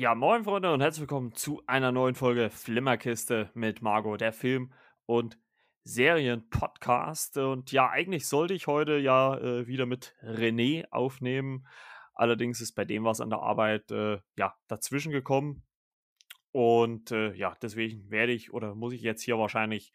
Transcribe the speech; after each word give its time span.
Ja, 0.00 0.14
moin 0.14 0.44
Freunde 0.44 0.72
und 0.72 0.80
herzlich 0.80 1.00
willkommen 1.00 1.34
zu 1.34 1.60
einer 1.66 1.90
neuen 1.90 2.14
Folge 2.14 2.50
Flimmerkiste 2.50 3.50
mit 3.54 3.82
Margot, 3.82 4.20
der 4.20 4.32
Film- 4.32 4.72
und 5.06 5.40
Serien-Podcast. 5.82 7.36
Und 7.36 7.72
ja, 7.72 7.90
eigentlich 7.90 8.28
sollte 8.28 8.54
ich 8.54 8.68
heute 8.68 8.98
ja 8.98 9.36
äh, 9.36 9.66
wieder 9.66 9.86
mit 9.86 10.14
René 10.22 10.88
aufnehmen. 10.92 11.66
Allerdings 12.14 12.60
ist 12.60 12.76
bei 12.76 12.84
dem 12.84 13.02
was 13.02 13.20
an 13.20 13.30
der 13.30 13.40
Arbeit 13.40 13.90
äh, 13.90 14.20
ja 14.36 14.54
dazwischen 14.68 15.10
gekommen. 15.10 15.64
Und 16.52 17.10
äh, 17.10 17.32
ja, 17.32 17.56
deswegen 17.60 18.08
werde 18.08 18.30
ich 18.30 18.52
oder 18.52 18.76
muss 18.76 18.92
ich 18.92 19.02
jetzt 19.02 19.22
hier 19.22 19.36
wahrscheinlich 19.36 19.92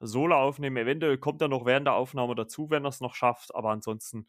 Solo 0.00 0.36
aufnehmen. 0.36 0.76
Eventuell 0.76 1.16
kommt 1.16 1.40
er 1.40 1.48
noch 1.48 1.64
während 1.64 1.86
der 1.86 1.94
Aufnahme 1.94 2.34
dazu, 2.34 2.68
wenn 2.68 2.84
er 2.84 2.90
es 2.90 3.00
noch 3.00 3.14
schafft. 3.14 3.54
Aber 3.54 3.70
ansonsten 3.70 4.26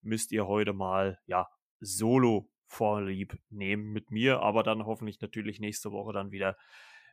müsst 0.00 0.32
ihr 0.32 0.46
heute 0.46 0.72
mal 0.72 1.18
ja 1.26 1.50
Solo 1.80 2.48
vorlieb 2.70 3.36
nehmen 3.50 3.92
mit 3.92 4.10
mir, 4.10 4.40
aber 4.40 4.62
dann 4.62 4.86
hoffentlich 4.86 5.20
natürlich 5.20 5.58
nächste 5.60 5.90
Woche 5.92 6.12
dann 6.12 6.30
wieder 6.30 6.56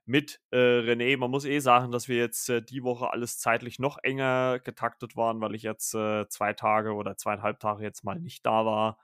mit 0.06 0.40
äh, 0.52 0.58
René. 0.58 1.18
Man 1.18 1.32
muss 1.32 1.46
eh 1.46 1.60
sagen, 1.60 1.92
dass 1.92 2.08
wir 2.08 2.18
jetzt 2.18 2.50
äh, 2.50 2.62
die 2.62 2.84
Woche 2.84 3.12
alles 3.12 3.40
zeitlich 3.40 3.80
noch 3.80 3.98
enger 4.04 4.60
getaktet 4.60 5.18
waren, 5.18 5.42
weil 5.42 5.56
ich 5.56 5.64
jetzt 5.64 5.94
äh, 5.96 6.28
zwei 6.30 6.54
Tage 6.54 6.94
oder 6.94 7.18
zweieinhalb 7.18 7.60
Tage 7.60 7.84
jetzt 7.84 8.04
mal 8.04 8.20
nicht 8.20 8.46
da 8.46 8.66
war. 8.66 9.00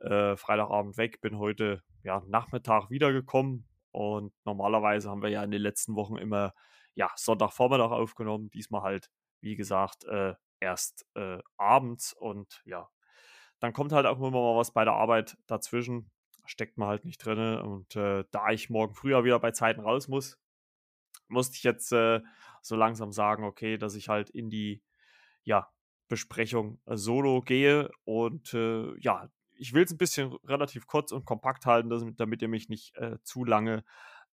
Äh, 0.00 0.36
Freitagabend 0.36 0.96
weg, 0.98 1.20
bin 1.20 1.38
heute 1.38 1.82
ja 2.02 2.22
Nachmittag 2.26 2.90
wiedergekommen 2.90 3.66
und 3.92 4.34
normalerweise 4.44 5.08
haben 5.08 5.22
wir 5.22 5.30
ja 5.30 5.44
in 5.44 5.52
den 5.52 5.62
letzten 5.62 5.94
Wochen 5.94 6.16
immer 6.16 6.52
ja 6.94 7.10
Sonntagvormittag 7.16 7.92
aufgenommen. 7.92 8.50
Diesmal 8.50 8.82
halt, 8.82 9.10
wie 9.40 9.56
gesagt, 9.56 10.04
äh, 10.04 10.34
erst 10.60 11.06
äh, 11.14 11.38
abends 11.56 12.12
und 12.12 12.62
ja, 12.66 12.88
dann 13.64 13.72
kommt 13.72 13.92
halt 13.92 14.04
auch 14.04 14.18
immer 14.18 14.30
mal 14.30 14.56
was 14.56 14.72
bei 14.72 14.84
der 14.84 14.92
Arbeit 14.92 15.38
dazwischen. 15.46 16.10
Steckt 16.44 16.76
man 16.76 16.86
halt 16.86 17.06
nicht 17.06 17.16
drin. 17.24 17.38
Und 17.60 17.96
äh, 17.96 18.24
da 18.30 18.50
ich 18.50 18.68
morgen 18.68 18.94
früher 18.94 19.24
wieder 19.24 19.38
bei 19.40 19.52
Zeiten 19.52 19.80
raus 19.80 20.06
muss, 20.06 20.38
musste 21.28 21.56
ich 21.56 21.62
jetzt 21.62 21.90
äh, 21.90 22.20
so 22.60 22.76
langsam 22.76 23.10
sagen, 23.10 23.42
okay, 23.42 23.78
dass 23.78 23.94
ich 23.94 24.10
halt 24.10 24.28
in 24.28 24.50
die 24.50 24.82
ja, 25.44 25.72
Besprechung 26.08 26.78
äh, 26.84 26.98
solo 26.98 27.40
gehe. 27.40 27.90
Und 28.04 28.52
äh, 28.52 28.94
ja, 29.00 29.30
ich 29.54 29.72
will 29.72 29.84
es 29.84 29.92
ein 29.92 29.98
bisschen 29.98 30.34
relativ 30.44 30.86
kurz 30.86 31.10
und 31.10 31.24
kompakt 31.24 31.64
halten, 31.64 31.88
damit, 31.88 32.20
damit 32.20 32.42
ihr 32.42 32.48
mich 32.48 32.68
nicht 32.68 32.94
äh, 32.98 33.16
zu 33.22 33.46
lange 33.46 33.82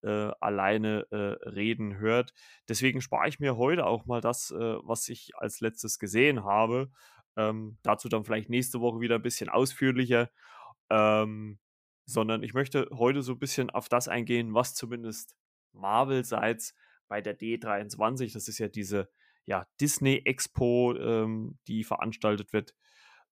äh, 0.03 0.31
alleine 0.41 1.07
äh, 1.11 1.47
reden 1.47 1.99
hört. 1.99 2.33
Deswegen 2.67 2.99
spare 2.99 3.29
ich 3.29 3.39
mir 3.39 3.55
heute 3.55 3.85
auch 3.85 4.05
mal 4.05 4.19
das, 4.19 4.51
äh, 4.51 4.75
was 4.83 5.07
ich 5.07 5.31
als 5.37 5.61
letztes 5.61 5.99
gesehen 5.99 6.43
habe. 6.43 6.91
Ähm, 7.37 7.77
dazu 7.83 8.09
dann 8.09 8.25
vielleicht 8.25 8.49
nächste 8.49 8.81
Woche 8.81 8.99
wieder 8.99 9.15
ein 9.15 9.21
bisschen 9.21 9.49
ausführlicher. 9.49 10.29
Ähm, 10.89 11.59
sondern 12.05 12.43
ich 12.43 12.53
möchte 12.53 12.89
heute 12.91 13.21
so 13.21 13.33
ein 13.33 13.39
bisschen 13.39 13.69
auf 13.69 13.87
das 13.87 14.07
eingehen, 14.07 14.53
was 14.53 14.75
zumindest 14.75 15.35
Marvel-seits 15.73 16.75
bei 17.07 17.21
der 17.21 17.37
D23, 17.37 18.33
das 18.33 18.47
ist 18.47 18.59
ja 18.59 18.67
diese 18.67 19.09
ja, 19.45 19.67
Disney-Expo, 19.79 20.95
ähm, 20.97 21.57
die 21.67 21.83
veranstaltet 21.83 22.53
wird, 22.53 22.73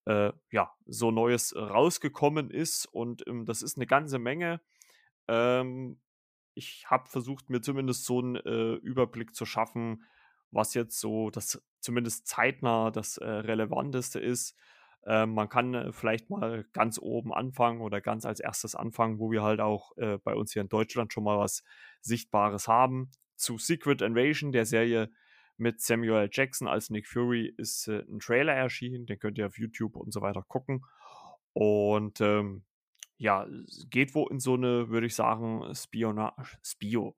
äh, 0.05 0.31
ja, 0.51 0.73
so 0.85 1.11
Neues 1.11 1.55
rausgekommen 1.55 2.49
ist. 2.51 2.85
Und 2.85 3.25
ähm, 3.27 3.45
das 3.45 3.61
ist 3.61 3.77
eine 3.77 3.87
ganze 3.87 4.19
Menge. 4.19 4.61
Ähm, 5.27 5.99
ich 6.55 6.85
habe 6.89 7.09
versucht, 7.09 7.49
mir 7.49 7.61
zumindest 7.61 8.05
so 8.05 8.19
einen 8.19 8.35
äh, 8.35 8.73
Überblick 8.75 9.35
zu 9.35 9.45
schaffen, 9.45 10.03
was 10.51 10.73
jetzt 10.73 10.99
so 10.99 11.29
das 11.29 11.61
zumindest 11.79 12.27
zeitnah 12.27 12.91
das 12.91 13.17
äh, 13.17 13.27
Relevanteste 13.27 14.19
ist. 14.19 14.55
Äh, 15.05 15.25
man 15.25 15.49
kann 15.49 15.73
äh, 15.73 15.91
vielleicht 15.91 16.29
mal 16.29 16.65
ganz 16.73 16.99
oben 16.99 17.33
anfangen 17.33 17.81
oder 17.81 18.01
ganz 18.01 18.25
als 18.25 18.39
erstes 18.39 18.75
anfangen, 18.75 19.19
wo 19.19 19.31
wir 19.31 19.43
halt 19.43 19.59
auch 19.59 19.95
äh, 19.97 20.17
bei 20.17 20.35
uns 20.35 20.53
hier 20.53 20.61
in 20.61 20.69
Deutschland 20.69 21.13
schon 21.13 21.23
mal 21.23 21.37
was 21.37 21.63
Sichtbares 22.01 22.67
haben. 22.67 23.11
Zu 23.35 23.57
Secret 23.57 24.01
Invasion, 24.01 24.51
der 24.51 24.65
Serie 24.65 25.09
mit 25.57 25.81
Samuel 25.81 26.29
Jackson 26.31 26.67
als 26.67 26.89
Nick 26.89 27.07
Fury, 27.07 27.53
ist 27.57 27.87
äh, 27.87 28.03
ein 28.09 28.19
Trailer 28.19 28.53
erschienen. 28.53 29.05
Den 29.05 29.19
könnt 29.19 29.37
ihr 29.37 29.47
auf 29.47 29.57
YouTube 29.57 29.95
und 29.95 30.13
so 30.13 30.21
weiter 30.21 30.43
gucken. 30.47 30.83
Und 31.53 32.21
ähm, 32.21 32.63
ja, 33.19 33.47
geht 33.89 34.15
wo 34.15 34.27
in 34.27 34.39
so 34.39 34.53
eine, 34.55 34.89
würde 34.89 35.07
ich 35.07 35.15
sagen, 35.15 35.63
Spionage, 35.75 36.57
Spio, 36.63 37.15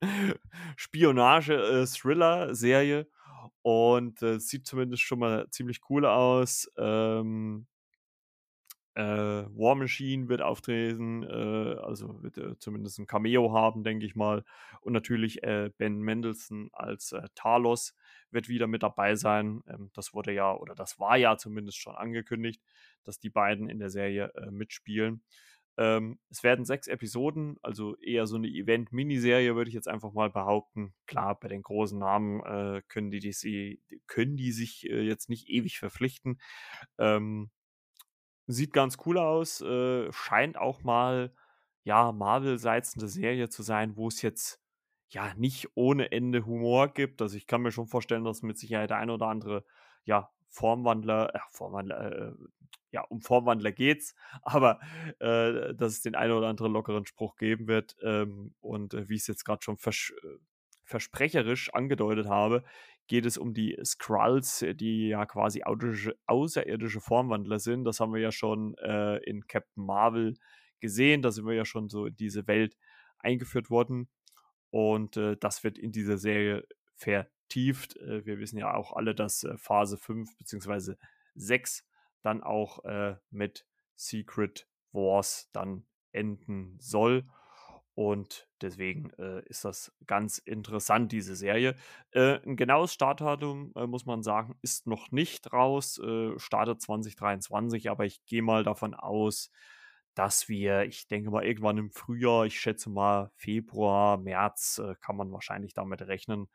Spionage-Thriller-Serie. 0.76 3.06
Und 3.62 4.22
äh, 4.22 4.40
sieht 4.40 4.66
zumindest 4.66 5.02
schon 5.02 5.18
mal 5.20 5.48
ziemlich 5.50 5.80
cool 5.90 6.06
aus. 6.06 6.70
Ähm, 6.78 7.66
äh, 8.94 9.02
War 9.02 9.74
Machine 9.74 10.28
wird 10.28 10.42
auftreten, 10.42 11.22
äh, 11.22 11.76
also 11.80 12.22
wird 12.22 12.36
äh, 12.38 12.58
zumindest 12.58 12.98
ein 12.98 13.06
Cameo 13.06 13.52
haben, 13.52 13.84
denke 13.84 14.04
ich 14.04 14.14
mal. 14.14 14.44
Und 14.80 14.92
natürlich 14.92 15.42
äh, 15.42 15.70
Ben 15.78 16.00
Mendelssohn 16.00 16.68
als 16.72 17.12
äh, 17.12 17.22
Talos 17.34 17.94
wird 18.30 18.48
wieder 18.48 18.66
mit 18.66 18.82
dabei 18.82 19.14
sein. 19.14 19.62
Ähm, 19.66 19.90
das 19.94 20.12
wurde 20.12 20.32
ja, 20.32 20.54
oder 20.54 20.74
das 20.74 20.98
war 20.98 21.16
ja 21.16 21.36
zumindest 21.38 21.78
schon 21.78 21.96
angekündigt, 21.96 22.62
dass 23.04 23.18
die 23.18 23.30
beiden 23.30 23.68
in 23.68 23.78
der 23.78 23.90
Serie 23.90 24.32
äh, 24.34 24.50
mitspielen. 24.50 25.22
Ähm, 25.78 26.18
es 26.28 26.42
werden 26.42 26.64
sechs 26.66 26.86
Episoden, 26.86 27.56
also 27.62 27.96
eher 27.96 28.26
so 28.26 28.36
eine 28.36 28.48
Event-Miniserie, 28.48 29.54
würde 29.54 29.68
ich 29.68 29.74
jetzt 29.74 29.88
einfach 29.88 30.12
mal 30.12 30.28
behaupten. 30.28 30.92
Klar, 31.06 31.38
bei 31.40 31.48
den 31.48 31.62
großen 31.62 31.98
Namen 31.98 32.40
äh, 32.40 32.82
können, 32.88 33.10
die, 33.10 33.20
die, 33.20 33.80
können 34.06 34.36
die 34.36 34.52
sich 34.52 34.88
äh, 34.90 35.00
jetzt 35.00 35.30
nicht 35.30 35.48
ewig 35.48 35.78
verpflichten. 35.78 36.40
Ähm, 36.98 37.50
sieht 38.46 38.72
ganz 38.72 38.98
cool 39.06 39.18
aus, 39.18 39.62
äh, 39.62 40.12
scheint 40.12 40.58
auch 40.58 40.82
mal, 40.82 41.34
ja, 41.84 42.12
Marvel-seits 42.12 42.96
eine 42.96 43.08
Serie 43.08 43.48
zu 43.48 43.62
sein, 43.62 43.96
wo 43.96 44.08
es 44.08 44.22
jetzt 44.22 44.60
ja 45.08 45.34
nicht 45.34 45.68
ohne 45.74 46.12
Ende 46.12 46.46
Humor 46.46 46.92
gibt. 46.92 47.20
Also 47.22 47.36
ich 47.36 47.46
kann 47.46 47.62
mir 47.62 47.72
schon 47.72 47.86
vorstellen, 47.86 48.24
dass 48.24 48.42
mit 48.42 48.58
Sicherheit 48.58 48.90
der 48.90 48.98
ein 48.98 49.10
oder 49.10 49.26
andere, 49.26 49.64
ja, 50.04 50.30
Formwandler, 50.52 51.34
äh, 51.34 51.38
Formwandler, 51.50 52.12
äh, 52.12 52.32
ja, 52.92 53.02
um 53.08 53.22
Formwandler 53.22 53.72
geht's, 53.72 54.14
aber 54.42 54.80
äh, 55.18 55.74
dass 55.74 55.94
es 55.94 56.02
den 56.02 56.14
einen 56.14 56.32
oder 56.32 56.48
anderen 56.48 56.72
lockeren 56.72 57.06
Spruch 57.06 57.36
geben 57.36 57.66
wird. 57.66 57.96
Ähm, 58.02 58.54
und 58.60 58.94
äh, 58.94 59.08
wie 59.08 59.14
ich 59.14 59.22
es 59.22 59.26
jetzt 59.26 59.44
gerade 59.44 59.62
schon 59.62 59.78
vers 59.78 60.12
äh, 60.22 60.38
versprecherisch 60.84 61.72
angedeutet 61.72 62.26
habe, 62.28 62.64
geht 63.06 63.24
es 63.24 63.38
um 63.38 63.54
die 63.54 63.78
Skrulls, 63.82 64.64
die 64.74 65.08
ja 65.08 65.24
quasi 65.26 65.62
außerirdische 65.62 67.00
Formwandler 67.00 67.58
sind. 67.60 67.84
Das 67.84 68.00
haben 68.00 68.12
wir 68.12 68.20
ja 68.20 68.32
schon 68.32 68.74
äh, 68.78 69.16
in 69.24 69.46
Captain 69.46 69.84
Marvel 69.84 70.34
gesehen. 70.80 71.22
Da 71.22 71.30
sind 71.30 71.46
wir 71.46 71.54
ja 71.54 71.64
schon 71.64 71.88
so 71.88 72.06
in 72.06 72.16
diese 72.16 72.46
Welt 72.46 72.76
eingeführt 73.18 73.70
worden. 73.70 74.08
Und 74.70 75.16
äh, 75.16 75.36
das 75.38 75.64
wird 75.64 75.78
in 75.78 75.92
dieser 75.92 76.18
Serie 76.18 76.66
vertieft. 77.52 77.96
Äh, 77.96 78.24
wir 78.24 78.38
wissen 78.38 78.58
ja 78.58 78.74
auch 78.74 78.94
alle, 78.94 79.14
dass 79.14 79.44
äh, 79.44 79.56
Phase 79.56 79.96
5 79.98 80.36
bzw. 80.38 80.94
6 81.34 81.84
dann 82.22 82.42
auch 82.42 82.84
äh, 82.84 83.16
mit 83.30 83.66
Secret 83.96 84.68
Wars 84.92 85.50
dann 85.52 85.84
enden 86.12 86.76
soll. 86.80 87.24
Und 87.94 88.48
deswegen 88.62 89.10
äh, 89.18 89.42
ist 89.46 89.66
das 89.66 89.92
ganz 90.06 90.38
interessant, 90.38 91.12
diese 91.12 91.36
Serie. 91.36 91.76
Äh, 92.12 92.40
ein 92.46 92.56
genaues 92.56 92.94
Startdatum, 92.94 93.72
äh, 93.76 93.86
muss 93.86 94.06
man 94.06 94.22
sagen, 94.22 94.56
ist 94.62 94.86
noch 94.86 95.10
nicht 95.10 95.52
raus. 95.52 96.00
Startet 96.36 96.80
2023, 96.80 97.90
aber 97.90 98.06
ich 98.06 98.24
gehe 98.24 98.42
mal 98.42 98.62
davon 98.62 98.94
aus, 98.94 99.50
dass 100.14 100.48
wir, 100.48 100.84
ich 100.84 101.06
denke 101.06 101.30
mal, 101.30 101.44
irgendwann 101.44 101.78
im 101.78 101.90
Frühjahr, 101.90 102.46
ich 102.46 102.58
schätze 102.60 102.88
mal 102.88 103.30
Februar, 103.34 104.16
März, 104.18 104.80
kann 105.00 105.16
man 105.16 105.32
wahrscheinlich 105.32 105.74
damit 105.74 106.02
rechnen, 106.02 106.48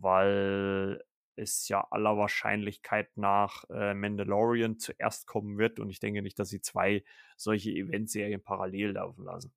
weil 0.00 1.02
es 1.36 1.68
ja 1.68 1.86
aller 1.90 2.16
Wahrscheinlichkeit 2.16 3.16
nach 3.16 3.64
äh, 3.70 3.94
Mandalorian 3.94 4.78
zuerst 4.78 5.26
kommen 5.26 5.56
wird 5.58 5.78
und 5.78 5.88
ich 5.88 6.00
denke 6.00 6.22
nicht, 6.22 6.38
dass 6.38 6.48
sie 6.48 6.60
zwei 6.60 7.04
solche 7.36 7.70
Eventserien 7.70 8.42
parallel 8.42 8.92
laufen 8.92 9.24
lassen. 9.24 9.52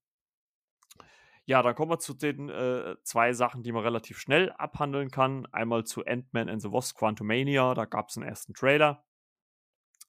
Ja, 1.46 1.64
dann 1.64 1.74
kommen 1.74 1.92
wir 1.92 2.00
zu 2.00 2.14
den 2.14 2.50
äh, 2.50 2.96
zwei 3.04 3.34
Sachen, 3.34 3.64
die 3.64 3.72
man 3.72 3.84
relativ 3.84 4.20
schnell 4.20 4.52
abhandeln 4.52 5.10
kann. 5.10 5.48
Einmal 5.48 5.86
zu 5.86 6.06
Ant-Man 6.06 6.50
and 6.50 6.62
the 6.62 6.72
Wasp 6.72 6.98
Quantumania, 6.98 7.74
da 7.74 7.86
gab 7.86 8.10
es 8.10 8.18
einen 8.18 8.28
ersten 8.28 8.54
Trailer. 8.54 9.04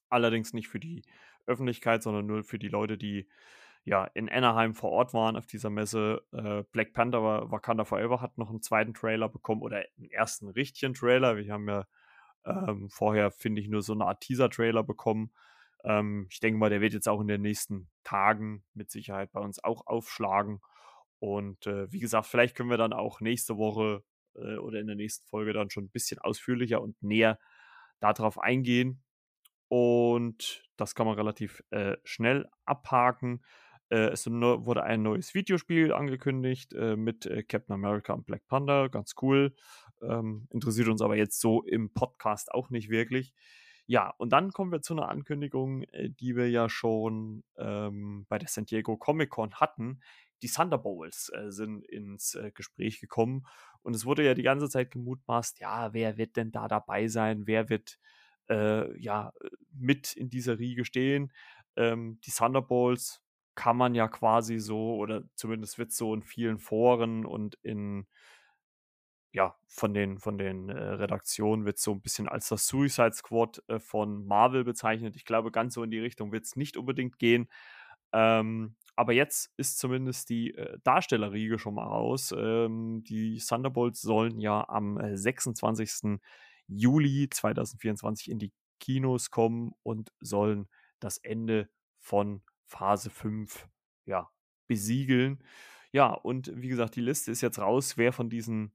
Allerdings 0.09 0.53
nicht 0.53 0.67
für 0.67 0.79
die 0.79 1.01
Öffentlichkeit, 1.47 2.03
sondern 2.03 2.27
nur 2.27 2.43
für 2.43 2.59
die 2.59 2.69
Leute, 2.69 2.97
die 2.97 3.27
ja, 3.85 4.05
in 4.13 4.29
Anaheim 4.29 4.73
vor 4.73 4.91
Ort 4.91 5.13
waren 5.13 5.35
auf 5.35 5.45
dieser 5.45 5.69
Messe. 5.69 6.23
Äh, 6.31 6.63
Black 6.71 6.93
Panther 6.93 7.51
Wakanda 7.51 7.83
Forever 7.83 8.21
hat 8.21 8.37
noch 8.37 8.49
einen 8.49 8.61
zweiten 8.61 8.93
Trailer 8.93 9.27
bekommen 9.27 9.61
oder 9.61 9.83
einen 9.97 10.09
ersten 10.09 10.47
richtigen 10.49 10.93
Trailer. 10.93 11.35
Wir 11.37 11.51
haben 11.51 11.67
ja 11.67 11.85
ähm, 12.45 12.89
vorher, 12.89 13.31
finde 13.31 13.61
ich, 13.61 13.67
nur 13.67 13.81
so 13.81 13.93
eine 13.93 14.05
Art 14.05 14.21
Teaser-Trailer 14.21 14.83
bekommen. 14.83 15.33
Ähm, 15.83 16.27
ich 16.29 16.39
denke 16.39 16.57
mal, 16.57 16.69
der 16.69 16.81
wird 16.81 16.93
jetzt 16.93 17.09
auch 17.09 17.19
in 17.19 17.27
den 17.27 17.41
nächsten 17.41 17.89
Tagen 18.03 18.63
mit 18.73 18.89
Sicherheit 18.89 19.31
bei 19.31 19.41
uns 19.41 19.61
auch 19.63 19.85
aufschlagen. 19.85 20.61
Und 21.19 21.67
äh, 21.67 21.91
wie 21.91 21.99
gesagt, 21.99 22.27
vielleicht 22.27 22.55
können 22.55 22.69
wir 22.69 22.77
dann 22.77 22.93
auch 22.93 23.19
nächste 23.21 23.57
Woche 23.57 24.03
äh, 24.35 24.57
oder 24.57 24.79
in 24.79 24.87
der 24.87 24.95
nächsten 24.95 25.25
Folge 25.27 25.53
dann 25.53 25.69
schon 25.69 25.85
ein 25.85 25.91
bisschen 25.91 26.19
ausführlicher 26.19 26.81
und 26.81 27.01
näher 27.01 27.39
darauf 27.99 28.39
eingehen. 28.39 29.03
Und 29.67 30.63
das 30.77 30.95
kann 30.95 31.07
man 31.07 31.15
relativ 31.15 31.63
äh, 31.71 31.97
schnell 32.03 32.49
abhaken. 32.65 33.41
Äh, 33.93 34.09
es 34.09 34.25
wurde 34.25 34.83
ein 34.83 35.03
neues 35.03 35.35
Videospiel 35.35 35.93
angekündigt 35.93 36.73
äh, 36.73 36.95
mit 36.95 37.27
äh, 37.27 37.43
Captain 37.43 37.75
America 37.75 38.13
und 38.13 38.25
Black 38.25 38.47
Panther. 38.47 38.89
Ganz 38.89 39.13
cool. 39.21 39.53
Ähm, 40.01 40.47
interessiert 40.49 40.87
uns 40.87 41.03
aber 41.03 41.15
jetzt 41.15 41.39
so 41.39 41.61
im 41.61 41.93
Podcast 41.93 42.51
auch 42.51 42.71
nicht 42.71 42.89
wirklich. 42.89 43.33
Ja, 43.85 44.09
und 44.17 44.33
dann 44.33 44.51
kommen 44.51 44.71
wir 44.71 44.81
zu 44.81 44.93
einer 44.93 45.09
Ankündigung, 45.09 45.83
die 45.93 46.35
wir 46.35 46.49
ja 46.49 46.69
schon 46.69 47.43
ähm, 47.57 48.25
bei 48.29 48.39
der 48.39 48.47
San 48.47 48.65
Diego 48.65 48.97
Comic 48.97 49.29
Con 49.29 49.53
hatten. 49.55 49.99
Die 50.41 50.47
Thunderbolts 50.47 51.29
äh, 51.29 51.51
sind 51.51 51.85
ins 51.85 52.33
äh, 52.33 52.51
Gespräch 52.51 52.99
gekommen 52.99 53.45
und 53.83 53.93
es 53.95 54.05
wurde 54.05 54.25
ja 54.25 54.33
die 54.33 54.41
ganze 54.41 54.69
Zeit 54.69 54.89
gemutmaßt, 54.89 55.59
ja, 55.59 55.93
wer 55.93 56.17
wird 56.17 56.35
denn 56.37 56.51
da 56.51 56.67
dabei 56.67 57.07
sein? 57.09 57.45
Wer 57.45 57.69
wird 57.69 57.99
äh, 58.49 58.97
ja 58.99 59.33
mit 59.71 60.13
in 60.13 60.29
dieser 60.29 60.57
Riege 60.57 60.85
stehen? 60.85 61.31
Ähm, 61.75 62.19
die 62.25 62.31
Thunderbolts 62.31 63.22
kann 63.55 63.77
man 63.77 63.95
ja 63.95 64.07
quasi 64.07 64.59
so, 64.59 64.95
oder 64.95 65.23
zumindest 65.35 65.77
wird 65.77 65.91
so 65.91 66.13
in 66.13 66.23
vielen 66.23 66.59
Foren 66.59 67.25
und 67.25 67.55
in 67.63 68.07
ja, 69.33 69.55
von 69.67 69.93
den, 69.95 70.19
von 70.19 70.37
den 70.37 70.69
äh, 70.69 70.73
Redaktionen 70.77 71.65
wird 71.65 71.79
so 71.79 71.91
ein 71.91 72.01
bisschen 72.01 72.29
als 72.29 72.49
das 72.49 72.67
Suicide 72.67 73.13
Squad 73.13 73.63
äh, 73.67 73.79
von 73.79 74.25
Marvel 74.27 74.63
bezeichnet. 74.63 75.15
Ich 75.15 75.25
glaube, 75.25 75.51
ganz 75.51 75.73
so 75.73 75.83
in 75.83 75.89
die 75.89 75.99
Richtung 75.99 76.31
wird 76.31 76.45
es 76.45 76.55
nicht 76.55 76.77
unbedingt 76.77 77.17
gehen. 77.17 77.49
Ähm, 78.13 78.75
aber 78.95 79.13
jetzt 79.13 79.51
ist 79.57 79.79
zumindest 79.79 80.29
die 80.29 80.53
äh, 80.53 80.77
Darstellerriege 80.83 81.57
schon 81.57 81.73
mal 81.73 81.87
raus. 81.87 82.31
Ähm, 82.37 83.03
die 83.07 83.39
Thunderbolts 83.39 84.01
sollen 84.01 84.39
ja 84.39 84.69
am 84.69 84.99
26. 85.15 86.03
Äh, 86.03 86.17
Juli 86.67 87.27
2024 87.29 88.29
in 88.29 88.37
die 88.37 88.53
Kinos 88.79 89.31
kommen 89.31 89.73
und 89.81 90.11
sollen 90.19 90.67
das 90.99 91.17
Ende 91.17 91.69
von 91.99 92.43
Phase 92.73 93.09
5 93.09 93.67
ja, 94.05 94.29
besiegeln. 94.67 95.43
Ja, 95.91 96.07
und 96.11 96.51
wie 96.55 96.69
gesagt, 96.69 96.95
die 96.95 97.01
Liste 97.01 97.31
ist 97.31 97.41
jetzt 97.41 97.59
raus, 97.59 97.97
wer 97.97 98.11
von 98.11 98.29
diesen 98.29 98.73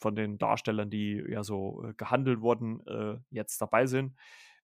von 0.00 0.14
den 0.14 0.38
Darstellern, 0.38 0.90
die 0.90 1.24
ja 1.28 1.42
so 1.42 1.84
äh, 1.84 1.94
gehandelt 1.94 2.40
wurden, 2.40 2.86
äh, 2.86 3.18
jetzt 3.30 3.60
dabei 3.60 3.86
sind. 3.86 4.14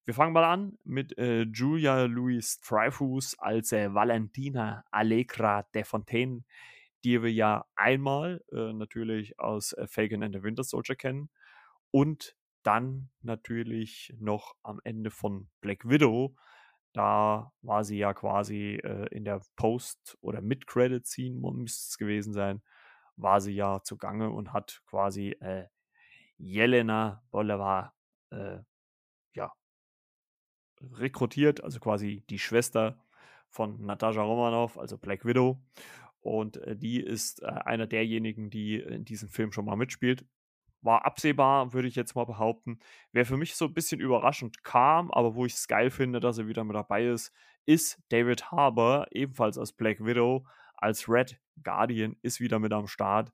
Wir 0.05 0.13
fangen 0.13 0.33
mal 0.33 0.45
an 0.45 0.77
mit 0.83 1.17
äh, 1.17 1.43
Julia 1.43 2.03
Louis 2.03 2.59
Dreyfus 2.61 3.37
als 3.39 3.71
äh, 3.71 3.93
Valentina 3.93 4.85
Allegra 4.91 5.63
de 5.73 5.83
Fontaine, 5.83 6.43
die 7.03 7.21
wir 7.21 7.31
ja 7.31 7.65
einmal 7.75 8.43
äh, 8.51 8.71
natürlich 8.73 9.39
aus 9.39 9.73
äh, 9.73 9.87
Falcon 9.87 10.23
and 10.23 10.35
the 10.35 10.43
Winter 10.43 10.63
Soldier 10.63 10.95
kennen 10.95 11.29
und 11.91 12.35
dann 12.63 13.09
natürlich 13.21 14.13
noch 14.19 14.55
am 14.63 14.79
Ende 14.83 15.11
von 15.11 15.47
Black 15.61 15.87
Widow. 15.87 16.35
Da 16.95 17.51
war 17.61 17.83
sie 17.83 17.97
ja 17.97 18.13
quasi 18.13 18.75
äh, 18.75 19.07
in 19.13 19.25
der 19.25 19.41
Post- 19.57 20.17
oder 20.21 20.41
Mid-Credit-Scene, 20.41 21.35
müsste 21.51 21.89
es 21.89 21.97
gewesen 21.97 22.31
sein, 22.31 22.61
war 23.17 23.41
sie 23.41 23.51
ja 23.51 23.81
zugange 23.83 24.29
und 24.29 24.53
hat 24.53 24.81
quasi 24.85 25.31
äh, 25.41 25.65
Jelena 26.37 27.21
Bolivar 27.31 27.93
äh, 28.31 28.59
ja, 29.33 29.51
rekrutiert, 30.93 31.61
also 31.61 31.81
quasi 31.81 32.23
die 32.29 32.39
Schwester 32.39 32.97
von 33.49 33.85
Natascha 33.85 34.21
Romanoff, 34.21 34.77
also 34.77 34.97
Black 34.97 35.25
Widow. 35.25 35.61
Und 36.21 36.55
äh, 36.57 36.77
die 36.77 37.01
ist 37.01 37.43
äh, 37.43 37.47
einer 37.47 37.87
derjenigen, 37.87 38.49
die 38.49 38.79
in 38.79 39.03
diesem 39.03 39.27
Film 39.27 39.51
schon 39.51 39.65
mal 39.65 39.75
mitspielt. 39.75 40.25
War 40.85 41.05
absehbar, 41.05 41.73
würde 41.73 41.87
ich 41.87 41.95
jetzt 41.95 42.15
mal 42.15 42.25
behaupten. 42.25 42.79
Wer 43.11 43.25
für 43.25 43.37
mich 43.37 43.55
so 43.55 43.65
ein 43.65 43.73
bisschen 43.73 43.99
überraschend 43.99 44.63
kam, 44.63 45.11
aber 45.11 45.35
wo 45.35 45.45
ich 45.45 45.53
es 45.55 45.67
geil 45.67 45.89
finde, 45.89 46.19
dass 46.19 46.37
er 46.37 46.47
wieder 46.47 46.63
mit 46.63 46.75
dabei 46.75 47.05
ist, 47.07 47.33
ist 47.65 48.01
David 48.09 48.51
Harbour, 48.51 49.07
ebenfalls 49.11 49.57
als 49.57 49.73
Black 49.73 50.05
Widow 50.05 50.45
als 50.77 51.09
Red 51.09 51.39
Guardian 51.63 52.15
ist 52.21 52.39
wieder 52.39 52.59
mit 52.59 52.73
am 52.73 52.87
Start. 52.87 53.31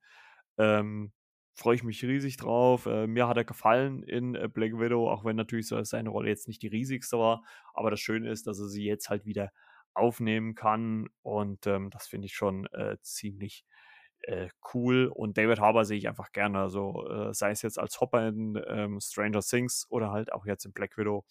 Ähm, 0.58 1.12
Freue 1.54 1.76
ich 1.76 1.84
mich 1.84 2.04
riesig 2.04 2.38
drauf. 2.38 2.86
Äh, 2.86 3.08
mir 3.08 3.28
hat 3.28 3.36
er 3.36 3.44
gefallen 3.44 4.04
in 4.04 4.36
äh, 4.36 4.48
Black 4.48 4.80
Widow, 4.80 5.10
auch 5.10 5.26
wenn 5.26 5.36
natürlich 5.36 5.68
so 5.68 5.84
seine 5.84 6.10
Rolle 6.10 6.30
jetzt 6.30 6.48
nicht 6.48 6.62
die 6.62 6.70
riesigste 6.70 7.20
war. 7.20 7.44
Aber 7.74 7.92
das 7.92 8.00
Schöne 8.00 8.32
ist, 8.32 8.48
dass 8.48 8.58
er 8.58 8.68
sie 8.68 8.86
jetzt 8.86 9.10
halt 9.10 9.26
wieder 9.26 9.52
aufnehmen 9.94 10.56
kann. 10.56 11.10
Und 11.24 11.68
ähm, 11.68 11.90
das 11.90 12.08
finde 12.08 12.28
ich 12.28 12.36
schon 12.36 12.68
äh, 12.68 12.98
ziemlich 13.02 13.66
äh, 14.24 14.50
cool. 14.74 15.08
Und 15.08 15.38
David 15.38 15.60
Harbour 15.60 15.86
sehe 15.86 15.98
ich 15.98 16.08
einfach 16.08 16.32
gerne. 16.32 16.60
Also 16.60 17.08
äh, 17.08 17.34
sei 17.34 17.52
es 17.52 17.62
jetzt 17.62 17.80
als 17.80 18.00
Hopper 18.00 18.28
in 18.28 18.62
ähm, 18.68 19.00
Stranger 19.00 19.42
Things 19.42 19.86
oder 19.90 20.12
halt 20.12 20.32
auch 20.32 20.46
jetzt 20.46 20.66
in 20.66 20.74
Black 20.74 20.98
Widow, 20.98 21.26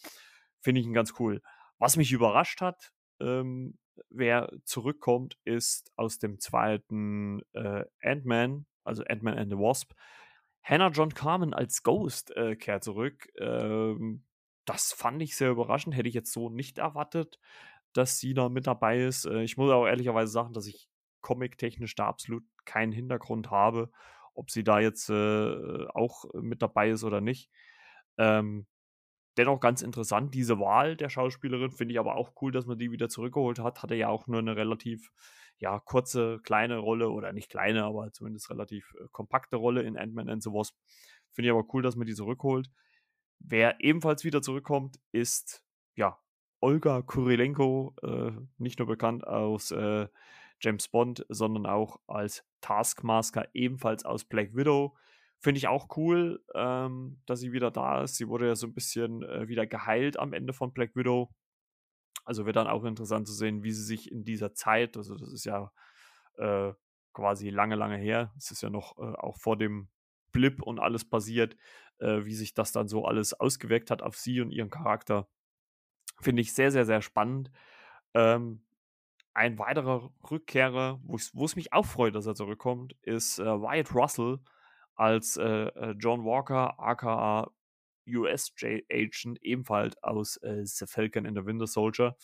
finde 0.60 0.80
ich 0.80 0.86
ihn 0.86 0.92
ganz 0.92 1.14
cool. 1.18 1.40
Was 1.78 1.96
mich 1.96 2.12
überrascht 2.12 2.60
hat, 2.60 2.92
ähm, 3.20 3.78
wer 4.08 4.50
zurückkommt, 4.64 5.38
ist 5.44 5.92
aus 5.96 6.18
dem 6.18 6.38
zweiten 6.40 7.42
äh, 7.52 7.84
Ant-Man, 8.02 8.66
also 8.84 9.02
Ant-Man 9.04 9.38
and 9.38 9.50
the 9.50 9.58
Wasp. 9.58 9.92
Hannah 10.62 10.90
John 10.90 11.14
Carmen 11.14 11.54
als 11.54 11.82
Ghost 11.82 12.36
äh, 12.36 12.54
kehrt 12.56 12.84
zurück. 12.84 13.28
Ähm, 13.38 14.24
das 14.66 14.92
fand 14.92 15.22
ich 15.22 15.36
sehr 15.36 15.50
überraschend. 15.50 15.96
Hätte 15.96 16.08
ich 16.08 16.14
jetzt 16.14 16.32
so 16.32 16.50
nicht 16.50 16.78
erwartet, 16.78 17.38
dass 17.92 18.18
sie 18.18 18.34
da 18.34 18.48
mit 18.48 18.66
dabei 18.66 19.02
ist. 19.02 19.24
Äh, 19.24 19.42
ich 19.42 19.56
muss 19.56 19.70
auch 19.70 19.86
ehrlicherweise 19.86 20.30
sagen, 20.30 20.52
dass 20.52 20.66
ich 20.66 20.88
comic-technisch 21.22 21.94
da 21.94 22.06
absolut 22.06 22.44
keinen 22.70 22.92
Hintergrund 22.92 23.50
habe, 23.50 23.90
ob 24.34 24.50
sie 24.50 24.64
da 24.64 24.78
jetzt 24.80 25.10
äh, 25.10 25.86
auch 25.88 26.24
mit 26.34 26.62
dabei 26.62 26.90
ist 26.90 27.04
oder 27.04 27.20
nicht. 27.20 27.50
Ähm, 28.16 28.66
dennoch 29.36 29.60
ganz 29.60 29.82
interessant, 29.82 30.34
diese 30.34 30.58
Wahl 30.58 30.96
der 30.96 31.08
Schauspielerin. 31.08 31.72
Finde 31.72 31.92
ich 31.92 32.00
aber 32.00 32.16
auch 32.16 32.32
cool, 32.40 32.52
dass 32.52 32.66
man 32.66 32.78
die 32.78 32.90
wieder 32.90 33.08
zurückgeholt 33.08 33.58
hat. 33.58 33.82
Hatte 33.82 33.94
ja 33.94 34.08
auch 34.08 34.26
nur 34.26 34.38
eine 34.38 34.56
relativ 34.56 35.10
ja, 35.58 35.78
kurze, 35.80 36.40
kleine 36.42 36.78
Rolle 36.78 37.10
oder 37.10 37.32
nicht 37.32 37.50
kleine, 37.50 37.84
aber 37.84 38.12
zumindest 38.12 38.50
relativ 38.50 38.94
äh, 39.00 39.08
kompakte 39.12 39.56
Rolle 39.56 39.82
in 39.82 39.98
Ant-Man 39.98 40.28
and 40.28 40.42
the 40.42 40.50
Wasp. 40.50 40.76
Finde 41.32 41.48
ich 41.48 41.52
aber 41.52 41.66
cool, 41.74 41.82
dass 41.82 41.96
man 41.96 42.06
die 42.06 42.14
zurückholt. 42.14 42.70
Wer 43.38 43.80
ebenfalls 43.80 44.24
wieder 44.24 44.42
zurückkommt, 44.42 44.98
ist 45.12 45.64
ja 45.94 46.18
Olga 46.60 47.02
Kurilenko, 47.02 47.94
äh, 48.02 48.32
nicht 48.58 48.78
nur 48.78 48.88
bekannt 48.88 49.26
aus 49.26 49.70
äh, 49.70 50.08
James 50.60 50.88
Bond, 50.88 51.24
sondern 51.28 51.66
auch 51.66 52.00
als 52.06 52.44
Taskmaster, 52.60 53.48
ebenfalls 53.54 54.04
aus 54.04 54.24
Black 54.24 54.54
Widow. 54.54 54.96
Finde 55.38 55.58
ich 55.58 55.68
auch 55.68 55.96
cool, 55.96 56.44
ähm, 56.54 57.20
dass 57.26 57.40
sie 57.40 57.52
wieder 57.52 57.70
da 57.70 58.02
ist. 58.02 58.16
Sie 58.16 58.28
wurde 58.28 58.48
ja 58.48 58.54
so 58.54 58.66
ein 58.66 58.74
bisschen 58.74 59.22
äh, 59.22 59.48
wieder 59.48 59.66
geheilt 59.66 60.18
am 60.18 60.32
Ende 60.32 60.52
von 60.52 60.72
Black 60.72 60.94
Widow. 60.94 61.30
Also 62.24 62.44
wird 62.44 62.56
dann 62.56 62.66
auch 62.66 62.84
interessant 62.84 63.26
zu 63.26 63.32
sehen, 63.32 63.62
wie 63.62 63.72
sie 63.72 63.82
sich 63.82 64.12
in 64.12 64.24
dieser 64.24 64.52
Zeit, 64.52 64.96
also 64.96 65.16
das 65.16 65.32
ist 65.32 65.44
ja 65.44 65.72
äh, 66.36 66.72
quasi 67.12 67.48
lange, 67.48 67.74
lange 67.74 67.96
her, 67.96 68.32
es 68.36 68.50
ist 68.50 68.62
ja 68.62 68.70
noch 68.70 68.98
äh, 68.98 69.16
auch 69.16 69.38
vor 69.38 69.56
dem 69.56 69.88
Blip 70.32 70.62
und 70.62 70.78
alles 70.78 71.08
passiert, 71.08 71.56
äh, 71.98 72.24
wie 72.24 72.34
sich 72.34 72.54
das 72.54 72.72
dann 72.72 72.88
so 72.88 73.04
alles 73.04 73.32
ausgewirkt 73.32 73.90
hat 73.90 74.02
auf 74.02 74.16
sie 74.16 74.40
und 74.40 74.50
ihren 74.50 74.70
Charakter. 74.70 75.28
Finde 76.20 76.42
ich 76.42 76.52
sehr, 76.52 76.70
sehr, 76.70 76.84
sehr 76.84 77.02
spannend. 77.02 77.50
Ähm, 78.14 78.62
ein 79.34 79.58
weiterer 79.58 80.10
Rückkehrer, 80.30 81.00
wo 81.02 81.44
es 81.44 81.56
mich 81.56 81.72
auch 81.72 81.86
freut, 81.86 82.14
dass 82.14 82.26
er 82.26 82.34
zurückkommt, 82.34 82.94
ist 83.02 83.38
äh, 83.38 83.44
Wyatt 83.44 83.94
Russell 83.94 84.38
als 84.94 85.36
äh, 85.36 85.66
äh 85.66 85.94
John 85.98 86.24
Walker, 86.24 86.78
aka 86.78 87.50
US 88.08 88.52
Agent, 88.90 89.42
ebenfalls 89.42 90.02
aus 90.02 90.36
äh, 90.38 90.64
The 90.64 90.86
Falcon 90.86 91.26
and 91.26 91.36
the 91.36 91.46
Winter 91.46 91.66
Soldier. 91.66 92.16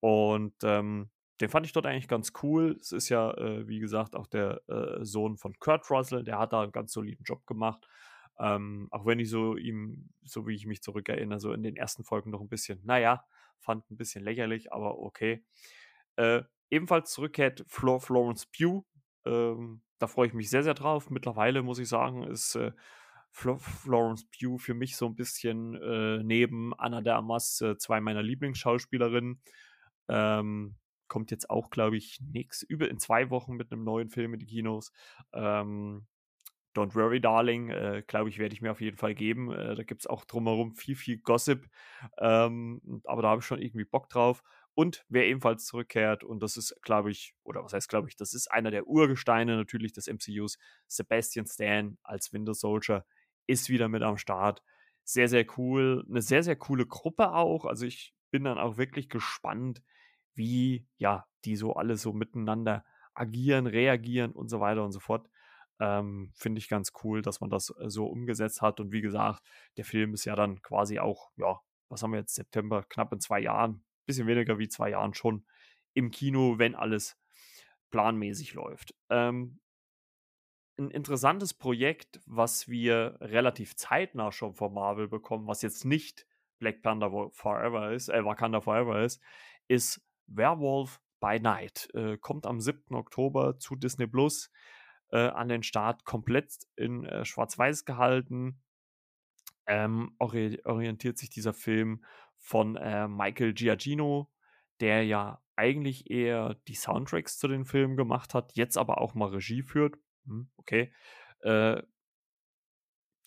Und 0.00 0.54
ähm, 0.62 1.10
den 1.40 1.48
fand 1.48 1.66
ich 1.66 1.72
dort 1.72 1.86
eigentlich 1.86 2.08
ganz 2.08 2.32
cool. 2.42 2.76
Es 2.80 2.92
ist 2.92 3.08
ja, 3.08 3.32
äh, 3.32 3.68
wie 3.68 3.78
gesagt, 3.78 4.14
auch 4.14 4.26
der 4.26 4.62
äh, 4.68 5.04
Sohn 5.04 5.36
von 5.36 5.58
Kurt 5.58 5.90
Russell, 5.90 6.24
der 6.24 6.38
hat 6.38 6.52
da 6.52 6.62
einen 6.62 6.72
ganz 6.72 6.92
soliden 6.92 7.24
Job 7.24 7.46
gemacht. 7.46 7.86
Ähm, 8.38 8.88
auch 8.90 9.06
wenn 9.06 9.18
ich 9.18 9.30
so 9.30 9.56
ihm, 9.56 10.10
so 10.24 10.46
wie 10.46 10.54
ich 10.54 10.66
mich 10.66 10.82
zurückerinnere, 10.82 11.40
so 11.40 11.52
in 11.52 11.62
den 11.62 11.76
ersten 11.76 12.04
Folgen 12.04 12.30
noch 12.30 12.40
ein 12.40 12.48
bisschen, 12.48 12.80
naja, 12.84 13.24
fand 13.58 13.90
ein 13.90 13.96
bisschen 13.96 14.22
lächerlich, 14.22 14.72
aber 14.72 14.98
okay. 14.98 15.42
Äh, 16.16 16.42
ebenfalls 16.70 17.12
zurückkehrt 17.12 17.64
Flor 17.68 18.00
Florence 18.00 18.46
Pugh, 18.46 18.84
ähm, 19.24 19.82
da 19.98 20.06
freue 20.06 20.26
ich 20.28 20.34
mich 20.34 20.50
sehr, 20.50 20.62
sehr 20.62 20.74
drauf. 20.74 21.10
Mittlerweile 21.10 21.62
muss 21.62 21.78
ich 21.78 21.88
sagen, 21.88 22.22
ist 22.22 22.54
äh, 22.56 22.72
Florence 23.30 24.26
Pugh 24.30 24.58
für 24.58 24.74
mich 24.74 24.96
so 24.96 25.06
ein 25.06 25.14
bisschen 25.16 25.74
äh, 25.74 26.22
neben 26.22 26.74
Anna 26.78 27.00
de 27.02 27.12
Amas 27.12 27.60
äh, 27.60 27.76
zwei 27.76 28.00
meiner 28.00 28.22
Lieblingsschauspielerinnen. 28.22 29.42
Ähm, 30.08 30.76
kommt 31.08 31.30
jetzt 31.30 31.50
auch, 31.50 31.70
glaube 31.70 31.96
ich, 31.96 32.18
nix 32.20 32.62
über 32.62 32.88
in 32.88 32.98
zwei 32.98 33.30
Wochen 33.30 33.54
mit 33.54 33.72
einem 33.72 33.84
neuen 33.84 34.10
Film 34.10 34.34
in 34.34 34.40
die 34.40 34.46
Kinos. 34.46 34.92
Ähm, 35.32 36.06
Don't 36.74 36.94
Worry, 36.94 37.20
Darling, 37.20 37.70
äh, 37.70 38.02
glaube 38.06 38.28
ich, 38.28 38.38
werde 38.38 38.54
ich 38.54 38.60
mir 38.60 38.70
auf 38.70 38.80
jeden 38.80 38.98
Fall 38.98 39.14
geben. 39.14 39.50
Äh, 39.50 39.74
da 39.74 39.82
gibt 39.82 40.02
es 40.02 40.06
auch 40.06 40.24
drumherum 40.24 40.74
viel, 40.74 40.94
viel 40.96 41.18
Gossip. 41.18 41.66
Ähm, 42.18 43.02
aber 43.04 43.22
da 43.22 43.28
habe 43.30 43.40
ich 43.40 43.46
schon 43.46 43.62
irgendwie 43.62 43.84
Bock 43.86 44.08
drauf. 44.08 44.42
Und 44.76 45.06
wer 45.08 45.24
ebenfalls 45.24 45.64
zurückkehrt, 45.64 46.22
und 46.22 46.42
das 46.42 46.58
ist, 46.58 46.76
glaube 46.82 47.10
ich, 47.10 47.34
oder 47.44 47.64
was 47.64 47.72
heißt, 47.72 47.88
glaube 47.88 48.10
ich, 48.10 48.16
das 48.16 48.34
ist 48.34 48.52
einer 48.52 48.70
der 48.70 48.86
Urgesteine 48.86 49.56
natürlich 49.56 49.94
des 49.94 50.06
MCUs, 50.06 50.58
Sebastian 50.86 51.46
Stan 51.46 51.96
als 52.02 52.30
Winter 52.34 52.52
Soldier 52.52 53.06
ist 53.46 53.70
wieder 53.70 53.88
mit 53.88 54.02
am 54.02 54.18
Start. 54.18 54.62
Sehr, 55.02 55.28
sehr 55.28 55.46
cool. 55.56 56.04
Eine 56.10 56.20
sehr, 56.20 56.42
sehr 56.42 56.56
coole 56.56 56.84
Gruppe 56.84 57.32
auch. 57.32 57.64
Also 57.64 57.86
ich 57.86 58.12
bin 58.30 58.44
dann 58.44 58.58
auch 58.58 58.76
wirklich 58.76 59.08
gespannt, 59.08 59.82
wie 60.34 60.86
ja, 60.98 61.26
die 61.46 61.56
so 61.56 61.72
alle 61.72 61.96
so 61.96 62.12
miteinander 62.12 62.84
agieren, 63.14 63.66
reagieren 63.66 64.32
und 64.32 64.50
so 64.50 64.60
weiter 64.60 64.84
und 64.84 64.92
so 64.92 65.00
fort. 65.00 65.26
Ähm, 65.80 66.32
Finde 66.34 66.58
ich 66.58 66.68
ganz 66.68 66.92
cool, 67.02 67.22
dass 67.22 67.40
man 67.40 67.48
das 67.48 67.70
äh, 67.80 67.88
so 67.88 68.04
umgesetzt 68.08 68.60
hat. 68.60 68.78
Und 68.78 68.92
wie 68.92 69.00
gesagt, 69.00 69.42
der 69.78 69.86
Film 69.86 70.12
ist 70.12 70.26
ja 70.26 70.36
dann 70.36 70.60
quasi 70.60 70.98
auch, 70.98 71.30
ja, 71.36 71.60
was 71.88 72.02
haben 72.02 72.12
wir 72.12 72.18
jetzt, 72.18 72.34
September, 72.34 72.82
knapp 72.82 73.10
in 73.14 73.20
zwei 73.20 73.40
Jahren, 73.40 73.82
bisschen 74.06 74.26
weniger 74.26 74.58
wie 74.58 74.68
zwei 74.68 74.90
Jahren 74.90 75.14
schon 75.14 75.44
im 75.94 76.10
Kino, 76.10 76.58
wenn 76.58 76.74
alles 76.74 77.18
planmäßig 77.90 78.54
läuft. 78.54 78.94
Ähm, 79.10 79.60
ein 80.78 80.90
interessantes 80.90 81.54
Projekt, 81.54 82.20
was 82.26 82.68
wir 82.68 83.16
relativ 83.20 83.76
zeitnah 83.76 84.30
schon 84.30 84.54
von 84.54 84.74
Marvel 84.74 85.08
bekommen, 85.08 85.46
was 85.46 85.62
jetzt 85.62 85.84
nicht 85.84 86.26
Black 86.58 86.82
Panther 86.82 87.30
Forever 87.32 87.92
ist, 87.92 88.08
äh, 88.08 88.24
Wakanda 88.24 88.60
Forever 88.60 89.02
ist, 89.02 89.22
ist 89.68 90.02
Werewolf 90.26 91.00
by 91.20 91.40
Night. 91.40 91.88
Äh, 91.94 92.18
kommt 92.18 92.46
am 92.46 92.60
7. 92.60 92.94
Oktober 92.94 93.58
zu 93.58 93.76
Disney 93.76 94.06
Plus 94.06 94.50
äh, 95.10 95.28
an 95.28 95.48
den 95.48 95.62
Start, 95.62 96.04
komplett 96.04 96.52
in 96.76 97.04
äh, 97.04 97.24
Schwarz-Weiß 97.24 97.84
gehalten. 97.84 98.60
Ähm, 99.66 100.14
ori 100.18 100.60
orientiert 100.64 101.18
sich 101.18 101.30
dieser 101.30 101.52
Film 101.52 102.04
von 102.46 102.76
äh, 102.76 103.08
Michael 103.08 103.54
Giacchino, 103.54 104.30
der 104.78 105.04
ja 105.04 105.42
eigentlich 105.56 106.10
eher 106.10 106.54
die 106.68 106.76
Soundtracks 106.76 107.38
zu 107.38 107.48
den 107.48 107.64
Filmen 107.64 107.96
gemacht 107.96 108.34
hat, 108.34 108.52
jetzt 108.54 108.78
aber 108.78 109.00
auch 109.00 109.14
mal 109.14 109.30
Regie 109.30 109.62
führt. 109.62 109.96
Hm, 110.26 110.48
okay. 110.56 110.92
Äh, 111.40 111.82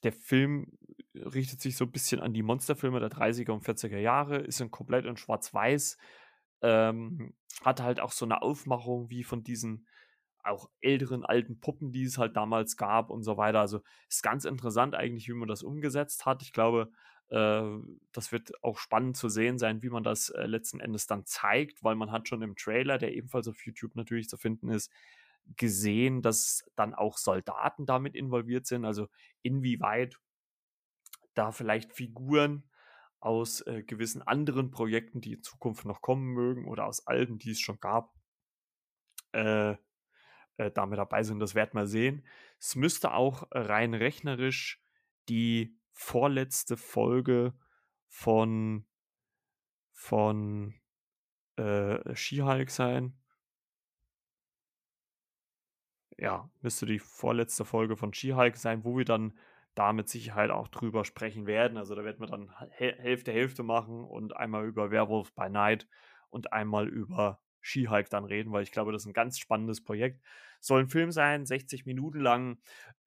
der 0.04 0.14
Film 0.14 0.72
richtet 1.14 1.60
sich 1.60 1.76
so 1.76 1.84
ein 1.84 1.92
bisschen 1.92 2.22
an 2.22 2.34
die 2.34 2.44
Monsterfilme 2.44 3.02
der 3.02 3.10
30er 3.10 3.52
und 3.52 3.66
40er 3.66 3.98
Jahre, 3.98 4.38
ist 4.38 4.62
in 4.62 4.72
komplett 4.72 5.06
in 5.06 5.18
Schwarz-Weiß, 5.18 5.98
ähm, 6.62 7.34
hat 7.66 7.82
halt 7.82 8.00
auch 8.00 8.14
so 8.14 8.24
eine 8.24 8.42
Aufmachung 8.42 9.10
wie 9.10 9.26
von 9.26 9.44
diesen 9.44 9.86
auch 10.46 10.70
älteren 10.80 11.26
alten 11.26 11.60
Puppen, 11.60 11.92
die 11.92 12.04
es 12.04 12.18
halt 12.18 12.38
damals 12.38 12.78
gab 12.78 13.10
und 13.10 13.24
so 13.24 13.36
weiter. 13.36 13.60
Also 13.60 13.82
ist 14.08 14.24
ganz 14.24 14.46
interessant 14.46 14.96
eigentlich, 14.96 15.28
wie 15.28 15.34
man 15.34 15.50
das 15.50 15.62
umgesetzt 15.62 16.26
hat. 16.26 16.42
Ich 16.42 16.54
glaube, 16.54 16.90
das 17.30 18.32
wird 18.32 18.64
auch 18.64 18.80
spannend 18.80 19.16
zu 19.16 19.30
sehen 19.30 19.60
sein, 19.60 19.84
wie 19.84 19.90
man 19.90 20.04
das 20.04 20.30
äh, 20.30 20.46
letzten 20.46 20.80
Endes 20.80 21.06
dann 21.06 21.26
zeigt, 21.26 21.84
weil 21.84 21.96
man 21.96 22.12
hat 22.12 22.28
schon 22.28 22.42
im 22.42 22.56
Trailer, 22.56 22.98
der 22.98 23.14
ebenfalls 23.14 23.48
auf 23.48 23.66
YouTube 23.66 23.96
natürlich 23.96 24.28
zu 24.28 24.38
finden 24.38 24.70
ist, 24.70 24.92
gesehen, 25.56 26.22
dass 26.22 26.66
dann 26.76 26.96
auch 26.96 27.18
Soldaten 27.18 27.86
damit 27.86 28.16
involviert 28.16 28.66
sind. 28.66 28.84
Also 28.86 29.08
inwieweit 29.44 30.18
da 31.36 31.52
vielleicht 31.52 31.94
Figuren 31.94 32.64
aus 33.20 33.62
äh, 33.62 33.84
gewissen 33.84 34.22
anderen 34.22 34.72
Projekten, 34.72 35.22
die 35.22 35.34
in 35.34 35.44
Zukunft 35.44 35.86
noch 35.86 36.02
kommen 36.02 36.34
mögen 36.34 36.68
oder 36.68 36.86
aus 36.86 37.06
alten, 37.06 37.38
die 37.38 37.52
es 37.52 37.60
schon 37.60 37.80
gab, 37.80 38.14
äh, 39.34 39.76
äh, 40.58 40.72
damit 40.74 41.00
dabei 41.00 41.24
sind. 41.24 41.40
Das 41.40 41.56
werden 41.56 41.74
wir 41.74 41.88
sehen. 41.88 42.26
Es 42.60 42.76
müsste 42.76 43.14
auch 43.14 43.48
rein 43.52 43.94
rechnerisch 43.94 44.82
die 45.30 45.79
vorletzte 46.00 46.78
Folge 46.78 47.54
von 48.08 48.86
von 49.92 50.74
äh, 51.58 52.16
She-Hulk 52.16 52.70
sein 52.70 53.20
ja, 56.20 56.50
müsste 56.62 56.86
die 56.86 57.00
vorletzte 57.00 57.66
Folge 57.66 57.96
von 57.96 58.14
She-Hulk 58.14 58.58
sein, 58.58 58.84
wo 58.84 58.98
wir 58.98 59.06
dann 59.06 59.38
da 59.76 59.94
mit 59.94 60.10
Sicherheit 60.10 60.50
auch 60.52 60.68
drüber 60.68 61.06
sprechen 61.06 61.48
werden. 61.48 61.78
Also 61.78 61.96
da 61.96 62.04
werden 62.04 62.20
wir 62.20 62.28
dann 62.28 62.52
Hälfte 62.72 63.32
Hälfte 63.32 63.64
machen 63.64 64.04
und 64.04 64.36
einmal 64.36 64.66
über 64.66 64.92
Werewolf 64.92 65.34
by 65.34 65.50
Night 65.50 65.88
und 66.30 66.52
einmal 66.52 66.88
über 66.90 67.42
She-Hulk 67.62 68.10
dann 68.10 68.26
reden, 68.26 68.52
weil 68.52 68.64
ich 68.64 68.72
glaube, 68.72 68.92
das 68.92 69.04
ist 69.04 69.08
ein 69.08 69.14
ganz 69.14 69.40
spannendes 69.40 69.84
Projekt. 69.84 70.22
Soll 70.60 70.82
ein 70.82 70.90
Film 70.90 71.12
sein, 71.12 71.46
60 71.46 71.86
Minuten 71.86 72.20
lang, 72.20 72.58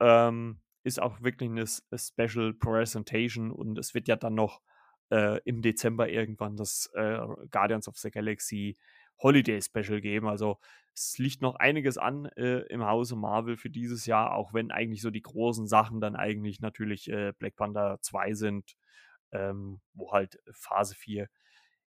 ähm, 0.01 0.61
ist 0.85 1.01
auch 1.01 1.23
wirklich 1.23 1.51
eine 1.51 1.67
Special 1.67 2.55
Presentation 2.55 3.51
und 3.51 3.79
es 3.79 3.95
wird 3.95 4.09
ja 4.09 4.17
dann 4.17 4.35
noch 4.35 4.61
äh, 5.11 5.41
im 5.45 5.63
Dezember 5.63 6.09
irgendwann 6.09 6.57
das 6.57 6.91
äh, 6.95 7.19
Guardians 7.51 7.89
of 7.89 7.97
the 7.99 8.11
Galaxy 8.11 8.77
Holiday 9.19 9.61
Special 9.63 10.01
geben. 10.01 10.27
Also 10.27 10.59
es 10.95 11.17
liegt 11.19 11.43
noch 11.43 11.57
einiges 11.57 11.99
an 11.99 12.27
äh, 12.37 12.61
im 12.69 12.85
Hause 12.85 13.17
Marvel 13.17 13.57
für 13.57 13.71
dieses 13.71 14.07
Jahr, 14.07 14.35
auch 14.35 14.53
wenn 14.53 14.71
eigentlich 14.71 15.03
so 15.03 15.11
die 15.11 15.23
großen 15.23 15.67
Sachen 15.67 16.01
dann 16.01 16.17
eigentlich 16.17 16.61
natürlich 16.61 17.11
äh, 17.11 17.33
Black 17.39 17.57
Panther 17.57 17.99
2 18.01 18.35
sind, 18.35 18.77
ähm, 19.31 19.81
wo 19.95 20.13
halt 20.13 20.39
Phase 20.53 20.95
4 20.95 21.29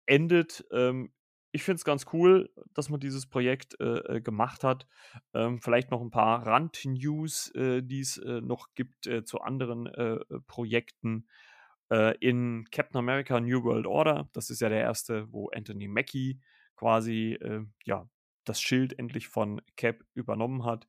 endet. 0.06 0.66
Ähm, 0.72 1.14
ich 1.54 1.64
finde 1.64 1.76
es 1.76 1.86
ganz 1.86 2.08
cool, 2.12 2.50
dass 2.74 2.90
man 2.90 3.00
dieses 3.00 3.28
Projekt 3.28 3.80
äh, 3.80 4.16
äh, 4.16 4.22
gemacht 4.22 4.64
hat. 4.64 4.88
Ähm, 5.34 5.62
vielleicht 5.62 5.92
noch 5.92 6.02
ein 6.02 6.12
paar 6.12 6.46
Rand-News, 6.46 7.52
äh, 7.56 7.82
die 7.82 8.02
es 8.02 8.18
äh, 8.18 8.42
noch 8.42 8.74
gibt 8.74 9.08
äh, 9.08 9.24
zu 9.24 9.40
anderen 9.40 9.88
äh, 9.88 10.20
Projekten. 10.48 11.28
in 12.22 12.66
Captain 12.72 12.98
America 12.98 13.40
New 13.40 13.64
World 13.64 13.86
Order, 13.86 14.28
das 14.34 14.50
ist 14.50 14.62
ja 14.62 14.70
der 14.70 14.82
erste, 14.82 15.32
wo 15.32 15.50
Anthony 15.50 15.88
Mackie 15.88 16.40
quasi 16.76 17.38
ja, 17.86 18.10
das 18.46 18.60
Schild 18.60 18.98
endlich 18.98 19.28
von 19.28 19.62
Cap 19.76 20.04
übernommen 20.16 20.66
hat. 20.66 20.88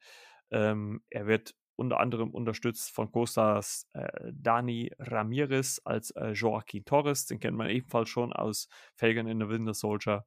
Ähm, 0.50 1.02
er 1.10 1.26
wird 1.26 1.54
unter 1.76 2.00
anderem 2.00 2.30
unterstützt 2.30 2.90
von 2.90 3.10
Co-Stars 3.10 3.88
äh, 3.94 4.32
Dani 4.32 4.92
Ramirez 4.98 5.80
als 5.84 6.10
äh, 6.12 6.30
Joaquin 6.30 6.84
Torres, 6.84 7.26
den 7.26 7.40
kennt 7.40 7.56
man 7.56 7.68
ebenfalls 7.68 8.08
schon 8.08 8.32
aus 8.32 8.68
Falcon 8.94 9.26
in 9.26 9.40
the 9.40 9.48
Winter 9.48 9.74
Soldier, 9.74 10.24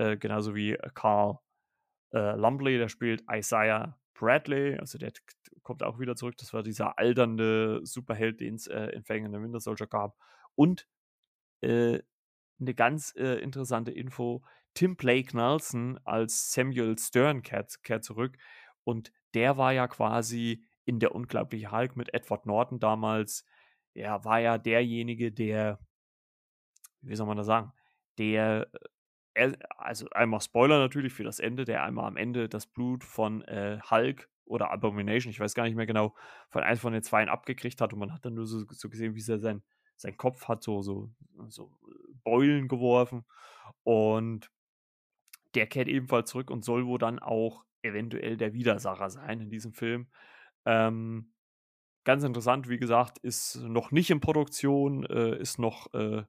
äh, 0.00 0.16
genauso 0.16 0.54
wie 0.54 0.78
Carl 0.94 1.38
äh, 2.12 2.34
Lumley, 2.36 2.78
der 2.78 2.88
spielt 2.88 3.22
Isaiah 3.30 3.98
Bradley, 4.14 4.78
also 4.78 4.98
der 4.98 5.12
kommt 5.62 5.82
auch 5.82 5.98
wieder 5.98 6.16
zurück, 6.16 6.36
das 6.38 6.52
war 6.54 6.62
dieser 6.62 6.98
alternde 6.98 7.80
Superheld, 7.84 8.40
den 8.40 8.54
es 8.54 8.66
äh, 8.66 8.86
in 8.86 9.04
Falcon 9.04 9.26
in 9.26 9.32
the 9.32 9.40
Winter 9.40 9.60
Soldier 9.60 9.86
gab. 9.86 10.16
Und 10.54 10.88
äh, 11.60 12.00
eine 12.58 12.74
ganz 12.74 13.14
äh, 13.16 13.40
interessante 13.40 13.90
Info, 13.90 14.42
Tim 14.72 14.96
Blake 14.96 15.36
Nelson 15.36 15.98
als 16.04 16.52
Samuel 16.52 16.98
Stern 16.98 17.42
kehrt, 17.42 17.82
kehrt 17.82 18.04
zurück. 18.04 18.38
Und 18.84 19.12
der 19.34 19.58
war 19.58 19.72
ja 19.72 19.86
quasi 19.86 20.64
in 20.84 20.98
der 20.98 21.14
Unglaubliche 21.14 21.70
Hulk 21.70 21.96
mit 21.96 22.14
Edward 22.14 22.46
Norton 22.46 22.78
damals. 22.78 23.44
Er 23.94 24.24
war 24.24 24.40
ja 24.40 24.56
derjenige, 24.56 25.30
der, 25.30 25.78
wie 27.02 27.16
soll 27.16 27.26
man 27.26 27.36
das 27.36 27.46
sagen, 27.46 27.72
der, 28.18 28.70
äh, 29.34 29.52
also 29.76 30.08
einmal 30.10 30.40
Spoiler 30.40 30.78
natürlich 30.78 31.12
für 31.12 31.24
das 31.24 31.38
Ende, 31.38 31.64
der 31.64 31.82
einmal 31.84 32.06
am 32.06 32.16
Ende 32.16 32.48
das 32.48 32.66
Blut 32.66 33.04
von 33.04 33.42
äh, 33.42 33.78
Hulk 33.90 34.28
oder 34.44 34.70
Abomination, 34.70 35.30
ich 35.30 35.40
weiß 35.40 35.54
gar 35.54 35.64
nicht 35.64 35.76
mehr 35.76 35.86
genau, 35.86 36.14
von 36.50 36.62
eins 36.62 36.80
von 36.80 36.92
den 36.92 37.02
Zweien 37.02 37.28
abgekriegt 37.28 37.80
hat 37.80 37.92
und 37.92 38.00
man 38.00 38.12
hat 38.12 38.24
dann 38.24 38.34
nur 38.34 38.46
so, 38.46 38.64
so 38.68 38.88
gesehen, 38.88 39.14
wie 39.14 39.30
er 39.30 39.38
sein, 39.38 39.62
sein 39.96 40.16
Kopf 40.16 40.48
hat 40.48 40.62
so, 40.62 40.82
so, 40.82 41.10
so 41.48 41.72
Beulen 42.24 42.68
geworfen 42.68 43.24
und 43.84 44.50
der 45.54 45.66
kehrt 45.66 45.88
ebenfalls 45.88 46.30
zurück 46.30 46.50
und 46.50 46.64
soll 46.64 46.86
wohl 46.86 46.98
dann 46.98 47.18
auch 47.18 47.64
eventuell 47.82 48.36
der 48.36 48.52
Widersacher 48.52 49.10
sein 49.10 49.40
in 49.40 49.50
diesem 49.50 49.72
Film. 49.72 50.08
Ähm, 50.64 51.32
ganz 52.04 52.24
interessant, 52.24 52.68
wie 52.68 52.78
gesagt, 52.78 53.18
ist 53.18 53.56
noch 53.56 53.90
nicht 53.90 54.10
in 54.10 54.20
Produktion, 54.20 55.04
äh, 55.04 55.38
ist 55.38 55.58
noch 55.58 55.92
äh, 55.94 56.24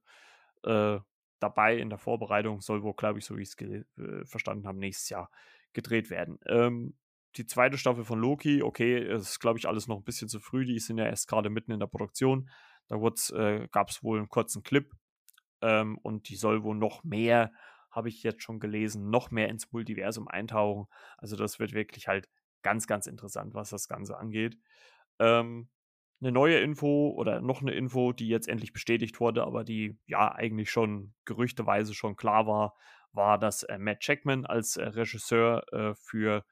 äh, 0.64 1.00
dabei 1.42 1.78
in 1.78 1.90
der 1.90 1.98
Vorbereitung, 1.98 2.62
soll 2.62 2.84
wohl, 2.84 2.94
glaube 2.94 3.20
ich, 3.20 3.26
so 3.26 3.38
wie 3.38 3.44
ich 3.44 3.50
es 3.50 3.62
äh, 3.62 4.26
verstanden 4.26 4.68
habe, 4.68 4.80
nächstes 4.80 5.10
Jahr 5.10 5.30
gedreht 5.74 6.10
werden. 6.10 6.40
Ähm, 6.48 6.96
die 7.38 7.46
zweite 7.46 7.78
Staffel 7.78 8.04
von 8.04 8.20
Loki, 8.20 8.62
okay, 8.62 9.00
ist, 9.00 9.40
glaube 9.40 9.58
ich, 9.58 9.68
alles 9.68 9.88
noch 9.88 9.98
ein 9.98 10.04
bisschen 10.04 10.28
zu 10.28 10.40
früh, 10.40 10.66
die 10.66 10.80
sind 10.80 10.98
ja 10.98 11.06
erst 11.06 11.28
gerade 11.28 11.50
mitten 11.50 11.72
in 11.72 11.80
der 11.80 11.88
Produktion. 11.88 12.50
Da 12.88 12.98
äh, 12.98 13.68
gab 13.72 13.90
es 13.90 14.04
wohl 14.04 14.18
einen 14.18 14.30
kurzen 14.30 14.64
Clip 14.64 14.92
ähm, 15.62 15.98
und 16.00 16.30
die 16.30 16.36
soll 16.36 16.64
wohl 16.64 16.76
noch 16.76 17.04
mehr 17.04 17.52
habe 17.92 18.10
ich 18.10 18.24
jetzt 18.24 18.42
schon 18.42 18.60
gelesen, 18.60 19.10
noch 19.10 19.32
mehr 19.32 19.50
ins 19.50 19.72
Multiversum 19.72 20.28
eintauchen. 20.28 20.88
Also 21.18 21.36
das 21.36 21.60
wird 21.60 21.74
wirklich 21.74 22.08
halt 22.08 22.30
ganz, 22.64 22.88
ganz 22.88 23.06
interessant, 23.06 23.54
was 23.54 23.70
das 23.70 23.88
Ganze 23.88 24.18
angeht. 24.18 24.58
Ähm, 25.20 25.70
eine 26.22 26.32
neue 26.32 26.60
Info 26.60 27.10
oder 27.10 27.42
noch 27.42 27.62
eine 27.62 27.74
Info, 27.74 28.14
die 28.14 28.28
jetzt 28.28 28.48
endlich 28.48 28.74
bestätigt 28.74 29.20
wurde, 29.20 29.44
aber 29.44 29.64
die 29.64 29.98
ja 30.06 30.34
eigentlich 30.34 30.70
schon 30.70 31.14
gerüchteweise 31.26 31.94
schon 31.94 32.16
klar 32.16 32.48
war, 32.48 32.76
war, 33.12 33.38
dass 33.38 33.64
äh, 33.64 33.78
Matt 33.78 34.06
Jackman 34.06 34.46
als 34.46 34.78
äh, 34.78 34.84
Regisseur 34.84 35.64
äh, 35.74 35.94
für 35.96 36.46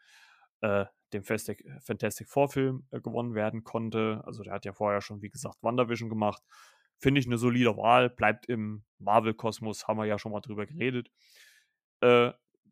äh, 0.61 0.85
den 1.13 1.23
Fantastic, 1.23 1.63
Fantastic 1.81 2.27
Four 2.27 2.49
Film 2.49 2.87
äh, 2.91 2.99
gewonnen 2.99 3.33
werden 3.35 3.63
konnte. 3.63 4.21
Also 4.25 4.43
der 4.43 4.53
hat 4.53 4.65
ja 4.65 4.73
vorher 4.73 5.01
schon, 5.01 5.21
wie 5.21 5.29
gesagt, 5.29 5.57
WandaVision 5.61 6.09
gemacht. 6.09 6.41
Finde 6.97 7.19
ich 7.21 7.27
eine 7.27 7.37
solide 7.37 7.77
Wahl, 7.77 8.09
bleibt 8.09 8.47
im 8.47 8.83
Marvel-Kosmos, 8.97 9.87
haben 9.87 9.97
wir 9.97 10.05
ja 10.05 10.19
schon 10.19 10.33
mal 10.33 10.41
drüber 10.41 10.65
geredet. 10.65 11.09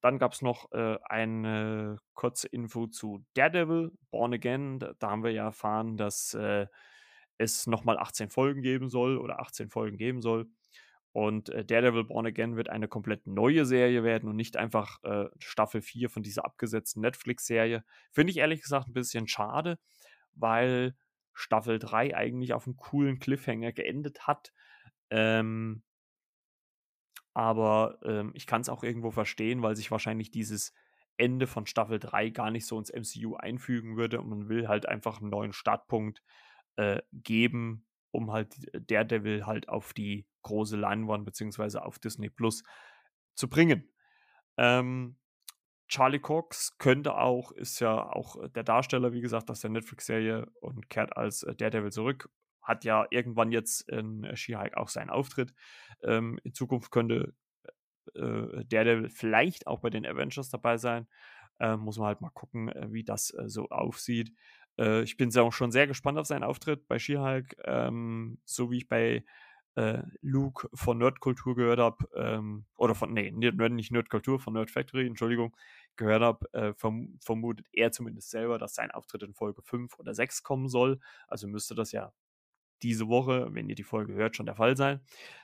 Dann 0.02 0.20
gab 0.20 0.34
es 0.34 0.42
noch 0.42 0.72
äh, 0.72 0.98
eine 1.06 1.98
kurze 2.14 2.48
Info 2.48 2.88
zu 2.88 3.26
Daredevil, 3.34 3.92
Born 4.12 4.34
Again. 4.34 4.80
Da, 4.80 4.94
da 5.00 5.10
haben 5.10 5.24
wir 5.24 5.32
ja 5.32 5.46
erfahren, 5.46 5.98
dass 5.98 6.34
äh, 6.34 6.68
es 7.38 7.68
nochmal 7.68 7.98
18 7.98 8.30
Folgen 8.30 8.62
geben 8.62 8.90
soll 8.90 9.18
oder 9.18 9.40
18 9.40 9.70
Folgen 9.70 9.98
geben 9.98 10.22
soll. 10.22 10.50
Und 11.12 11.50
äh, 11.50 11.66
Daredevil 11.66 12.04
Born 12.04 12.28
Again 12.28 12.56
wird 12.58 12.70
eine 12.70 12.88
komplett 12.88 13.26
neue 13.26 13.66
Serie 13.66 14.04
werden 14.04 14.30
und 14.30 14.36
nicht 14.36 14.56
einfach 14.56 15.04
äh, 15.04 15.26
Staffel 15.40 15.82
4 15.82 16.10
von 16.10 16.22
dieser 16.22 16.46
abgesetzten 16.46 17.02
Netflix-Serie. 17.02 17.84
Finde 18.12 18.32
ich 18.32 18.38
ehrlich 18.38 18.62
gesagt 18.62 18.88
ein 18.88 18.94
bisschen 18.94 19.28
schade, 19.28 19.80
weil 20.36 20.96
Staffel 21.34 21.80
3 21.80 22.16
eigentlich 22.16 22.54
auf 22.54 22.68
einem 22.68 22.78
coolen 22.78 23.20
Cliffhanger 23.20 23.72
geendet 23.72 24.28
hat. 24.28 24.54
Ähm, 25.10 25.82
aber 27.38 28.00
ähm, 28.04 28.32
ich 28.34 28.48
kann 28.48 28.62
es 28.62 28.70
auch 28.70 28.82
irgendwo 28.82 29.12
verstehen, 29.12 29.62
weil 29.62 29.76
sich 29.76 29.92
wahrscheinlich 29.92 30.32
dieses 30.32 30.74
Ende 31.18 31.46
von 31.46 31.68
Staffel 31.68 32.00
3 32.00 32.32
gar 32.32 32.50
nicht 32.50 32.66
so 32.66 32.80
ins 32.80 32.90
MCU 32.90 33.36
einfügen 33.36 33.96
würde 33.96 34.20
und 34.20 34.28
man 34.28 34.50
will 34.50 34.68
halt 34.68 34.88
einfach 34.88 35.22
einen 35.22 35.30
neuen 35.30 35.54
Startpunkt 35.54 36.24
äh, 36.78 37.00
geben, 37.14 37.86
um 38.10 38.32
halt 38.32 38.56
Daredevil 38.74 39.46
halt 39.46 39.70
auf 39.70 39.94
die 39.94 40.26
große 40.42 40.78
Leinwand 40.78 41.26
beziehungsweise 41.26 41.86
auf 41.86 42.00
Disney 42.00 42.32
Plus 42.32 42.64
zu 43.36 43.48
bringen. 43.48 43.88
Ähm, 44.58 45.18
Charlie 45.90 46.20
Cox 46.20 46.80
könnte 46.80 47.18
auch, 47.18 47.52
ist 47.52 47.80
ja 47.80 48.02
auch 48.02 48.50
der 48.50 48.64
Darsteller, 48.64 49.14
wie 49.14 49.22
gesagt, 49.22 49.52
aus 49.52 49.62
der 49.62 49.70
Netflix-Serie 49.70 50.48
und 50.60 50.90
kehrt 50.90 51.16
als 51.16 51.42
Daredevil 51.42 51.92
zurück. 51.92 52.32
Hat 52.68 52.84
ja 52.84 53.08
irgendwann 53.12 53.52
jetzt 53.52 53.90
in 53.90 54.30
She-Hulk 54.36 54.76
auch 54.76 54.90
seinen 54.90 55.10
Auftritt. 55.10 55.54
Ähm, 56.04 56.38
in 56.44 56.54
Zukunft 56.54 56.92
könnte 56.92 57.34
äh, 58.14 58.66
Daredevil 58.66 59.10
vielleicht 59.10 59.68
auch 59.68 59.80
bei 59.80 59.90
den 59.90 60.06
Avengers 60.06 60.50
dabei 60.50 60.78
sein. 60.78 61.08
Äh, 61.60 61.78
muss 61.78 61.98
man 61.98 62.08
halt 62.08 62.22
mal 62.22 62.30
gucken, 62.32 62.68
äh, 62.70 62.92
wie 62.92 63.06
das 63.06 63.34
äh, 63.34 63.48
so 63.48 63.70
aussieht. 63.70 64.34
Äh, 64.78 65.04
ich 65.04 65.16
bin 65.16 65.36
auch 65.38 65.54
schon 65.54 65.72
sehr 65.72 65.88
gespannt 65.88 66.18
auf 66.18 66.28
seinen 66.28 66.44
Auftritt 66.44 66.88
bei 66.90 67.00
She-Hulk. 67.00 67.56
Ähm, 67.64 68.40
so 68.44 68.70
wie 68.70 68.78
ich 68.78 68.90
bei 68.90 69.24
äh, 69.76 70.02
Luke 70.22 70.68
von 70.74 70.98
Nerdkultur 70.98 71.56
gehört 71.56 71.80
habe, 71.80 72.10
ähm, 72.16 72.66
oder 72.76 72.96
von, 72.96 73.14
nee, 73.14 73.32
nicht 73.32 73.92
Nerdkultur, 73.92 74.40
von 74.40 74.54
Nerd 74.54 74.72
Factory, 74.72 75.06
Entschuldigung, 75.06 75.56
gehört 75.96 76.22
habe, 76.22 76.54
äh, 76.54 76.74
verm 76.74 77.20
vermutet 77.24 77.68
er 77.72 77.92
zumindest 77.92 78.32
selber, 78.32 78.58
dass 78.58 78.76
sein 78.76 78.92
Auftritt 78.92 79.24
in 79.24 79.34
Folge 79.36 79.62
5 79.62 79.98
oder 80.00 80.14
6 80.14 80.44
kommen 80.44 80.68
soll. 80.68 81.00
Also 81.28 81.48
müsste 81.48 81.76
das 81.76 81.92
ja 81.92 82.12
diese 82.84 83.08
Woche, 83.08 83.48
wenn 83.52 83.70
ihr 83.70 83.76
die 83.76 83.84
Folge 83.84 84.14
hört, 84.14 84.36
schon 84.36 84.46
der 84.46 84.56
Fall 84.56 84.78
sein. 84.78 85.02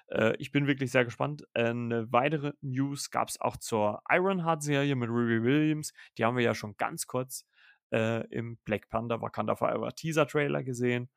Äh, 0.07 0.35
ich 0.37 0.51
bin 0.51 0.67
wirklich 0.67 0.91
sehr 0.91 1.05
gespannt. 1.05 1.47
Eine 1.53 2.11
weitere 2.11 2.53
News 2.61 3.11
gab 3.11 3.29
es 3.29 3.39
auch 3.39 3.57
zur 3.57 4.01
Ironheart-Serie 4.09 4.95
mit 4.95 5.09
Ruby 5.09 5.43
Williams. 5.43 5.93
Die 6.17 6.25
haben 6.25 6.37
wir 6.37 6.43
ja 6.43 6.55
schon 6.55 6.75
ganz 6.77 7.07
kurz 7.07 7.45
äh, 7.91 8.25
im 8.27 8.57
Black 8.65 8.89
Panther 8.89 9.21
Wakanda 9.21 9.55
Forever 9.55 9.93
Teaser-Trailer 9.93 10.63
gesehen. 10.63 11.09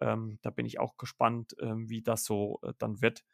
Ähm, 0.00 0.38
da 0.42 0.50
bin 0.50 0.66
ich 0.66 0.80
auch 0.80 0.96
gespannt, 0.96 1.54
äh, 1.58 1.72
wie 1.76 2.02
das 2.02 2.24
so 2.24 2.58
äh, 2.62 2.72
dann 2.78 3.00
wird. 3.00 3.24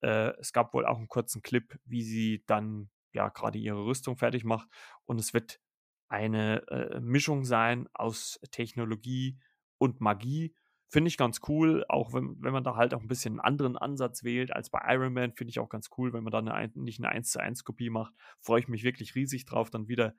Äh, 0.00 0.32
es 0.38 0.52
gab 0.52 0.74
wohl 0.74 0.86
auch 0.86 0.98
einen 0.98 1.08
kurzen 1.08 1.42
Clip, 1.42 1.78
wie 1.84 2.02
sie 2.02 2.44
dann 2.46 2.90
ja 3.12 3.28
gerade 3.28 3.58
ihre 3.58 3.84
Rüstung 3.84 4.16
fertig 4.16 4.44
macht. 4.44 4.68
Und 5.04 5.18
es 5.18 5.32
wird 5.34 5.60
eine 6.08 6.66
äh, 6.68 7.00
Mischung 7.00 7.44
sein 7.44 7.88
aus 7.92 8.38
Technologie 8.50 9.38
und 9.78 10.00
Magie. 10.00 10.54
Finde 10.88 11.08
ich 11.08 11.16
ganz 11.16 11.40
cool, 11.48 11.84
auch 11.88 12.12
wenn, 12.12 12.36
wenn 12.40 12.52
man 12.52 12.62
da 12.62 12.76
halt 12.76 12.94
auch 12.94 13.00
ein 13.00 13.08
bisschen 13.08 13.34
einen 13.34 13.40
anderen 13.40 13.76
Ansatz 13.76 14.22
wählt 14.22 14.52
als 14.52 14.70
bei 14.70 14.80
Iron 14.86 15.12
Man, 15.12 15.32
finde 15.32 15.50
ich 15.50 15.58
auch 15.58 15.68
ganz 15.68 15.90
cool, 15.98 16.12
wenn 16.12 16.22
man 16.22 16.30
da 16.30 16.38
eine, 16.38 16.70
nicht 16.74 17.00
eine 17.00 17.08
1 17.08 17.30
zu 17.30 17.40
1 17.40 17.64
Kopie 17.64 17.90
macht. 17.90 18.14
Freue 18.40 18.60
ich 18.60 18.68
mich 18.68 18.84
wirklich 18.84 19.16
riesig 19.16 19.46
drauf, 19.46 19.70
dann 19.70 19.88
wieder 19.88 20.14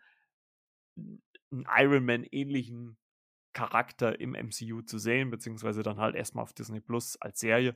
einen 0.98 1.66
Iron 1.78 2.06
Man 2.06 2.24
ähnlichen 2.24 2.98
Charakter 3.54 4.20
im 4.20 4.36
MCU 4.36 4.82
zu 4.82 5.00
sehen, 5.00 5.30
beziehungsweise 5.30 5.84
dann 5.84 6.00
halt 6.00 6.16
erstmal 6.16 6.44
auf 6.44 6.54
Disney 6.54 6.82
Plus 6.82 7.16
als 7.22 7.40
Serie. 7.40 7.76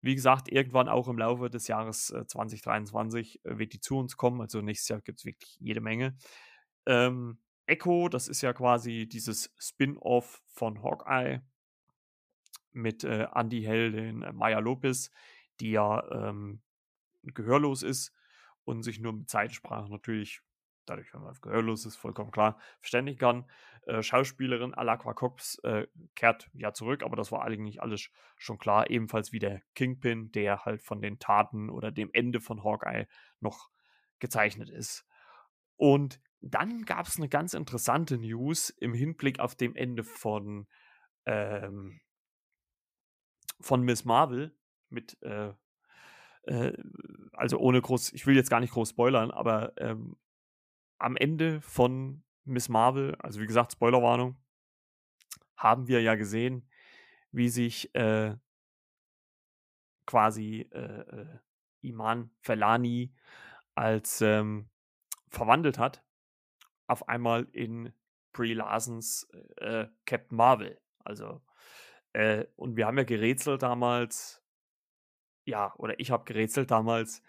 Wie 0.00 0.14
gesagt, 0.14 0.50
irgendwann 0.50 0.88
auch 0.88 1.08
im 1.08 1.18
Laufe 1.18 1.50
des 1.50 1.68
Jahres 1.68 2.10
äh, 2.10 2.26
2023 2.26 3.44
äh, 3.44 3.58
wird 3.58 3.72
die 3.72 3.80
zu 3.80 3.96
uns 3.96 4.16
kommen. 4.16 4.40
Also 4.40 4.60
nächstes 4.60 4.88
Jahr 4.88 5.00
gibt 5.00 5.20
es 5.20 5.24
wirklich 5.24 5.56
jede 5.60 5.80
Menge. 5.80 6.16
Ähm, 6.86 7.38
Echo, 7.66 8.08
das 8.08 8.28
ist 8.28 8.42
ja 8.42 8.52
quasi 8.52 9.08
dieses 9.08 9.54
Spin-off 9.58 10.42
von 10.48 10.82
Hawkeye 10.82 11.42
mit 12.72 13.04
äh, 13.04 13.26
Andy 13.34 13.62
Heldin, 13.62 14.22
äh, 14.22 14.32
Maya 14.32 14.58
Lopez, 14.58 15.10
die 15.60 15.72
ja 15.72 16.04
ähm, 16.10 16.62
gehörlos 17.22 17.82
ist 17.82 18.12
und 18.64 18.82
sich 18.82 19.00
nur 19.00 19.12
mit 19.12 19.28
Zeitsprache 19.28 19.90
natürlich 19.90 20.42
dadurch, 20.88 21.12
wenn 21.12 21.22
man 21.22 21.34
gehörlos 21.40 21.84
ist, 21.86 21.96
vollkommen 21.96 22.30
klar 22.30 22.58
verständigen 22.80 23.18
kann. 23.18 23.50
Äh, 23.86 24.02
Schauspielerin 24.02 24.74
Alakwa 24.74 25.14
Cox 25.14 25.58
äh, 25.64 25.86
kehrt 26.14 26.50
ja 26.54 26.72
zurück, 26.72 27.02
aber 27.02 27.16
das 27.16 27.32
war 27.32 27.44
eigentlich 27.44 27.82
alles 27.82 28.10
schon 28.36 28.58
klar. 28.58 28.90
Ebenfalls 28.90 29.32
wie 29.32 29.38
der 29.38 29.62
Kingpin, 29.74 30.32
der 30.32 30.64
halt 30.64 30.82
von 30.82 31.00
den 31.00 31.18
Taten 31.18 31.70
oder 31.70 31.90
dem 31.90 32.10
Ende 32.12 32.40
von 32.40 32.64
Hawkeye 32.64 33.06
noch 33.40 33.70
gezeichnet 34.18 34.70
ist. 34.70 35.06
Und 35.76 36.20
dann 36.40 36.84
gab 36.84 37.06
es 37.06 37.18
eine 37.18 37.28
ganz 37.28 37.54
interessante 37.54 38.18
News 38.18 38.70
im 38.70 38.94
Hinblick 38.94 39.40
auf 39.40 39.54
dem 39.54 39.74
Ende 39.74 40.04
von, 40.04 40.66
ähm, 41.26 42.00
von 43.60 43.82
Miss 43.82 44.04
Marvel 44.04 44.54
mit, 44.88 45.20
äh, 45.22 45.52
äh, 46.42 46.72
also 47.32 47.58
ohne 47.58 47.80
groß, 47.80 48.12
ich 48.12 48.26
will 48.26 48.36
jetzt 48.36 48.50
gar 48.50 48.60
nicht 48.60 48.72
groß 48.72 48.90
spoilern, 48.90 49.30
aber 49.30 49.72
ähm, 49.76 50.16
am 50.98 51.16
Ende 51.16 51.60
von 51.60 52.22
Miss 52.44 52.68
Marvel, 52.68 53.14
also 53.16 53.40
wie 53.40 53.46
gesagt, 53.46 53.72
Spoilerwarnung, 53.72 54.36
haben 55.56 55.88
wir 55.88 56.00
ja 56.00 56.14
gesehen, 56.14 56.68
wie 57.30 57.48
sich 57.48 57.94
äh, 57.94 58.36
quasi 60.06 60.68
äh, 60.72 61.00
äh, 61.00 61.38
Iman 61.82 62.30
Felani 62.40 63.12
als 63.74 64.20
ähm, 64.22 64.70
verwandelt 65.28 65.78
hat, 65.78 66.02
auf 66.86 67.08
einmal 67.08 67.46
in 67.52 67.92
Brie 68.32 68.54
Larsons 68.54 69.28
äh, 69.56 69.86
Captain 70.06 70.36
Marvel. 70.36 70.80
Also, 71.04 71.42
äh, 72.12 72.46
und 72.56 72.76
wir 72.76 72.86
haben 72.86 72.98
ja 72.98 73.04
gerätselt 73.04 73.62
damals, 73.62 74.42
ja, 75.44 75.74
oder 75.76 75.98
ich 76.00 76.10
habe 76.10 76.24
gerätselt 76.24 76.70
damals, 76.70 77.22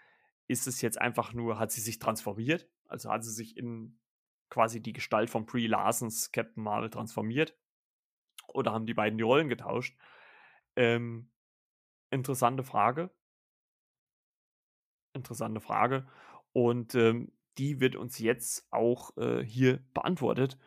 ist 0.46 0.66
es 0.66 0.80
jetzt 0.80 1.00
einfach 1.00 1.32
nur, 1.32 1.58
hat 1.58 1.70
sie 1.70 1.80
sich 1.80 1.98
transformiert? 1.98 2.68
Also 2.86 3.10
hat 3.10 3.24
sie 3.24 3.32
sich 3.32 3.56
in 3.56 4.00
quasi 4.48 4.82
die 4.82 4.92
Gestalt 4.92 5.30
von 5.30 5.46
Brie 5.46 5.68
Larsons 5.68 6.32
Captain 6.32 6.62
Marvel 6.62 6.90
transformiert? 6.90 7.56
Oder 8.48 8.72
haben 8.72 8.86
die 8.86 8.94
beiden 8.94 9.16
die 9.16 9.24
Rollen 9.24 9.48
getauscht? 9.48 9.96
Ähm, 10.76 11.30
interessante 12.10 12.64
Frage. 12.64 13.10
Interessante 15.12 15.60
Frage. 15.60 16.08
Und 16.52 16.94
ähm, 16.96 17.32
die 17.58 17.80
wird 17.80 17.94
uns 17.94 18.18
jetzt 18.18 18.66
auch 18.72 19.16
äh, 19.16 19.44
hier 19.44 19.84
beantwortet. 19.94 20.58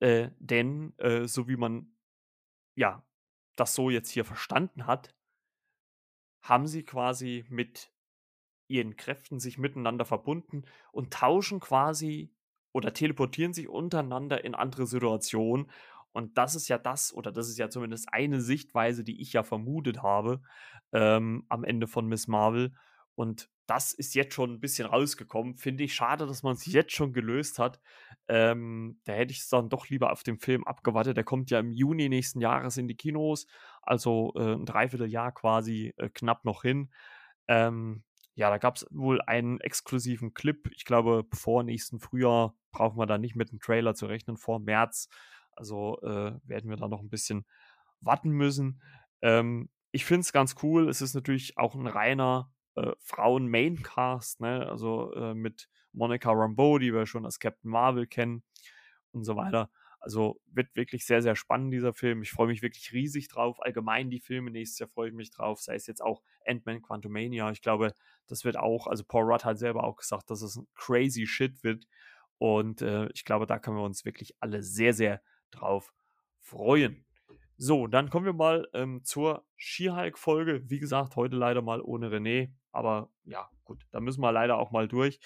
Äh, 0.00 0.30
denn 0.38 0.94
äh, 0.98 1.26
so 1.26 1.48
wie 1.48 1.56
man 1.56 1.94
ja 2.74 3.04
das 3.60 3.74
so 3.74 3.90
jetzt 3.90 4.10
hier 4.10 4.24
verstanden 4.24 4.86
hat, 4.86 5.14
haben 6.42 6.66
sie 6.66 6.82
quasi 6.82 7.44
mit 7.48 7.92
ihren 8.68 8.96
Kräften 8.96 9.40
sich 9.40 9.58
miteinander 9.58 10.04
verbunden 10.04 10.64
und 10.92 11.12
tauschen 11.12 11.60
quasi 11.60 12.32
oder 12.72 12.92
teleportieren 12.92 13.52
sich 13.52 13.68
untereinander 13.68 14.44
in 14.44 14.54
andere 14.54 14.86
Situationen. 14.86 15.70
Und 16.12 16.38
das 16.38 16.54
ist 16.54 16.68
ja 16.68 16.78
das, 16.78 17.12
oder 17.12 17.32
das 17.32 17.48
ist 17.48 17.58
ja 17.58 17.68
zumindest 17.68 18.12
eine 18.12 18.40
Sichtweise, 18.40 19.04
die 19.04 19.20
ich 19.20 19.32
ja 19.32 19.42
vermutet 19.42 20.02
habe 20.02 20.40
ähm, 20.92 21.44
am 21.48 21.64
Ende 21.64 21.86
von 21.86 22.06
Miss 22.06 22.26
Marvel. 22.28 22.72
Und 23.14 23.50
das 23.66 23.92
ist 23.92 24.16
jetzt 24.16 24.34
schon 24.34 24.54
ein 24.54 24.60
bisschen 24.60 24.88
rausgekommen. 24.88 25.56
Finde 25.56 25.84
ich 25.84 25.94
schade, 25.94 26.26
dass 26.26 26.42
man 26.42 26.54
es 26.54 26.66
jetzt 26.66 26.92
schon 26.92 27.12
gelöst 27.12 27.58
hat. 27.58 27.80
Ähm, 28.26 29.00
da 29.04 29.12
hätte 29.12 29.32
ich 29.32 29.40
es 29.40 29.48
dann 29.48 29.68
doch 29.68 29.88
lieber 29.88 30.10
auf 30.10 30.24
dem 30.24 30.38
Film 30.40 30.64
abgewartet. 30.64 31.16
Der 31.16 31.24
kommt 31.24 31.50
ja 31.50 31.60
im 31.60 31.72
Juni 31.72 32.08
nächsten 32.08 32.40
Jahres 32.40 32.76
in 32.78 32.88
die 32.88 32.96
Kinos. 32.96 33.46
Also 33.82 34.32
äh, 34.34 34.54
ein 34.54 34.66
Dreivierteljahr 34.66 35.32
quasi 35.32 35.94
äh, 35.98 36.08
knapp 36.08 36.44
noch 36.44 36.62
hin. 36.62 36.90
Ähm, 37.46 38.02
ja, 38.34 38.50
da 38.50 38.58
gab 38.58 38.76
es 38.76 38.86
wohl 38.90 39.20
einen 39.22 39.60
exklusiven 39.60 40.34
Clip. 40.34 40.68
Ich 40.74 40.84
glaube, 40.84 41.26
vor 41.32 41.62
nächsten 41.62 42.00
Frühjahr 42.00 42.56
brauchen 42.72 42.98
wir 42.98 43.06
da 43.06 43.18
nicht 43.18 43.36
mit 43.36 43.50
einem 43.50 43.60
Trailer 43.60 43.94
zu 43.94 44.06
rechnen, 44.06 44.36
vor 44.36 44.58
März. 44.58 45.08
Also 45.52 46.00
äh, 46.02 46.32
werden 46.42 46.70
wir 46.70 46.76
da 46.76 46.88
noch 46.88 47.00
ein 47.00 47.10
bisschen 47.10 47.46
warten 48.00 48.30
müssen. 48.30 48.82
Ähm, 49.22 49.68
ich 49.92 50.04
finde 50.04 50.22
es 50.22 50.32
ganz 50.32 50.56
cool. 50.62 50.88
Es 50.88 51.02
ist 51.02 51.14
natürlich 51.14 51.56
auch 51.58 51.74
ein 51.74 51.86
reiner 51.86 52.50
äh, 52.76 52.92
Frauen-Maincast, 52.98 54.40
ne? 54.40 54.68
also 54.68 55.12
äh, 55.14 55.34
mit 55.34 55.68
Monica 55.92 56.30
Rambeau, 56.30 56.78
die 56.78 56.92
wir 56.92 57.06
schon 57.06 57.24
als 57.24 57.38
Captain 57.38 57.70
Marvel 57.70 58.06
kennen 58.06 58.42
und 59.12 59.24
so 59.24 59.36
weiter. 59.36 59.70
Also 60.00 60.40
wird 60.46 60.74
wirklich 60.74 61.04
sehr, 61.04 61.20
sehr 61.20 61.36
spannend, 61.36 61.74
dieser 61.74 61.92
Film. 61.92 62.22
Ich 62.22 62.30
freue 62.30 62.46
mich 62.46 62.62
wirklich 62.62 62.92
riesig 62.92 63.28
drauf. 63.28 63.62
Allgemein 63.62 64.08
die 64.08 64.20
Filme 64.20 64.50
nächstes 64.50 64.78
Jahr 64.78 64.88
freue 64.88 65.10
ich 65.10 65.14
mich 65.14 65.30
drauf. 65.30 65.60
Sei 65.60 65.74
es 65.74 65.86
jetzt 65.86 66.02
auch 66.02 66.22
Ant-Man 66.46 66.80
Quantumania. 66.80 67.50
Ich 67.50 67.60
glaube, 67.60 67.92
das 68.26 68.44
wird 68.44 68.56
auch, 68.56 68.86
also 68.86 69.04
Paul 69.04 69.24
Rudd 69.24 69.44
hat 69.44 69.58
selber 69.58 69.84
auch 69.84 69.96
gesagt, 69.96 70.30
dass 70.30 70.40
es 70.40 70.56
ein 70.56 70.66
crazy 70.74 71.26
Shit 71.26 71.62
wird. 71.62 71.86
Und 72.38 72.80
äh, 72.80 73.10
ich 73.12 73.26
glaube, 73.26 73.46
da 73.46 73.58
können 73.58 73.76
wir 73.76 73.84
uns 73.84 74.06
wirklich 74.06 74.34
alle 74.40 74.62
sehr, 74.62 74.94
sehr 74.94 75.20
drauf 75.50 75.92
freuen. 76.38 77.04
So, 77.58 77.86
dann 77.86 78.08
kommen 78.08 78.24
wir 78.24 78.32
mal 78.32 78.66
ähm, 78.72 79.04
zur 79.04 79.44
She-Hulk-Folge. 79.56 80.62
Wie 80.70 80.78
gesagt, 80.78 81.16
heute 81.16 81.36
leider 81.36 81.60
mal 81.60 81.82
ohne 81.82 82.08
René, 82.08 82.52
aber 82.72 83.10
ja, 83.24 83.50
gut, 83.64 83.86
da 83.90 84.00
müssen 84.00 84.20
wir 84.20 84.32
leider 84.32 84.58
auch 84.58 84.70
mal 84.70 84.88
durch. 84.88 85.20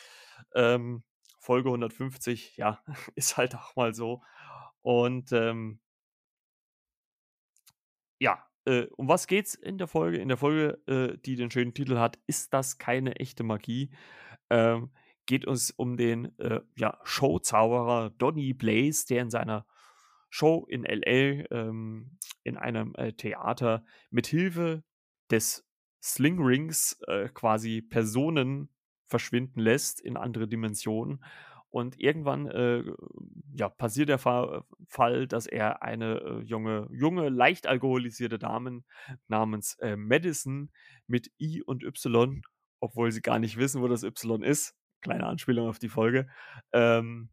Ähm, 0.55 1.05
Folge 1.39 1.69
150, 1.69 2.57
ja, 2.57 2.83
ist 3.15 3.37
halt 3.37 3.55
auch 3.55 3.77
mal 3.77 3.95
so. 3.95 4.23
Und 4.83 5.33
ähm, 5.33 5.81
ja, 8.19 8.45
äh, 8.65 8.87
um 8.97 9.09
was 9.09 9.27
geht's 9.27 9.55
in 9.55 9.79
der 9.79 9.89
Folge? 9.89 10.19
In 10.19 10.29
der 10.29 10.37
Folge, 10.37 10.81
äh, 10.87 11.19
die 11.19 11.37
den 11.37 11.51
schönen 11.51 11.75
Titel 11.75 11.99
hat, 11.99 12.19
ist 12.27 12.55
das 12.55 12.79
keine 12.79 13.17
echte 13.17 13.45
Magie? 13.45 13.91
Ähm, 14.51 14.91
geht 15.27 15.47
es 15.47 15.71
um 15.71 15.97
den 15.97 16.39
äh, 16.39 16.61
ja, 16.77 16.99
Showzauberer 17.05 18.11
Donny 18.11 18.53
Blaze, 18.55 19.07
der 19.07 19.23
in 19.23 19.31
seiner 19.31 19.67
Show 20.31 20.67
in 20.69 20.85
LA 20.85 21.45
ähm, 21.51 22.19
in 22.43 22.57
einem 22.57 22.95
äh, 22.97 23.13
Theater 23.13 23.85
mit 24.11 24.27
Hilfe 24.27 24.83
des 25.31 25.67
Sling 26.05 26.39
Rings 26.39 27.01
äh, 27.09 27.31
quasi 27.31 27.81
Personen 27.81 28.69
verschwinden 29.07 29.61
lässt 29.61 30.03
in 30.03 30.19
andere 30.19 30.47
Dimensionen. 30.47 31.25
Und 31.71 31.99
irgendwann 31.99 32.47
äh, 32.47 32.85
ja, 33.57 33.69
passiert 33.69 34.11
der 34.11 34.19
Fa 34.19 34.65
Fall, 34.87 35.27
dass 35.27 35.47
er 35.47 35.83
eine 35.83 36.21
äh, 36.21 36.41
junge, 36.43 36.87
junge, 36.93 37.31
leicht 37.31 37.67
alkoholisierte 37.67 38.39
Dame 38.39 38.85
namens 39.29 39.77
äh, 39.81 39.97
Madison 39.97 40.71
mit 41.07 41.33
I 41.41 41.63
und 41.63 41.83
Y, 41.83 42.43
obwohl 42.81 43.11
sie 43.11 43.23
gar 43.23 43.39
nicht 43.39 43.57
wissen, 43.57 43.81
wo 43.83 43.89
das 43.89 44.05
Y 44.05 44.43
ist, 44.43 44.77
kleine 45.01 45.27
Anspielung 45.27 45.69
auf 45.69 45.79
die 45.79 45.89
Folge, 45.89 46.29
ähm, 46.73 47.31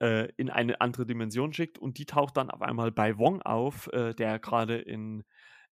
äh, 0.00 0.28
in 0.36 0.50
eine 0.50 0.80
andere 0.80 1.06
Dimension 1.06 1.52
schickt 1.52 1.78
und 1.78 1.98
die 1.98 2.06
taucht 2.06 2.36
dann 2.36 2.50
auf 2.50 2.62
einmal 2.62 2.90
bei 2.90 3.16
Wong 3.16 3.40
auf, 3.42 3.86
äh, 3.92 4.12
der 4.12 4.38
gerade 4.38 4.76
in 4.76 5.24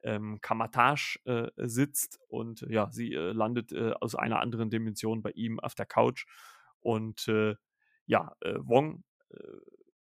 ähm, 0.03 0.41
Kamatage 0.41 1.19
äh, 1.25 1.51
sitzt 1.57 2.21
und 2.29 2.63
ja, 2.69 2.91
sie 2.91 3.13
äh, 3.13 3.33
landet 3.33 3.73
äh, 3.73 3.93
aus 4.01 4.15
einer 4.15 4.41
anderen 4.41 4.71
Dimension 4.71 5.23
bei 5.23 5.31
ihm 5.31 5.61
auf 5.61 5.75
der 5.75 5.87
Couch 5.87 6.27
und 6.81 7.29
äh, 7.29 7.55
ja, 8.07 8.35
Wong 8.59 9.05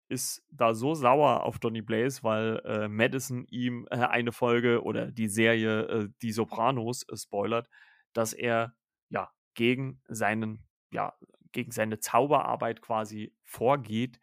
ist 0.07 0.45
da 0.51 0.75
so 0.75 0.93
sauer 0.93 1.43
auf 1.43 1.57
Donny 1.57 1.81
Blaze, 1.81 2.21
weil 2.21 2.87
Madison 2.89 3.45
ihm 3.49 3.87
eine 3.89 4.31
Folge 4.31 4.83
oder 4.83 5.11
die 5.11 5.27
Serie 5.27 6.07
Die 6.21 6.31
Sopranos 6.31 7.05
spoilert, 7.15 7.67
dass 8.13 8.33
er 8.33 8.75
ja 9.09 9.31
gegen 9.55 9.99
seinen 10.07 10.63
ja 10.91 11.15
gegen 11.51 11.71
seine 11.71 11.99
Zauberarbeit 11.99 12.81
quasi 12.81 13.33
vorgeht 13.43 14.19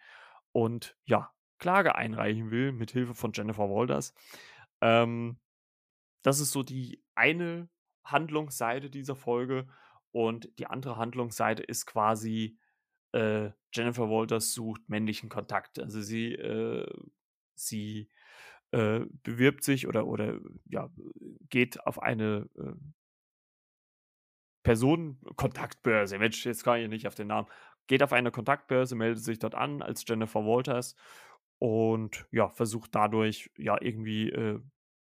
und 0.52 0.96
ja, 1.04 1.32
Klage 1.58 1.94
einreichen 1.94 2.50
will 2.50 2.72
mit 2.72 2.90
Hilfe 2.92 3.14
von 3.14 3.32
Jennifer 3.32 3.68
Walters. 3.68 4.14
Ähm, 4.80 5.38
das 6.24 6.40
ist 6.40 6.50
so 6.50 6.62
die 6.64 7.04
eine 7.14 7.68
Handlungsseite 8.02 8.90
dieser 8.90 9.14
Folge 9.14 9.68
und 10.10 10.50
die 10.58 10.66
andere 10.66 10.96
Handlungsseite 10.96 11.62
ist 11.62 11.86
quasi 11.86 12.58
äh, 13.12 13.50
Jennifer 13.72 14.10
Walters 14.10 14.52
sucht 14.54 14.88
männlichen 14.88 15.28
Kontakt. 15.28 15.78
Also 15.78 16.00
sie 16.00 16.32
äh, 16.32 16.86
sie 17.54 18.08
äh, 18.72 19.00
bewirbt 19.22 19.62
sich 19.64 19.86
oder 19.86 20.06
oder 20.06 20.40
ja 20.66 20.90
geht 21.50 21.86
auf 21.86 22.02
eine 22.02 22.48
äh, 22.58 22.72
Personenkontaktbörse, 24.64 26.18
Mensch, 26.18 26.46
jetzt 26.46 26.64
kann 26.64 26.80
ich 26.80 26.88
nicht 26.88 27.06
auf 27.06 27.14
den 27.14 27.26
Namen, 27.26 27.48
geht 27.86 28.02
auf 28.02 28.14
eine 28.14 28.30
Kontaktbörse, 28.30 28.94
meldet 28.96 29.22
sich 29.22 29.38
dort 29.38 29.54
an 29.54 29.82
als 29.82 30.04
Jennifer 30.08 30.40
Walters 30.46 30.96
und 31.58 32.26
ja, 32.32 32.48
versucht 32.48 32.94
dadurch 32.94 33.50
ja 33.58 33.76
irgendwie 33.80 34.30
äh, 34.30 34.60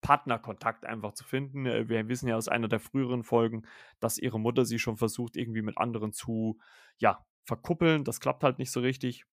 Partnerkontakt 0.05 0.85
einfach 0.85 1.15
zu 1.15 1.25
finden. 1.25 1.65
Äh, 1.65 1.89
wir 1.89 2.09
wissen 2.09 2.29
ja 2.29 2.37
aus 2.37 2.47
einer 2.49 2.69
der 2.69 2.79
früheren 2.79 3.25
Folgen, 3.25 3.63
dass 4.01 4.19
ihre 4.19 4.39
Mutter 4.39 4.67
sie 4.67 4.79
schon 4.79 4.99
versucht, 4.99 5.37
irgendwie 5.37 5.63
mit 5.63 5.79
anderen 5.79 6.13
zu, 6.13 6.59
ja, 6.99 7.25
verkuppeln. 7.45 8.05
Das 8.05 8.21
klappt 8.21 8.45
halt 8.45 8.59
nicht 8.59 8.71
so 8.71 8.81
richtig. 8.81 9.25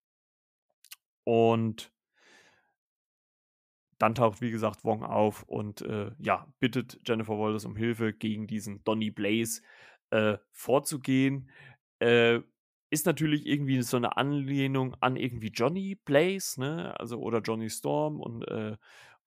Und 1.26 1.92
dann 4.00 4.16
taucht, 4.16 4.42
wie 4.42 4.50
gesagt, 4.50 4.84
Wong 4.86 5.04
auf 5.04 5.44
und 5.44 5.82
äh, 5.82 6.12
ja, 6.20 6.48
bittet 6.60 7.02
Jennifer 7.06 7.38
Walters 7.38 7.66
um 7.66 7.76
Hilfe 7.76 8.14
gegen 8.14 8.48
diesen 8.48 8.84
Donny 8.86 9.12
Blaze 9.12 9.62
äh, 10.10 10.38
vorzugehen. 10.52 11.50
Äh, 12.00 12.40
ist 12.90 13.06
natürlich 13.06 13.46
irgendwie 13.46 13.82
so 13.82 13.98
eine 13.98 14.16
Anlehnung 14.16 14.96
an 15.02 15.18
irgendwie 15.18 15.50
Johnny 15.50 15.96
Blaze, 15.96 16.60
ne? 16.60 17.00
Also 17.00 17.20
oder 17.20 17.40
Johnny 17.40 17.70
Storm 17.70 18.20
und 18.20 18.44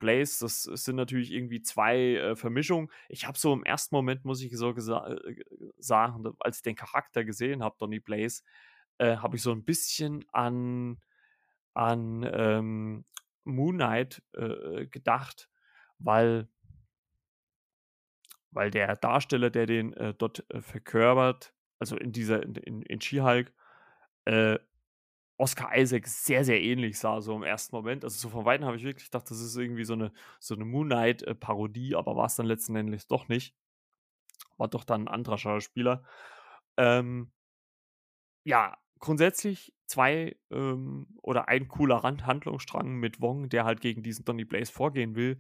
Blaze, 0.05 0.45
das 0.45 0.65
sind 0.65 0.97
natürlich 0.97 1.33
irgendwie 1.33 1.63
zwei 1.63 2.17
äh, 2.17 2.37
Vermischungen. 2.37 2.91
Ich 3.09 3.27
habe 3.27 3.39
so 3.39 3.55
im 3.55 3.65
ersten 3.65 3.95
Moment, 3.95 4.27
muss 4.27 4.43
ich 4.43 4.55
so 4.55 4.71
äh, 4.71 5.35
sagen, 5.79 6.25
als 6.41 6.59
ich 6.59 6.63
den 6.63 6.77
Charakter 6.77 7.25
gesehen 7.25 7.63
habe, 7.63 7.77
Donny 7.79 8.01
Blaze, 8.01 8.43
äh, 8.99 9.17
habe 9.17 9.37
ich 9.37 9.43
so 9.43 9.51
ein 9.51 9.65
bisschen 9.65 10.23
an, 10.31 11.01
an 11.73 12.31
ähm, 12.31 13.05
Moon 13.45 13.77
Knight 13.77 14.23
äh, 14.35 14.87
gedacht, 14.89 15.49
weil, 15.99 16.49
weil 18.51 18.71
der 18.71 18.95
Darsteller, 18.97 19.49
der 19.49 19.65
den 19.65 19.95
äh, 19.95 20.13
dort 20.13 20.45
äh, 20.51 20.61
verkörpert, 20.61 21.55
also 21.79 21.97
in 21.97 22.13
dieser, 22.13 22.43
in, 22.43 22.57
in, 22.57 22.83
in 22.83 23.01
She-Hulk, 23.01 23.55
Oscar 25.37 25.77
Isaac 25.77 26.07
sehr, 26.07 26.45
sehr 26.45 26.63
ähnlich 26.63 26.99
sah, 26.99 27.21
so 27.21 27.35
im 27.35 27.43
ersten 27.43 27.75
Moment. 27.75 28.05
Also 28.05 28.19
so 28.19 28.29
von 28.29 28.45
Weitem 28.45 28.67
habe 28.67 28.77
ich 28.77 28.85
wirklich 28.85 29.11
gedacht, 29.11 29.31
das 29.31 29.41
ist 29.41 29.57
irgendwie 29.57 29.85
so 29.85 29.95
eine, 29.95 30.13
so 30.39 30.55
eine 30.55 30.65
Moon 30.65 30.87
Knight-Parodie, 30.87 31.97
aber 31.97 32.15
war 32.17 32.27
es 32.27 32.37
dann 32.37 32.47
letzten 32.47 32.77
Endes 32.77 33.07
doch 33.09 33.29
nicht. 33.29 33.57
War 34.57 34.69
doch 34.69 34.85
dann 34.85 35.03
ein 35.03 35.09
anderer 35.09 35.39
Schauspieler. 35.39 36.05
Ähm, 36.77 37.33
ja, 38.45 38.77
grundsätzlich 39.01 39.75
zwei 39.87 40.37
ähm, 40.51 41.07
oder 41.23 41.49
ein 41.49 41.69
cooler 41.69 42.03
Handlungsstrang 42.03 42.95
mit 42.95 43.21
Wong, 43.21 43.49
der 43.49 43.65
halt 43.65 43.81
gegen 43.81 44.03
diesen 44.03 44.25
Donny 44.25 44.45
Blaze 44.45 44.73
vorgehen 44.73 45.17
will, 45.17 45.39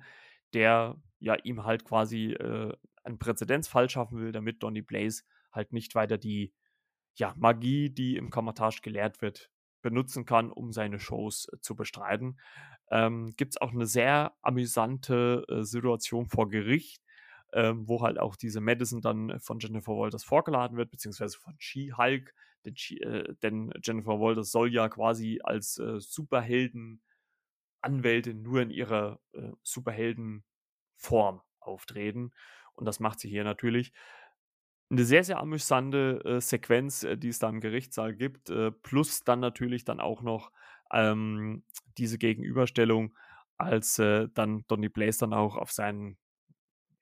der 0.55 1.01
ja 1.19 1.35
ihm 1.37 1.65
halt 1.65 1.85
quasi 1.85 2.33
äh, 2.33 2.73
einen 3.05 3.19
Präzedenzfall 3.19 3.89
schaffen 3.89 4.19
will, 4.19 4.33
damit 4.33 4.63
Donny 4.63 4.83
Blaze 4.83 5.23
halt 5.53 5.73
nicht 5.73 5.95
weiter 5.95 6.19
die 6.19 6.53
ja, 7.17 7.33
Magie, 7.37 7.91
die 7.91 8.17
im 8.17 8.31
Kamatage 8.31 8.81
gelehrt 8.83 9.23
wird, 9.23 9.51
benutzen 9.85 10.25
kann, 10.25 10.51
um 10.51 10.73
seine 10.73 10.99
Shows 10.99 11.49
äh, 11.53 11.61
zu 11.61 11.77
bestreiten. 11.77 12.41
Ähm, 12.91 13.35
Gibt 13.37 13.55
es 13.55 13.61
auch 13.61 13.73
eine 13.73 13.87
sehr 13.87 14.33
amüsante 14.43 15.45
äh, 15.49 15.63
Situation 15.63 16.27
vor 16.27 16.49
Gericht, 16.49 17.01
ähm, 17.53 17.87
wo 17.87 18.03
halt 18.03 18.19
auch 18.19 18.35
diese 18.35 18.61
Madison 18.61 19.01
dann 19.03 19.39
von 19.41 19.61
Jennifer 19.61 19.93
Walters 19.93 20.25
vorgeladen 20.25 20.77
wird, 20.77 20.91
beziehungsweise 20.91 21.39
von 21.39 21.55
She-Hulk, 21.59 22.35
denn, 22.65 22.75
äh, 23.01 23.35
denn, 23.43 23.73
Jennifer 23.83 24.19
Walters 24.19 24.51
soll 24.51 24.73
ja 24.73 24.89
quasi 24.89 25.41
als 25.45 25.79
äh, 25.79 26.01
Superhelden-Anwältin 26.01 28.43
nur 28.43 28.63
in 28.63 28.71
ihrer 28.71 29.21
äh, 29.33 29.53
Superhelden-Form 29.63 31.43
auftreten. 31.61 32.33
Und 32.73 32.87
das 32.87 33.01
macht 33.01 33.21
sie 33.21 33.29
hier 33.29 33.45
natürlich. 33.45 33.93
Eine 34.95 35.05
sehr, 35.05 35.25
sehr 35.25 35.41
amüsante 35.41 36.21
äh, 36.25 36.41
Sequenz, 36.41 37.03
äh, 37.03 37.17
die 37.19 37.29
es 37.29 37.41
da 37.41 37.49
im 37.49 37.61
Gerichtssaal 37.61 38.15
gibt, 38.15 38.49
äh, 38.51 38.71
plus 38.71 39.25
dann 39.25 39.41
natürlich 39.41 39.85
dann 39.85 39.99
auch 39.99 40.23
noch 40.23 40.53
ähm, 40.93 41.65
diese 41.99 42.17
Gegenüberstellung, 42.17 43.17
als 43.57 43.99
äh, 43.99 44.29
dann 44.35 44.65
Donny 44.69 44.89
Blaze 44.89 45.19
dann 45.21 45.33
auch 45.35 45.57
auf 45.57 45.73
seinen 45.73 46.17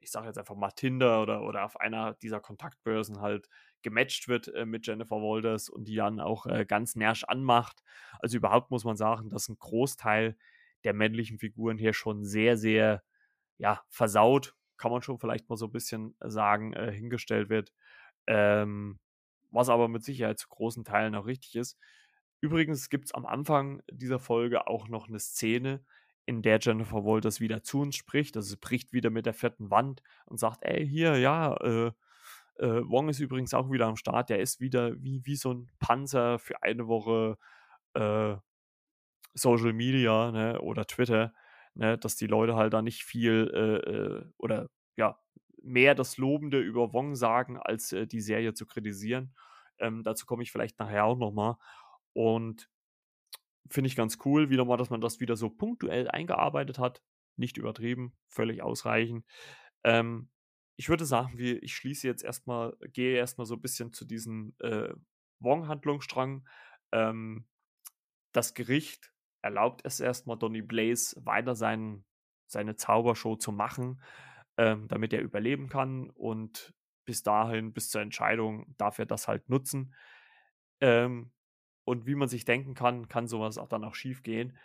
ich 0.01 0.11
sage 0.11 0.27
jetzt 0.27 0.39
einfach 0.39 0.57
mal 0.57 0.71
Tinder 0.73 1.23
oder, 1.23 1.43
oder 1.43 1.65
auf 1.65 1.79
einer 1.81 2.15
dieser 2.15 2.41
Kontaktbörsen 2.41 3.21
halt 3.21 3.49
gematcht 3.83 4.29
wird 4.29 4.49
äh, 4.49 4.65
mit 4.67 4.87
Jennifer 4.87 5.17
Walters 5.17 5.69
und 5.69 5.87
die 5.87 5.97
dann 5.97 6.21
auch 6.21 6.47
äh, 6.47 6.65
ganz 6.67 6.97
närrisch 6.97 7.25
anmacht. 7.25 7.83
Also 8.21 8.37
überhaupt 8.39 8.71
muss 8.71 8.85
man 8.85 8.97
sagen, 8.97 9.31
dass 9.31 9.49
ein 9.49 9.59
Großteil 9.59 10.37
der 10.85 10.95
männlichen 10.95 11.39
Figuren 11.39 11.79
hier 11.79 11.93
schon 11.95 12.25
sehr, 12.25 12.57
sehr, 12.57 13.03
ja, 13.59 13.83
versaut, 13.91 14.57
kann 14.77 14.91
man 14.93 15.03
schon 15.03 15.19
vielleicht 15.19 15.49
mal 15.49 15.57
so 15.57 15.67
ein 15.67 15.73
bisschen 15.73 16.17
sagen, 16.21 16.73
äh, 16.73 16.93
hingestellt 16.93 17.49
wird. 17.49 17.73
Ähm, 18.27 18.99
was 19.51 19.69
aber 19.69 19.89
mit 19.89 20.05
Sicherheit 20.05 20.39
zu 20.39 20.49
großen 20.49 20.85
Teilen 20.85 21.15
auch 21.15 21.27
richtig 21.27 21.57
ist. 21.57 21.79
Übrigens 22.41 22.89
gibt 22.89 23.07
es 23.07 23.15
am 23.15 23.27
Anfang 23.27 23.83
dieser 23.91 24.19
Folge 24.19 24.67
auch 24.67 24.89
noch 24.89 25.09
eine 25.09 25.21
Szene, 25.21 25.85
in 26.25 26.43
der 26.43 26.59
Jennifer 26.61 27.05
Walters 27.05 27.41
wieder 27.41 27.63
zu 27.63 27.81
uns 27.81 27.97
spricht. 27.97 28.37
Also 28.37 28.51
sie 28.51 28.57
bricht 28.57 28.93
wieder 28.93 29.11
mit 29.11 29.27
der 29.27 29.35
fetten 29.35 29.71
Wand 29.71 30.03
und 30.27 30.39
sagt, 30.39 30.59
ey, 30.63 30.87
hier, 30.87 31.19
ja, 31.19 31.55
äh, 31.57 31.93
äh, 32.59 32.83
Wong 32.89 33.09
ist 33.09 33.21
übrigens 33.21 33.55
auch 33.55 33.71
wieder 33.71 33.87
am 33.87 33.97
Start. 33.97 34.31
Der 34.31 34.41
ist 34.41 34.61
wieder 34.61 34.95
wie, 35.03 35.25
wie 35.25 35.37
so 35.37 35.53
ein 35.53 35.71
Panzer 35.79 36.39
für 36.39 36.63
eine 36.63 36.87
Woche 36.87 37.39
äh, 37.95 38.37
Social 39.35 39.73
Media 39.73 40.31
ne, 40.31 40.61
oder 40.61 40.87
Twitter, 40.87 41.33
ne, 41.75 41.99
dass 41.99 42.17
die 42.17 42.27
Leute 42.27 42.55
halt 42.55 42.73
da 42.73 42.83
nicht 42.83 43.05
viel 43.05 43.51
äh, 43.55 43.91
äh, 43.91 44.25
oder 44.37 44.69
ja, 44.97 45.19
mehr 45.63 45.95
das 45.95 46.17
Lobende 46.17 46.61
über 46.61 46.93
Wong 46.93 47.15
sagen, 47.15 47.59
als 47.59 47.93
äh, 47.93 48.07
die 48.07 48.21
Serie 48.21 48.55
zu 48.55 48.67
kritisieren. 48.67 49.35
Ähm, 49.79 50.03
dazu 50.03 50.27
komme 50.27 50.43
ich 50.43 50.53
vielleicht 50.53 50.79
nachher 50.79 51.05
auch 51.05 51.19
nochmal. 51.19 51.57
Und 52.13 52.69
finde 53.69 53.89
ich 53.89 53.97
ganz 53.97 54.19
cool, 54.25 54.51
wieder 54.51 54.65
mal, 54.65 54.77
dass 54.77 54.91
man 54.91 55.01
das 55.01 55.21
wieder 55.21 55.37
so 55.37 55.51
punktuell 55.51 56.09
eingearbeitet 56.09 56.79
hat. 56.79 57.03
nicht 57.37 57.57
übertrieben, 57.57 58.13
völlig 58.29 58.63
ausreichend. 58.63 59.25
Ähm, 59.85 60.29
ich 60.77 60.89
würde 60.89 61.07
sagen, 61.07 61.39
wir, 61.39 61.63
ich 61.63 61.75
schließe 61.75 62.07
jetzt 62.07 62.23
erstmal, 62.23 62.77
gehe 62.93 63.17
erstmal 63.17 63.47
so 63.47 63.55
ein 63.55 63.63
bisschen 63.63 63.93
zu 63.93 64.05
diesem 64.05 64.55
äh, 64.61 64.93
Wong-Handlungsstrang. 65.41 66.47
Ähm, 66.93 67.47
das 68.33 68.55
Gericht 68.55 69.13
erlaubt 69.43 69.83
es 69.85 70.01
erstmal 70.01 70.39
Donny 70.39 70.63
Blaze 70.63 71.17
weiter 71.25 71.55
sein, 71.55 72.05
seine 72.47 72.77
Zaubershow 72.77 73.37
zu 73.37 73.51
machen, 73.51 74.03
ähm, 74.57 74.89
damit 74.89 75.13
er 75.13 75.23
überleben 75.23 75.69
kann. 75.69 76.11
Und 76.11 76.75
bis 77.05 77.23
dahin, 77.23 77.73
bis 77.73 77.91
zur 77.91 78.01
Entscheidung, 78.01 78.75
darf 78.79 78.99
er 78.99 79.07
das 79.07 79.29
halt 79.29 79.49
nutzen. 79.49 79.95
Ähm, 80.81 81.33
und 81.85 82.07
wie 82.07 82.15
man 82.15 82.29
sich 82.29 82.45
denken 82.45 82.75
kann, 82.75 83.09
kann 83.09 83.27
sowas 83.27 83.59
auch 83.59 83.69
dann 83.69 83.85
auch 83.85 83.95
schief 83.95 84.23
gehen. 84.23 84.57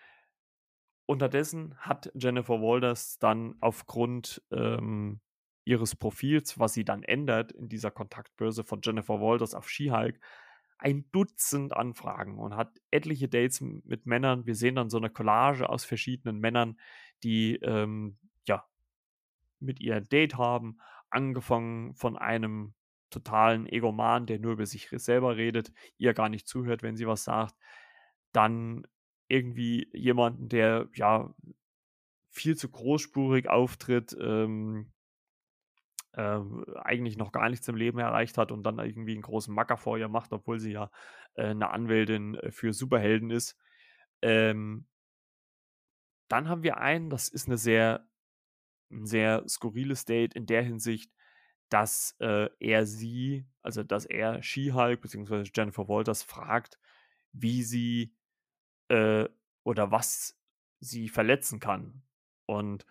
Unterdessen 1.06 1.76
hat 1.78 2.12
Jennifer 2.15 2.62
Walters 2.62 3.17
dann 3.17 3.56
aufgrund 3.62 4.43
ähm, 4.52 5.21
ihres 5.63 5.95
Profils, 5.95 6.60
was 6.60 6.73
sie 6.73 6.86
dann 6.86 7.04
ändert 7.04 7.52
in 7.54 7.69
dieser 7.69 7.91
Kontaktbörse 7.91 8.63
von 8.63 8.82
Jennifer 8.84 9.19
Walters 9.19 9.54
auf 9.54 9.69
She-Hulk, 9.69 10.19
ein 10.80 11.10
Dutzend 11.12 11.76
Anfragen 11.76 12.38
und 12.38 12.56
hat 12.56 12.80
etliche 12.91 13.28
Dates 13.28 13.62
mit 13.62 14.06
Männern. 14.06 14.45
Wir 14.45 14.56
sehen 14.56 14.76
dann 14.76 14.89
so 14.89 14.97
eine 14.97 15.10
Collage 15.10 15.67
aus 15.67 15.86
verschiedenen 15.86 16.39
Männern, 16.39 16.78
die 17.23 17.56
ähm, 17.56 18.17
mit 19.60 19.80
ihr 19.80 19.96
ein 19.96 20.10
Date 20.10 20.38
haben, 20.38 20.78
angefangen 21.10 21.96
von 21.96 22.17
einem 22.17 22.74
totalen 23.10 23.67
Egoman, 23.67 24.26
der 24.26 24.39
nur 24.39 24.54
über 24.54 24.65
sich 24.65 24.89
selber 24.91 25.38
redet, 25.38 25.72
ihr 25.98 26.13
gar 26.13 26.30
nicht 26.30 26.48
zuhört, 26.48 26.84
wenn 26.84 26.98
sie 26.98 27.08
was 27.08 27.24
sagt, 27.24 27.56
dann 28.34 28.86
irgendwie 29.28 29.89
jemanden, 29.93 30.50
der 30.50 30.89
ja 30.93 31.34
viel 32.30 32.56
zu 32.56 32.70
großspurig 32.70 33.50
auftritt, 33.50 34.15
ähm, 34.20 34.91
äh, 36.13 36.39
eigentlich 36.82 37.17
noch 37.17 37.32
gar 37.32 37.50
nichts 37.50 37.67
im 37.67 37.76
Leben 37.76 38.00
erreicht 38.00 38.38
hat 38.38 38.52
und 38.52 38.63
dann 38.63 38.80
irgendwie 38.80 39.13
einen 39.13 39.22
großen 39.22 39.54
Macker 39.54 39.78
vor 39.78 39.98
ihr 39.98 40.08
macht, 40.08 40.34
obwohl 40.34 40.60
sie 40.60 40.72
ja 40.72 40.91
äh, 41.36 41.48
eine 41.48 41.70
Anwältin 41.70 42.36
äh, 42.36 42.52
für 42.52 42.74
Superhelden 42.74 43.32
ist. 43.32 43.58
Ähm, 44.22 44.88
dann 46.28 46.50
haben 46.50 46.63
wir 46.63 46.78
einen, 46.78 47.10
das 47.10 47.30
ist 47.30 47.48
eine 47.48 47.58
sehr, 47.58 48.07
ein 48.91 49.06
sehr 49.06 49.43
skurriles 49.47 50.06
Date 50.06 50.34
in 50.34 50.45
der 50.45 50.63
Hinsicht, 50.63 51.12
dass 51.69 52.15
äh, 52.19 52.50
er 52.60 52.86
sie, 52.86 53.45
also 53.62 53.84
dass 53.84 54.06
er 54.06 54.41
She-Hulk 54.41 55.02
bzw. 55.02 55.43
Jennifer 55.54 55.88
Walters 55.88 56.23
fragt, 56.23 56.80
wie 57.34 57.63
sie 57.63 58.15
äh, 58.89 59.28
oder 59.63 59.91
was 59.91 60.39
sie 60.80 61.10
verletzen 61.10 61.60
kann. 61.60 62.04
Und 62.45 62.86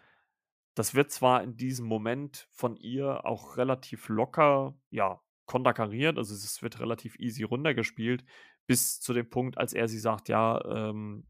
das 0.74 0.94
wird 0.94 1.10
zwar 1.10 1.42
in 1.42 1.56
diesem 1.56 1.86
Moment 1.86 2.48
von 2.50 2.76
ihr 2.76 3.24
auch 3.24 3.56
relativ 3.56 4.08
locker, 4.08 4.78
ja, 4.90 5.20
konterkariert, 5.46 6.18
also 6.18 6.34
es 6.34 6.60
wird 6.60 6.80
relativ 6.80 7.18
easy 7.18 7.44
runtergespielt, 7.44 8.24
bis 8.66 9.00
zu 9.00 9.14
dem 9.14 9.30
Punkt, 9.30 9.56
als 9.58 9.72
er 9.72 9.88
sie 9.88 9.98
sagt, 9.98 10.28
ja, 10.28 10.62
ähm, 10.64 11.26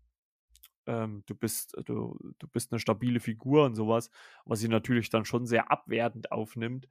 ähm, 0.87 1.23
du 1.27 1.35
bist, 1.35 1.77
du, 1.85 2.17
du 2.39 2.49
bist 2.49 2.73
eine 2.73 2.81
stabile 2.81 3.21
Figur 3.21 3.65
und 3.65 3.75
sowas, 3.75 4.11
was 4.45 4.61
sie 4.61 4.69
natürlich 4.69 5.11
dann 5.11 5.25
schon 5.25 5.47
sehr 5.47 5.71
abwertend 5.71 6.33
aufnimmt. 6.33 6.89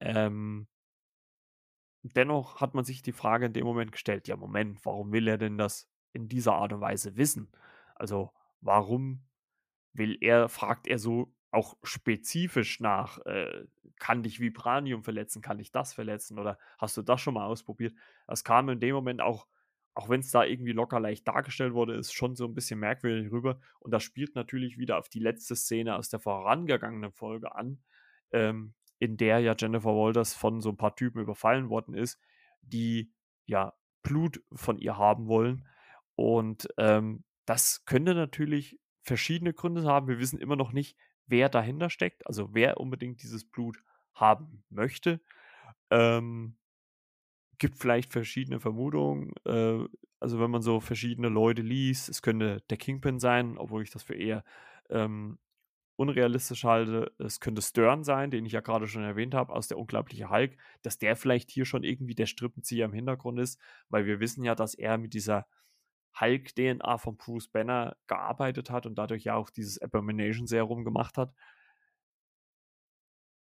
Ähm, 0.00 0.68
dennoch 2.02 2.60
hat 2.60 2.74
man 2.74 2.84
sich 2.84 3.02
die 3.02 3.12
Frage 3.12 3.46
in 3.46 3.52
dem 3.52 3.66
Moment 3.66 3.92
gestellt, 3.92 4.28
ja, 4.28 4.36
Moment, 4.36 4.84
warum 4.84 5.12
will 5.12 5.28
er 5.28 5.38
denn 5.38 5.58
das 5.58 5.88
in 6.12 6.28
dieser 6.28 6.54
Art 6.54 6.72
und 6.72 6.80
Weise 6.80 7.16
wissen? 7.16 7.50
Also, 7.94 8.32
warum 8.60 9.24
will 9.92 10.16
er, 10.20 10.48
fragt 10.48 10.86
er 10.86 10.98
so 10.98 11.32
auch 11.50 11.76
spezifisch 11.82 12.80
nach, 12.80 13.18
äh, 13.26 13.66
kann 13.98 14.22
dich 14.22 14.40
Vibranium 14.40 15.02
verletzen, 15.02 15.40
kann 15.42 15.58
dich 15.58 15.72
das 15.72 15.94
verletzen 15.94 16.38
oder 16.38 16.58
hast 16.78 16.96
du 16.96 17.02
das 17.02 17.20
schon 17.20 17.34
mal 17.34 17.46
ausprobiert? 17.46 17.94
Das 18.26 18.44
kam 18.44 18.68
in 18.68 18.80
dem 18.80 18.94
Moment 18.94 19.22
auch, 19.22 19.46
auch 19.96 20.10
wenn 20.10 20.20
es 20.20 20.30
da 20.30 20.44
irgendwie 20.44 20.72
locker 20.72 21.00
leicht 21.00 21.26
dargestellt 21.26 21.72
wurde, 21.72 21.94
ist 21.94 22.12
schon 22.12 22.36
so 22.36 22.44
ein 22.44 22.54
bisschen 22.54 22.78
merkwürdig 22.78 23.32
rüber. 23.32 23.58
Und 23.80 23.92
das 23.92 24.02
spielt 24.02 24.34
natürlich 24.34 24.76
wieder 24.76 24.98
auf 24.98 25.08
die 25.08 25.20
letzte 25.20 25.56
Szene 25.56 25.96
aus 25.96 26.10
der 26.10 26.20
vorangegangenen 26.20 27.12
Folge 27.12 27.54
an, 27.54 27.82
ähm, 28.30 28.74
in 28.98 29.16
der 29.16 29.38
ja 29.38 29.54
Jennifer 29.58 29.96
Walters 29.96 30.34
von 30.34 30.60
so 30.60 30.68
ein 30.68 30.76
paar 30.76 30.94
Typen 30.96 31.22
überfallen 31.22 31.70
worden 31.70 31.94
ist, 31.94 32.20
die 32.60 33.10
ja 33.46 33.72
Blut 34.02 34.42
von 34.52 34.76
ihr 34.76 34.98
haben 34.98 35.28
wollen. 35.28 35.66
Und 36.14 36.68
ähm, 36.76 37.24
das 37.46 37.86
könnte 37.86 38.14
natürlich 38.14 38.78
verschiedene 39.00 39.54
Gründe 39.54 39.84
haben. 39.84 40.08
Wir 40.08 40.18
wissen 40.18 40.38
immer 40.38 40.56
noch 40.56 40.72
nicht, 40.72 40.98
wer 41.24 41.48
dahinter 41.48 41.88
steckt, 41.88 42.26
also 42.26 42.52
wer 42.52 42.80
unbedingt 42.80 43.22
dieses 43.22 43.48
Blut 43.48 43.82
haben 44.12 44.62
möchte. 44.68 45.22
Ähm, 45.90 46.58
gibt 47.58 47.78
vielleicht 47.78 48.12
verschiedene 48.12 48.60
Vermutungen. 48.60 49.32
Äh, 49.44 49.84
also 50.20 50.40
wenn 50.40 50.50
man 50.50 50.62
so 50.62 50.80
verschiedene 50.80 51.28
Leute 51.28 51.62
liest, 51.62 52.08
es 52.08 52.22
könnte 52.22 52.62
der 52.70 52.76
Kingpin 52.76 53.18
sein, 53.18 53.58
obwohl 53.58 53.82
ich 53.82 53.90
das 53.90 54.02
für 54.02 54.14
eher 54.14 54.44
ähm, 54.88 55.38
unrealistisch 55.96 56.64
halte. 56.64 57.12
Es 57.18 57.40
könnte 57.40 57.62
Stern 57.62 58.04
sein, 58.04 58.30
den 58.30 58.44
ich 58.44 58.52
ja 58.52 58.60
gerade 58.60 58.86
schon 58.86 59.02
erwähnt 59.02 59.34
habe, 59.34 59.52
aus 59.52 59.68
der 59.68 59.78
unglaubliche 59.78 60.30
Hulk, 60.30 60.56
dass 60.82 60.98
der 60.98 61.16
vielleicht 61.16 61.50
hier 61.50 61.64
schon 61.64 61.84
irgendwie 61.84 62.14
der 62.14 62.26
Strippenzieher 62.26 62.84
im 62.84 62.92
Hintergrund 62.92 63.40
ist, 63.40 63.60
weil 63.88 64.06
wir 64.06 64.20
wissen 64.20 64.44
ja, 64.44 64.54
dass 64.54 64.74
er 64.74 64.98
mit 64.98 65.14
dieser 65.14 65.46
Hulk-DNA 66.20 66.98
von 66.98 67.16
Bruce 67.16 67.48
Banner 67.48 67.96
gearbeitet 68.06 68.70
hat 68.70 68.86
und 68.86 68.96
dadurch 68.96 69.24
ja 69.24 69.34
auch 69.34 69.50
dieses 69.50 69.80
Abomination-Serum 69.80 70.84
gemacht 70.84 71.18
hat. 71.18 71.34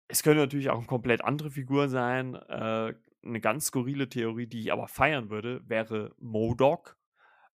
Es 0.08 0.22
könnte 0.22 0.40
natürlich 0.40 0.70
auch 0.70 0.78
eine 0.78 0.86
komplett 0.86 1.24
andere 1.24 1.50
Figur 1.50 1.88
sein. 1.88 2.34
Äh, 2.34 2.94
eine 3.22 3.40
ganz 3.40 3.66
skurrile 3.66 4.08
Theorie, 4.08 4.46
die 4.46 4.60
ich 4.60 4.72
aber 4.72 4.88
feiern 4.88 5.30
würde, 5.30 5.62
wäre 5.68 6.14
Modok. 6.18 6.96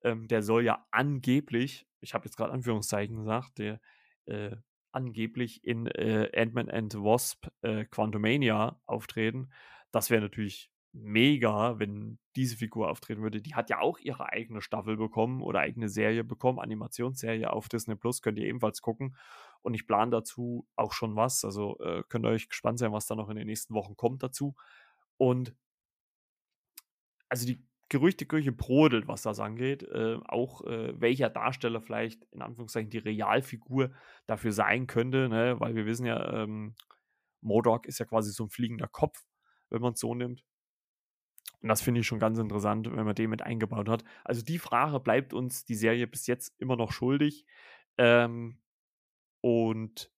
Ähm, 0.03 0.27
der 0.27 0.43
soll 0.43 0.63
ja 0.65 0.85
angeblich, 0.91 1.87
ich 2.01 2.13
habe 2.13 2.25
jetzt 2.25 2.35
gerade 2.35 2.51
Anführungszeichen 2.51 3.15
gesagt, 3.15 3.59
der 3.59 3.79
äh, 4.25 4.55
angeblich 4.91 5.63
in 5.63 5.87
äh, 5.87 6.29
Ant-Man 6.35 6.69
and 6.69 6.93
Wasp 6.95 7.47
äh, 7.61 7.85
Quantumania 7.85 8.79
auftreten. 8.85 9.49
Das 9.91 10.09
wäre 10.09 10.21
natürlich 10.21 10.71
mega, 10.93 11.79
wenn 11.79 12.19
diese 12.35 12.55
Figur 12.55 12.89
auftreten 12.89 13.23
würde. 13.23 13.41
Die 13.41 13.55
hat 13.55 13.69
ja 13.69 13.79
auch 13.79 13.97
ihre 13.99 14.31
eigene 14.31 14.61
Staffel 14.61 14.95
bekommen 14.95 15.41
oder 15.41 15.59
eigene 15.59 15.89
Serie 15.89 16.23
bekommen, 16.23 16.59
Animationsserie 16.59 17.51
auf 17.51 17.67
Disney 17.67 17.95
Plus, 17.95 18.21
könnt 18.21 18.37
ihr 18.37 18.45
ebenfalls 18.45 18.81
gucken. 18.81 19.15
Und 19.61 19.73
ich 19.73 19.87
plane 19.87 20.11
dazu 20.11 20.67
auch 20.75 20.93
schon 20.93 21.15
was. 21.15 21.43
Also 21.43 21.79
äh, 21.79 22.03
könnt 22.09 22.25
ihr 22.25 22.29
euch 22.29 22.49
gespannt 22.49 22.77
sein, 22.77 22.91
was 22.91 23.07
da 23.07 23.15
noch 23.15 23.29
in 23.29 23.37
den 23.37 23.47
nächsten 23.47 23.73
Wochen 23.73 23.95
kommt 23.95 24.21
dazu. 24.21 24.55
Und 25.23 25.55
also 27.29 27.45
die 27.45 27.65
Gerüchteküche 27.87 28.51
brodelt, 28.51 29.07
was 29.07 29.21
das 29.21 29.39
angeht. 29.39 29.83
Äh, 29.83 30.19
auch 30.25 30.65
äh, 30.65 30.99
welcher 30.99 31.29
Darsteller 31.29 31.79
vielleicht 31.79 32.23
in 32.31 32.41
Anführungszeichen 32.41 32.89
die 32.89 32.97
Realfigur 32.97 33.91
dafür 34.25 34.51
sein 34.51 34.85
könnte, 34.85 35.29
ne? 35.29 35.57
weil 35.59 35.75
wir 35.75 35.85
wissen 35.85 36.05
ja, 36.05 36.43
ähm, 36.43 36.75
Modok 37.39 37.85
ist 37.85 37.99
ja 37.99 38.05
quasi 38.05 38.31
so 38.33 38.45
ein 38.45 38.49
fliegender 38.49 38.89
Kopf, 38.89 39.25
wenn 39.69 39.81
man 39.81 39.93
es 39.93 40.01
so 40.01 40.13
nimmt. 40.13 40.43
Und 41.61 41.69
das 41.69 41.81
finde 41.81 42.01
ich 42.01 42.07
schon 42.07 42.19
ganz 42.19 42.37
interessant, 42.37 42.91
wenn 42.91 43.05
man 43.05 43.15
den 43.15 43.29
mit 43.29 43.41
eingebaut 43.41 43.87
hat. 43.87 44.03
Also 44.25 44.41
die 44.43 44.59
Frage 44.59 44.99
bleibt 44.99 45.33
uns 45.33 45.63
die 45.63 45.75
Serie 45.75 46.07
bis 46.07 46.27
jetzt 46.27 46.53
immer 46.59 46.75
noch 46.75 46.91
schuldig. 46.91 47.45
Ähm, 47.97 48.59
und 49.39 50.11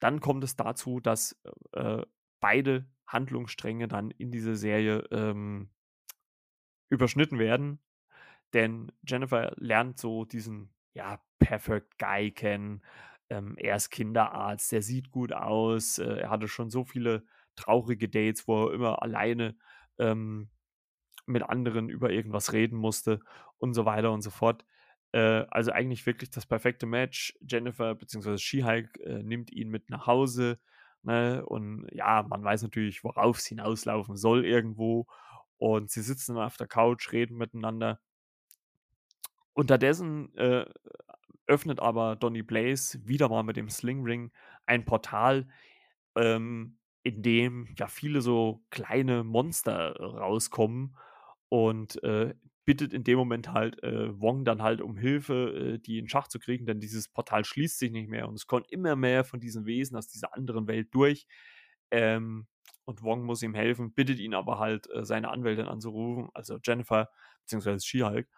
dann 0.00 0.20
kommt 0.20 0.44
es 0.44 0.56
dazu, 0.56 1.00
dass 1.00 1.40
äh, 1.72 2.02
beide 2.40 2.86
Handlungsstränge 3.06 3.88
dann 3.88 4.10
in 4.10 4.30
dieser 4.30 4.56
Serie 4.56 5.04
ähm, 5.10 5.70
überschnitten 6.88 7.38
werden. 7.38 7.80
Denn 8.52 8.92
Jennifer 9.06 9.52
lernt 9.56 9.98
so 9.98 10.24
diesen, 10.24 10.72
ja, 10.94 11.20
Perfect 11.38 11.98
Guy 11.98 12.30
kennen. 12.30 12.82
Ähm, 13.28 13.56
er 13.58 13.76
ist 13.76 13.90
Kinderarzt, 13.90 14.70
der 14.72 14.82
sieht 14.82 15.10
gut 15.10 15.32
aus. 15.32 15.98
Äh, 15.98 16.20
er 16.20 16.30
hatte 16.30 16.48
schon 16.48 16.70
so 16.70 16.84
viele 16.84 17.24
traurige 17.56 18.08
Dates, 18.08 18.46
wo 18.48 18.66
er 18.66 18.74
immer 18.74 19.02
alleine 19.02 19.56
ähm, 19.98 20.50
mit 21.26 21.42
anderen 21.42 21.88
über 21.88 22.10
irgendwas 22.10 22.52
reden 22.52 22.78
musste 22.78 23.20
und 23.58 23.74
so 23.74 23.84
weiter 23.84 24.12
und 24.12 24.22
so 24.22 24.30
fort. 24.30 24.64
Äh, 25.12 25.46
also 25.50 25.72
eigentlich 25.72 26.06
wirklich 26.06 26.30
das 26.30 26.46
perfekte 26.46 26.86
Match. 26.86 27.36
Jennifer 27.40 27.94
bzw. 27.94 28.38
She-Hulk 28.38 28.98
äh, 29.00 29.22
nimmt 29.22 29.52
ihn 29.52 29.70
mit 29.70 29.90
nach 29.90 30.06
Hause. 30.06 30.58
Ne? 31.04 31.44
Und 31.44 31.86
ja, 31.92 32.24
man 32.28 32.42
weiß 32.42 32.62
natürlich, 32.62 33.04
worauf 33.04 33.38
es 33.38 33.46
hinauslaufen 33.46 34.16
soll 34.16 34.44
irgendwo. 34.44 35.06
Und 35.58 35.90
sie 35.90 36.02
sitzen 36.02 36.36
auf 36.36 36.56
der 36.56 36.66
Couch, 36.66 37.12
reden 37.12 37.36
miteinander. 37.36 38.00
Unterdessen 39.52 40.36
äh, 40.36 40.66
öffnet 41.46 41.80
aber 41.80 42.16
Donny 42.16 42.42
Blaze 42.42 43.06
wieder 43.06 43.28
mal 43.28 43.42
mit 43.42 43.56
dem 43.56 43.70
Sling 43.70 44.02
Ring 44.04 44.32
ein 44.66 44.84
Portal, 44.84 45.46
ähm, 46.16 46.78
in 47.02 47.22
dem 47.22 47.68
ja 47.78 47.86
viele 47.86 48.20
so 48.20 48.62
kleine 48.70 49.24
Monster 49.24 49.94
rauskommen 49.96 50.96
und 51.48 52.02
äh, 52.02 52.34
bittet 52.64 52.92
in 52.92 53.04
dem 53.04 53.18
Moment 53.18 53.52
halt 53.52 53.82
äh, 53.82 54.20
Wong 54.20 54.44
dann 54.44 54.62
halt 54.62 54.80
um 54.80 54.96
Hilfe, 54.96 55.74
äh, 55.74 55.78
die 55.78 55.98
in 55.98 56.08
Schach 56.08 56.28
zu 56.28 56.38
kriegen, 56.38 56.66
denn 56.66 56.80
dieses 56.80 57.08
Portal 57.08 57.44
schließt 57.44 57.78
sich 57.78 57.92
nicht 57.92 58.08
mehr 58.08 58.28
und 58.28 58.34
es 58.34 58.46
kommt 58.46 58.70
immer 58.70 58.96
mehr 58.96 59.24
von 59.24 59.40
diesen 59.40 59.66
Wesen 59.66 59.96
aus 59.96 60.08
dieser 60.08 60.34
anderen 60.34 60.66
Welt 60.66 60.88
durch. 60.92 61.26
Ähm, 61.90 62.46
und 62.86 63.02
Wong 63.02 63.24
muss 63.24 63.42
ihm 63.42 63.54
helfen, 63.54 63.94
bittet 63.94 64.18
ihn 64.18 64.34
aber 64.34 64.58
halt, 64.58 64.90
äh, 64.90 65.04
seine 65.04 65.30
Anwältin 65.30 65.66
anzurufen, 65.66 66.28
also 66.34 66.58
Jennifer, 66.62 67.10
beziehungsweise 67.40 67.84
She-Hulk. 67.84 68.28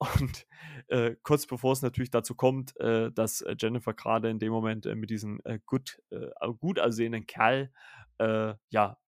Und 0.20 0.48
äh, 0.88 1.14
kurz 1.22 1.46
bevor 1.46 1.72
es 1.72 1.82
natürlich 1.82 2.10
dazu 2.10 2.34
kommt, 2.34 2.76
äh, 2.80 3.12
dass 3.12 3.40
äh, 3.42 3.54
Jennifer 3.56 3.94
gerade 3.94 4.30
in 4.30 4.40
dem 4.40 4.50
Moment 4.50 4.84
äh, 4.84 4.96
mit 4.96 5.10
diesem 5.10 5.40
äh, 5.44 5.60
gut, 5.64 6.02
gut 6.58 6.80
aussehenden 6.80 7.26
Kerl 7.26 7.72
ja 8.70 9.01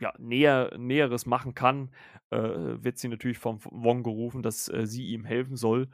ja, 0.00 0.14
näher, 0.18 0.76
Näheres 0.78 1.26
machen 1.26 1.54
kann, 1.54 1.90
äh, 2.30 2.38
wird 2.38 2.98
sie 2.98 3.08
natürlich 3.08 3.38
vom 3.38 3.60
Wong 3.64 4.02
gerufen, 4.02 4.42
dass 4.42 4.68
äh, 4.68 4.86
sie 4.86 5.06
ihm 5.08 5.24
helfen 5.24 5.56
soll. 5.56 5.88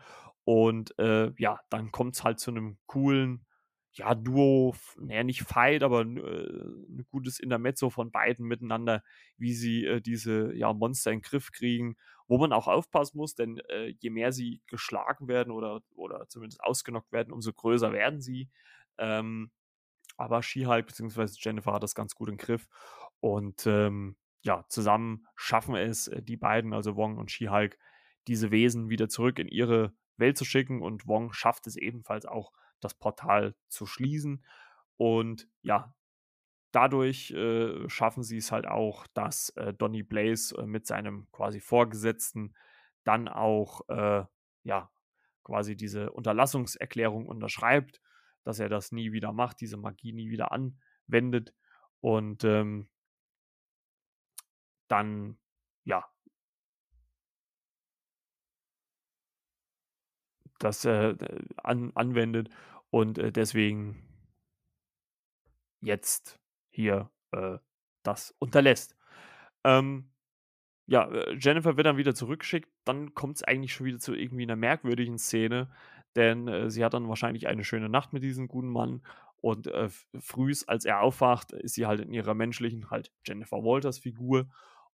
Und 0.45 0.97
äh, 0.99 1.33
ja, 1.39 1.61
dann 1.71 1.91
kommt 1.91 2.15
es 2.15 2.25
halt 2.25 2.39
zu 2.39 2.53
einem 2.53 2.79
coolen, 2.87 3.45
ja, 3.93 4.15
Duo, 4.15 4.77
naja, 5.01 5.25
nicht 5.25 5.43
Fight, 5.43 5.83
aber 5.83 6.03
äh, 6.03 6.05
ein 6.05 7.07
gutes 7.11 7.41
Intermezzo 7.41 7.91
von 7.91 8.11
beiden 8.11 8.47
miteinander, 8.47 9.03
wie 9.39 9.55
sie 9.55 9.87
äh, 9.87 10.01
diese 10.01 10.55
ja, 10.55 10.73
Monster 10.73 11.13
in 11.13 11.19
den 11.19 11.23
Griff 11.23 11.51
kriegen, 11.51 11.97
wo 12.29 12.39
man 12.39 12.53
auch 12.53 12.69
aufpassen 12.69 13.17
muss, 13.17 13.35
denn 13.35 13.59
äh, 13.71 13.95
je 13.99 14.11
mehr 14.11 14.33
sie 14.33 14.61
geschlagen 14.67 15.29
werden 15.29 15.51
oder, 15.51 15.81
oder 15.95 16.29
zumindest 16.29 16.63
ausgenockt 16.63 17.11
werden, 17.11 17.33
umso 17.33 17.53
größer 17.53 17.93
werden 17.93 18.21
sie. 18.21 18.51
Ähm, 18.99 19.51
aber 20.17 20.43
She-Hulk 20.43 20.87
bzw. 20.87 21.27
Jennifer 21.39 21.73
hat 21.73 21.83
das 21.83 21.95
ganz 21.95 22.15
gut 22.15 22.29
im 22.29 22.37
Griff. 22.37 22.69
Und 23.21 23.67
ähm, 23.67 24.17
ja, 24.43 24.65
zusammen 24.69 25.27
schaffen 25.35 25.75
es 25.75 26.09
äh, 26.09 26.23
die 26.23 26.37
beiden, 26.37 26.73
also 26.73 26.97
Wong 26.97 27.19
und 27.19 27.31
She-Hulk, 27.31 27.79
diese 28.27 28.51
Wesen 28.51 28.89
wieder 28.91 29.09
zurück 29.09 29.39
in 29.39 29.49
ihre 29.49 29.93
Welt 30.17 30.39
zu 30.39 30.45
schicken. 30.45 30.83
Und 30.83 31.07
Wong 31.07 31.33
schafft 31.33 31.67
es 31.67 31.77
ebenfalls 31.77 32.27
auch, 32.27 32.53
das 32.81 32.95
Portal 32.95 33.55
zu 33.69 33.87
schließen. 33.87 34.45
Und 34.97 35.49
ja, 35.63 35.95
dadurch 36.73 37.31
äh, 37.31 37.89
schaffen 37.89 38.23
sie 38.23 38.37
es 38.37 38.53
halt 38.53 38.67
auch, 38.67 39.07
dass 39.09 39.51
äh, 39.51 39.73
Donny 39.73 40.03
Blaze 40.03 40.57
äh, 40.57 40.67
mit 40.67 40.87
seinem 40.87 41.27
quasi 41.33 41.61
Vorgesetzten 41.61 42.55
dann 43.05 43.29
auch 43.29 43.89
äh, 43.89 44.25
ja 44.65 44.91
quasi 45.43 45.77
diese 45.77 46.11
Unterlassungserklärung 46.11 47.27
unterschreibt, 47.27 48.01
dass 48.43 48.59
er 48.59 48.69
das 48.69 48.93
nie 48.93 49.13
wieder 49.13 49.33
macht, 49.33 49.61
diese 49.61 49.77
Magie 49.77 50.13
nie 50.13 50.31
wieder 50.31 50.53
anwendet. 50.53 51.55
Und 52.01 52.45
ähm, 52.45 52.89
dann, 54.89 55.39
ja, 55.85 56.05
das 60.59 60.85
äh, 60.85 61.17
an, 61.57 61.93
anwendet 61.95 62.49
und 62.91 63.19
äh, 63.19 63.33
deswegen 63.33 64.03
jetzt 65.81 66.41
hier 66.71 67.11
äh, 67.33 67.59
das 68.03 68.35
unterlässt. 68.39 68.97
Ähm, 69.65 70.11
ja, 70.87 71.11
äh, 71.11 71.37
Jennifer 71.39 71.77
wird 71.77 71.87
dann 71.87 71.97
wieder 71.97 72.15
zurückgeschickt. 72.15 72.71
Dann 72.85 73.15
kommt 73.15 73.37
es 73.37 73.43
eigentlich 73.43 73.75
schon 73.75 73.87
wieder 73.87 73.99
zu 73.99 74.15
irgendwie 74.15 74.45
einer 74.45 74.57
merkwürdigen 74.57 75.19
Szene, 75.19 75.71
denn 76.15 76.49
äh, 76.49 76.71
sie 76.71 76.85
hat 76.85 76.95
dann 76.95 77.09
wahrscheinlich 77.09 77.49
eine 77.49 77.65
schöne 77.65 77.89
Nacht 77.89 78.13
mit 78.13 78.23
diesem 78.23 78.49
guten 78.49 78.71
Mann 78.71 79.03
und 79.37 79.67
äh, 79.67 79.89
frühs, 80.19 80.67
als 80.67 80.85
er 80.85 81.01
aufwacht, 81.01 81.53
ist 81.53 81.75
sie 81.75 81.87
halt 81.87 82.01
in 82.01 82.13
ihrer 82.13 82.35
menschlichen, 82.35 82.91
halt 82.91 83.13
Jennifer 83.25 83.59
Walters 83.59 83.99
Figur 83.99 84.49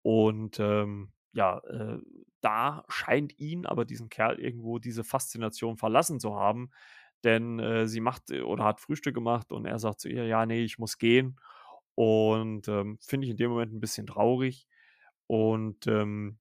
und 0.07 0.57
ähm, 0.61 1.11
ja, 1.33 1.57
äh, 1.67 1.99
da 2.39 2.85
scheint 2.87 3.37
ihn 3.39 3.65
aber 3.65 3.83
diesen 3.83 4.07
Kerl 4.07 4.39
irgendwo 4.39 4.79
diese 4.79 5.03
Faszination 5.03 5.75
verlassen 5.75 6.21
zu 6.21 6.33
haben, 6.33 6.71
denn 7.25 7.59
äh, 7.59 7.87
sie 7.89 7.99
macht 7.99 8.31
äh, 8.31 8.39
oder 8.41 8.63
hat 8.63 8.79
Frühstück 8.79 9.13
gemacht 9.13 9.51
und 9.51 9.65
er 9.65 9.79
sagt 9.79 9.99
zu 9.99 10.07
ihr, 10.07 10.25
ja, 10.25 10.45
nee, 10.45 10.63
ich 10.63 10.79
muss 10.79 10.97
gehen. 10.97 11.37
Und 11.95 12.69
ähm, 12.69 12.97
finde 13.01 13.25
ich 13.25 13.31
in 13.31 13.37
dem 13.37 13.51
Moment 13.51 13.73
ein 13.73 13.81
bisschen 13.81 14.07
traurig. 14.07 14.65
Und 15.27 15.87
ähm, 15.87 16.39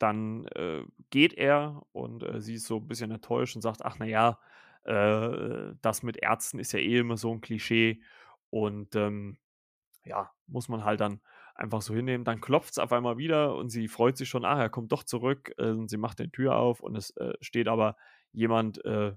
dann 0.00 0.46
äh, 0.48 0.82
geht 1.10 1.34
er 1.34 1.82
und 1.92 2.24
äh, 2.24 2.40
sie 2.40 2.54
ist 2.54 2.66
so 2.66 2.78
ein 2.78 2.88
bisschen 2.88 3.12
enttäuscht 3.12 3.54
und 3.54 3.62
sagt, 3.62 3.84
ach 3.84 4.00
naja, 4.00 4.40
äh, 4.82 5.74
das 5.80 6.02
mit 6.02 6.16
Ärzten 6.16 6.58
ist 6.58 6.72
ja 6.72 6.80
eh 6.80 6.98
immer 6.98 7.16
so 7.16 7.32
ein 7.32 7.40
Klischee. 7.40 8.02
Und 8.50 8.96
ähm, 8.96 9.38
ja, 10.04 10.32
muss 10.48 10.68
man 10.68 10.84
halt 10.84 11.00
dann 11.00 11.20
einfach 11.62 11.82
so 11.82 11.94
hinnehmen. 11.94 12.24
Dann 12.24 12.40
klopft 12.40 12.72
es 12.72 12.78
auf 12.78 12.92
einmal 12.92 13.16
wieder 13.16 13.54
und 13.54 13.70
sie 13.70 13.88
freut 13.88 14.16
sich 14.16 14.28
schon, 14.28 14.44
ah, 14.44 14.60
er 14.60 14.68
kommt 14.68 14.92
doch 14.92 15.04
zurück. 15.04 15.52
Äh, 15.58 15.70
und 15.70 15.88
sie 15.88 15.96
macht 15.96 16.18
die 16.18 16.30
Tür 16.30 16.56
auf 16.56 16.80
und 16.80 16.96
es 16.96 17.10
äh, 17.16 17.32
steht 17.40 17.68
aber 17.68 17.96
jemand 18.32 18.84
äh, 18.84 19.12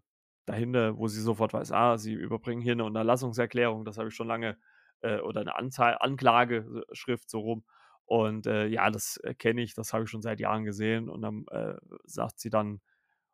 dahinter, 0.45 0.97
wo 0.97 1.07
sie 1.07 1.21
sofort 1.21 1.53
weiß, 1.53 1.71
ah, 1.71 1.97
sie 1.97 2.13
überbringen 2.13 2.61
hier 2.61 2.73
eine 2.73 2.85
Unterlassungserklärung, 2.85 3.83
das 3.83 3.97
habe 3.97 4.09
ich 4.09 4.15
schon 4.15 4.27
lange, 4.27 4.57
äh, 5.01 5.19
oder 5.19 5.41
eine 5.41 5.55
Anzahl, 5.55 5.97
Anklageschrift 5.99 7.29
so 7.29 7.39
rum. 7.39 7.65
Und 8.05 8.45
äh, 8.45 8.67
ja, 8.67 8.91
das 8.91 9.17
äh, 9.23 9.33
kenne 9.33 9.61
ich, 9.61 9.73
das 9.73 9.91
habe 9.91 10.03
ich 10.03 10.09
schon 10.09 10.21
seit 10.21 10.39
Jahren 10.39 10.63
gesehen. 10.63 11.09
Und 11.09 11.21
dann 11.23 11.45
sagt 12.05 12.39
sie 12.39 12.51
dann, 12.51 12.81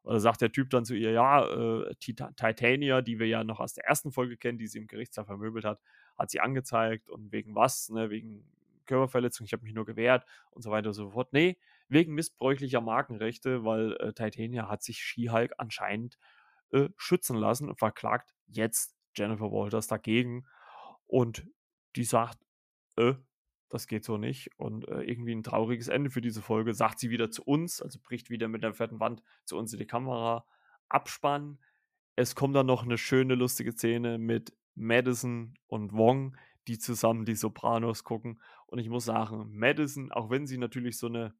oder 0.03 0.19
sagt 0.19 0.41
der 0.41 0.51
Typ 0.51 0.69
dann 0.69 0.85
zu 0.85 0.95
ihr, 0.95 1.11
ja, 1.11 1.45
äh, 1.45 1.93
Titania, 1.95 3.01
die 3.01 3.19
wir 3.19 3.27
ja 3.27 3.43
noch 3.43 3.59
aus 3.59 3.73
der 3.73 3.85
ersten 3.85 4.11
Folge 4.11 4.37
kennen, 4.37 4.57
die 4.57 4.67
sie 4.67 4.79
im 4.79 4.87
Gerichtssaal 4.87 5.25
vermöbelt 5.25 5.65
hat, 5.65 5.79
hat 6.17 6.31
sie 6.31 6.39
angezeigt 6.39 7.09
und 7.09 7.31
wegen 7.31 7.55
was, 7.55 7.89
ne, 7.89 8.09
wegen 8.09 8.43
Körperverletzung, 8.85 9.45
ich 9.45 9.53
habe 9.53 9.63
mich 9.63 9.73
nur 9.73 9.85
gewehrt 9.85 10.25
und 10.51 10.61
so 10.61 10.71
weiter 10.71 10.89
und 10.89 10.93
so 10.93 11.11
fort. 11.11 11.33
Nee, 11.33 11.57
wegen 11.87 12.13
missbräuchlicher 12.13 12.81
Markenrechte, 12.81 13.63
weil 13.63 13.93
äh, 13.93 14.13
Titania 14.13 14.69
hat 14.69 14.83
sich 14.83 14.99
She-Hulk 14.99 15.53
anscheinend 15.57 16.17
äh, 16.71 16.89
schützen 16.97 17.37
lassen 17.37 17.69
und 17.69 17.79
verklagt 17.79 18.33
jetzt 18.47 18.95
Jennifer 19.15 19.51
Walters 19.51 19.87
dagegen. 19.87 20.45
Und 21.07 21.45
die 21.95 22.05
sagt, 22.05 22.39
äh, 22.95 23.13
das 23.69 23.87
geht 23.87 24.05
so 24.05 24.17
nicht. 24.17 24.51
Und 24.57 24.87
äh, 24.87 25.01
irgendwie 25.01 25.33
ein 25.33 25.43
trauriges 25.43 25.87
Ende 25.87 26.09
für 26.09 26.21
diese 26.21 26.41
Folge. 26.41 26.73
Sagt 26.73 26.99
sie 26.99 27.09
wieder 27.09 27.31
zu 27.31 27.43
uns, 27.43 27.81
also 27.81 27.99
bricht 28.01 28.29
wieder 28.29 28.47
mit 28.47 28.63
der 28.63 28.73
fetten 28.73 28.99
Wand 28.99 29.23
zu 29.45 29.57
uns 29.57 29.73
in 29.73 29.79
die 29.79 29.87
Kamera. 29.87 30.45
Abspann. 30.89 31.59
Es 32.15 32.35
kommt 32.35 32.55
dann 32.55 32.65
noch 32.65 32.83
eine 32.83 32.97
schöne, 32.97 33.35
lustige 33.35 33.71
Szene 33.71 34.17
mit 34.17 34.53
Madison 34.75 35.55
und 35.67 35.93
Wong, 35.93 36.37
die 36.71 36.79
zusammen 36.79 37.25
die 37.25 37.35
Sopranos 37.35 38.05
gucken. 38.05 38.41
Und 38.65 38.79
ich 38.79 38.87
muss 38.87 39.05
sagen, 39.05 39.49
Madison, 39.51 40.11
auch 40.11 40.29
wenn 40.29 40.47
sie 40.47 40.57
natürlich 40.57 40.97
so 40.97 41.07
eine, 41.07 41.35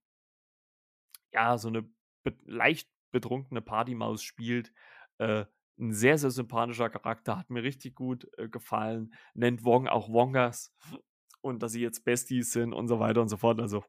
ja, 1.31 1.57
so 1.57 1.69
eine 1.69 1.83
be 2.23 2.37
leicht 2.43 2.89
betrunkene 3.11 3.61
Partymaus 3.61 4.23
spielt, 4.23 4.73
äh, 5.19 5.45
ein 5.79 5.93
sehr, 5.93 6.17
sehr 6.17 6.31
sympathischer 6.31 6.89
Charakter, 6.89 7.37
hat 7.37 7.49
mir 7.49 7.63
richtig 7.63 7.95
gut 7.95 8.27
äh, 8.37 8.49
gefallen. 8.49 9.13
Nennt 9.33 9.63
Wong 9.63 9.87
auch 9.87 10.09
Wongas 10.09 10.73
und 11.39 11.63
dass 11.63 11.71
sie 11.71 11.81
jetzt 11.81 12.03
Besties 12.03 12.51
sind 12.51 12.73
und 12.73 12.89
so 12.89 12.99
weiter 12.99 13.21
und 13.21 13.29
so 13.29 13.37
fort. 13.37 13.61
Also 13.61 13.85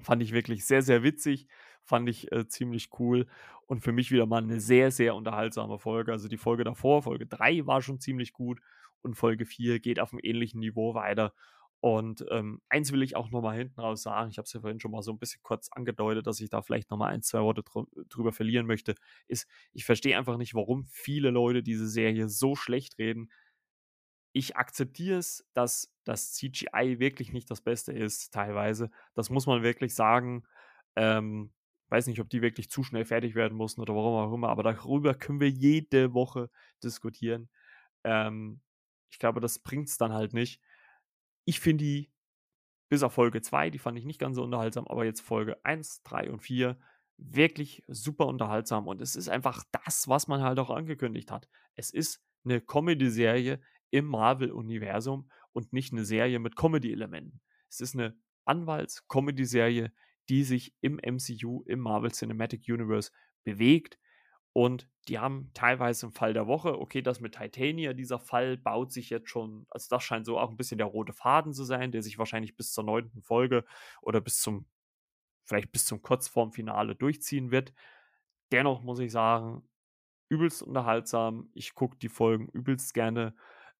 fand 0.00 0.20
ich 0.20 0.32
wirklich 0.32 0.66
sehr, 0.66 0.82
sehr 0.82 1.04
witzig, 1.04 1.46
fand 1.90 2.08
ich 2.08 2.32
äh, 2.32 2.48
ziemlich 2.48 2.88
cool 2.98 3.26
und 3.66 3.80
für 3.82 3.92
mich 3.92 4.10
wieder 4.10 4.26
mal 4.26 4.42
eine 4.42 4.60
sehr, 4.60 4.90
sehr 4.90 5.14
unterhaltsame 5.14 5.78
Folge. 5.78 6.12
Also 6.12 6.28
die 6.28 6.38
Folge 6.38 6.64
davor, 6.64 7.02
Folge 7.02 7.26
3 7.26 7.66
war 7.66 7.82
schon 7.82 8.00
ziemlich 8.00 8.32
gut 8.32 8.60
und 9.02 9.14
Folge 9.14 9.44
4 9.44 9.80
geht 9.80 10.00
auf 10.00 10.12
einem 10.12 10.20
ähnlichen 10.22 10.60
Niveau 10.60 10.94
weiter. 10.94 11.34
Und 11.80 12.24
ähm, 12.30 12.60
eins 12.68 12.92
will 12.92 13.02
ich 13.02 13.16
auch 13.16 13.30
nochmal 13.30 13.56
hinten 13.56 13.80
raus 13.80 14.02
sagen, 14.02 14.30
ich 14.30 14.38
habe 14.38 14.44
es 14.44 14.52
ja 14.52 14.60
vorhin 14.60 14.80
schon 14.80 14.90
mal 14.90 15.02
so 15.02 15.12
ein 15.12 15.18
bisschen 15.18 15.42
kurz 15.42 15.68
angedeutet, 15.70 16.26
dass 16.26 16.40
ich 16.40 16.50
da 16.50 16.62
vielleicht 16.62 16.90
nochmal 16.90 17.12
ein, 17.12 17.22
zwei 17.22 17.40
Worte 17.40 17.62
drü 17.62 17.84
drüber 18.08 18.32
verlieren 18.32 18.66
möchte, 18.66 18.94
ist, 19.28 19.46
ich 19.72 19.84
verstehe 19.84 20.16
einfach 20.18 20.36
nicht, 20.36 20.54
warum 20.54 20.84
viele 20.86 21.30
Leute 21.30 21.62
diese 21.62 21.88
Serie 21.88 22.28
so 22.28 22.54
schlecht 22.54 22.98
reden 22.98 23.30
ich 24.32 24.56
akzeptiere 24.56 25.18
es, 25.18 25.44
dass 25.54 25.92
das 26.04 26.32
CGI 26.34 26.98
wirklich 26.98 27.32
nicht 27.32 27.50
das 27.50 27.60
Beste 27.60 27.92
ist, 27.92 28.32
teilweise. 28.32 28.90
Das 29.14 29.30
muss 29.30 29.46
man 29.46 29.62
wirklich 29.62 29.94
sagen. 29.94 30.44
Ähm, 30.96 31.52
weiß 31.90 32.06
nicht, 32.06 32.20
ob 32.20 32.28
die 32.30 32.42
wirklich 32.42 32.70
zu 32.70 32.82
schnell 32.82 33.04
fertig 33.04 33.34
werden 33.34 33.56
mussten 33.56 33.80
oder 33.80 33.94
warum 33.94 34.14
auch 34.14 34.34
immer, 34.34 34.48
aber 34.48 34.62
darüber 34.62 35.14
können 35.14 35.40
wir 35.40 35.50
jede 35.50 36.14
Woche 36.14 36.50
diskutieren. 36.82 37.48
Ähm, 38.04 38.60
ich 39.10 39.18
glaube, 39.18 39.40
das 39.40 39.58
bringt 39.58 39.88
es 39.88 39.98
dann 39.98 40.12
halt 40.12 40.32
nicht. 40.32 40.60
Ich 41.44 41.60
finde 41.60 41.84
die, 41.84 42.12
bis 42.88 43.02
auf 43.02 43.12
Folge 43.14 43.42
2, 43.42 43.70
die 43.70 43.78
fand 43.78 43.98
ich 43.98 44.04
nicht 44.04 44.20
ganz 44.20 44.36
so 44.36 44.42
unterhaltsam, 44.42 44.86
aber 44.88 45.04
jetzt 45.04 45.20
Folge 45.20 45.64
1, 45.64 46.02
3 46.02 46.30
und 46.30 46.40
4 46.40 46.78
wirklich 47.16 47.84
super 47.86 48.26
unterhaltsam 48.26 48.86
und 48.88 49.00
es 49.02 49.14
ist 49.14 49.28
einfach 49.28 49.64
das, 49.72 50.08
was 50.08 50.26
man 50.26 50.42
halt 50.42 50.58
auch 50.58 50.70
angekündigt 50.70 51.30
hat. 51.30 51.48
Es 51.74 51.90
ist 51.90 52.22
eine 52.44 52.60
Comedy-Serie, 52.60 53.60
im 53.90 54.06
Marvel-Universum 54.06 55.30
und 55.52 55.72
nicht 55.72 55.92
eine 55.92 56.04
Serie 56.04 56.38
mit 56.38 56.56
Comedy-Elementen. 56.56 57.40
Es 57.68 57.80
ist 57.80 57.94
eine 57.94 58.16
Anwalts-Comedy-Serie, 58.44 59.92
die 60.30 60.44
sich 60.44 60.74
im 60.80 60.98
MCU, 61.02 61.62
im 61.66 61.80
Marvel 61.80 62.12
Cinematic 62.12 62.62
Universe 62.68 63.10
bewegt. 63.44 63.98
Und 64.52 64.88
die 65.08 65.18
haben 65.18 65.50
teilweise 65.54 66.06
im 66.06 66.12
Fall 66.12 66.32
der 66.32 66.46
Woche, 66.46 66.78
okay, 66.78 67.02
das 67.02 67.20
mit 67.20 67.34
Titania, 67.36 67.92
dieser 67.92 68.18
Fall 68.18 68.56
baut 68.56 68.92
sich 68.92 69.10
jetzt 69.10 69.28
schon, 69.28 69.66
also 69.70 69.86
das 69.90 70.02
scheint 70.02 70.26
so 70.26 70.38
auch 70.38 70.50
ein 70.50 70.56
bisschen 70.56 70.78
der 70.78 70.86
rote 70.86 71.12
Faden 71.12 71.52
zu 71.52 71.64
sein, 71.64 71.92
der 71.92 72.02
sich 72.02 72.18
wahrscheinlich 72.18 72.56
bis 72.56 72.72
zur 72.72 72.84
neunten 72.84 73.22
Folge 73.22 73.64
oder 74.02 74.20
bis 74.20 74.40
zum 74.40 74.66
vielleicht 75.44 75.72
bis 75.72 75.84
zum 75.84 76.00
Kurzformfinale 76.00 76.94
durchziehen 76.94 77.50
wird. 77.50 77.72
Dennoch 78.52 78.82
muss 78.82 79.00
ich 79.00 79.10
sagen, 79.10 79.68
übelst 80.28 80.62
unterhaltsam. 80.62 81.50
Ich 81.54 81.74
gucke 81.74 81.98
die 81.98 82.08
Folgen 82.08 82.48
übelst 82.48 82.94
gerne. 82.94 83.34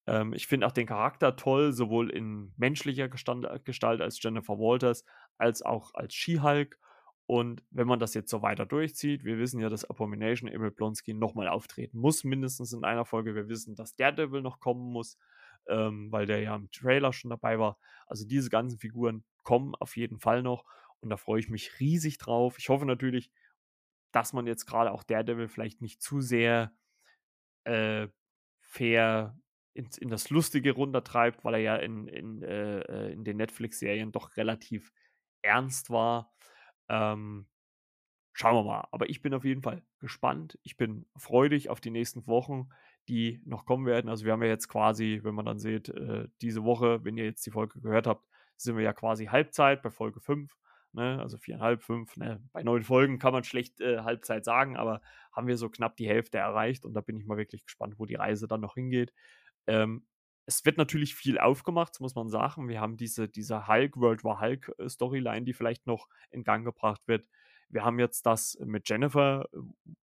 Ähm, 0.07 0.33
ich 0.33 0.47
finde 0.49 0.67
auch 0.67 0.73
den 0.73 0.87
Charakter 0.87 1.37
toll, 1.37 1.73
sowohl 1.73 2.11
in 2.11 2.53
menschlicher 2.57 3.09
Gestand, 3.09 3.47
Gestalt 3.65 4.01
als 4.01 4.21
Jennifer 4.23 4.59
Walters, 4.59 5.05
als 5.41 5.63
auch 5.63 5.95
als 5.95 6.15
She-Hulk. 6.15 6.79
Und 7.27 7.63
wenn 7.71 7.87
man 7.87 8.01
das 8.01 8.15
jetzt 8.15 8.31
so 8.31 8.43
weiter 8.43 8.67
durchzieht, 8.67 9.25
wir 9.25 9.39
wissen 9.39 9.61
ja, 9.61 9.69
dass 9.69 9.89
Abomination 9.89 10.51
Emil 10.51 10.73
Blonsky 10.73 11.15
nochmal 11.15 11.49
auftreten 11.49 11.99
muss, 11.99 12.25
mindestens 12.25 12.73
in 12.73 12.85
einer 12.85 13.05
Folge. 13.05 13.35
Wir 13.37 13.49
wissen, 13.49 13.77
dass 13.77 13.95
Daredevil 13.95 14.43
noch 14.43 14.59
kommen 14.59 14.93
muss, 14.93 15.17
ähm, 15.69 16.11
weil 16.11 16.27
der 16.27 16.41
ja 16.41 16.57
im 16.57 16.71
Trailer 16.73 17.13
schon 17.13 17.31
dabei 17.31 17.59
war. 17.59 17.79
Also 18.07 18.27
diese 18.27 18.51
ganzen 18.51 18.79
Figuren 18.79 19.25
kommen 19.45 19.75
auf 19.77 19.97
jeden 19.97 20.19
Fall 20.19 20.43
noch 20.43 20.65
und 21.01 21.11
da 21.11 21.17
freue 21.17 21.41
ich 21.41 21.49
mich 21.49 21.79
riesig 21.81 22.19
drauf. 22.19 22.59
Ich 22.59 22.69
hoffe 22.69 22.85
natürlich, 22.85 23.31
dass 24.13 24.33
man 24.33 24.47
jetzt 24.47 24.67
gerade 24.67 24.91
auch 24.91 25.03
Daredevil 25.03 25.49
vielleicht 25.49 25.81
nicht 25.81 26.03
zu 26.03 26.21
sehr 26.21 26.73
äh, 27.65 28.09
fair 28.61 29.39
in, 29.73 29.89
in, 29.99 30.09
das 30.11 30.31
Lustige 30.31 30.73
runtertreibt, 30.73 31.45
weil 31.45 31.55
er 31.55 31.61
ja 31.61 31.77
in, 31.77 32.09
in, 32.09 32.43
äh, 32.43 32.81
äh 32.81 33.13
in 33.13 33.25
den 33.25 33.37
Netflix-Serien 33.37 34.13
doch 34.13 34.37
relativ 34.37 34.93
ernst 35.43 35.91
war. 35.91 36.33
Ähm, 36.89 37.47
schauen 38.33 38.55
wir 38.55 38.65
mal. 38.65 38.89
Aber 38.93 39.09
ich 39.11 39.23
bin 39.23 39.35
auf 39.35 39.45
jeden 39.45 39.63
Fall 39.63 39.83
gespannt. 39.99 40.59
Ich 40.63 40.77
bin 40.77 41.07
freudig 41.17 41.69
auf 41.69 41.81
die 41.81 41.91
nächsten 41.91 42.27
Wochen, 42.27 42.71
die 43.09 43.41
noch 43.45 43.65
kommen 43.67 43.87
werden. 43.87 44.09
Also 44.09 44.25
wir 44.25 44.33
haben 44.33 44.43
ja 44.43 44.49
jetzt 44.49 44.69
quasi, 44.69 45.21
wenn 45.23 45.35
man 45.35 45.47
dann 45.47 45.59
sieht, 45.59 45.89
äh, 45.89 46.29
diese 46.41 46.65
Woche, 46.65 47.05
wenn 47.05 47.17
ihr 47.17 47.25
jetzt 47.25 47.45
die 47.47 47.51
Folge 47.51 47.81
gehört 47.81 48.07
habt, 48.07 48.27
sind 48.57 48.77
wir 48.77 48.85
ja 48.85 48.93
quasi 48.93 49.27
Halbzeit 49.27 49.83
bei 49.83 49.91
Folge 49.91 50.21
5. 50.21 50.55
Ne? 50.93 51.21
Also 51.21 51.39
viereinhalb, 51.39 51.83
fünf. 51.83 52.17
Ne? 52.17 52.43
Bei 52.53 52.63
neun 52.63 52.83
Folgen 52.83 53.19
kann 53.19 53.33
man 53.33 53.45
schlecht 53.45 53.81
äh, 53.81 54.01
Halbzeit 54.01 54.45
sagen, 54.45 54.77
aber 54.77 55.01
haben 55.33 55.47
wir 55.47 55.57
so 55.57 55.69
knapp 55.69 55.97
die 55.97 56.09
Hälfte 56.09 56.39
erreicht 56.39 56.85
und 56.85 56.95
da 56.95 57.01
bin 57.01 57.17
ich 57.17 57.27
mal 57.27 57.37
wirklich 57.37 57.65
gespannt, 57.65 57.95
wo 57.99 58.07
die 58.07 58.17
Reise 58.17 58.49
dann 58.49 58.61
noch 58.61 58.75
hingeht. 58.75 59.13
Ähm, 59.67 60.05
es 60.51 60.65
wird 60.65 60.79
natürlich 60.79 61.15
viel 61.15 61.39
aufgemacht, 61.39 62.01
muss 62.01 62.17
man 62.17 62.29
sagen. 62.29 62.69
Wir 62.69 62.81
haben 62.81 62.97
diese, 62.97 63.29
diese 63.29 63.69
Hulk, 63.69 63.97
World 63.97 64.25
War 64.25 64.41
Hulk 64.41 64.73
äh, 64.79 64.89
Storyline, 64.89 65.43
die 65.43 65.53
vielleicht 65.53 65.87
noch 65.87 66.09
in 66.31 66.43
Gang 66.43 66.65
gebracht 66.65 67.01
wird. 67.07 67.29
Wir 67.69 67.85
haben 67.85 68.01
jetzt 68.01 68.27
das 68.27 68.59
mit 68.61 68.89
Jennifer, 68.89 69.49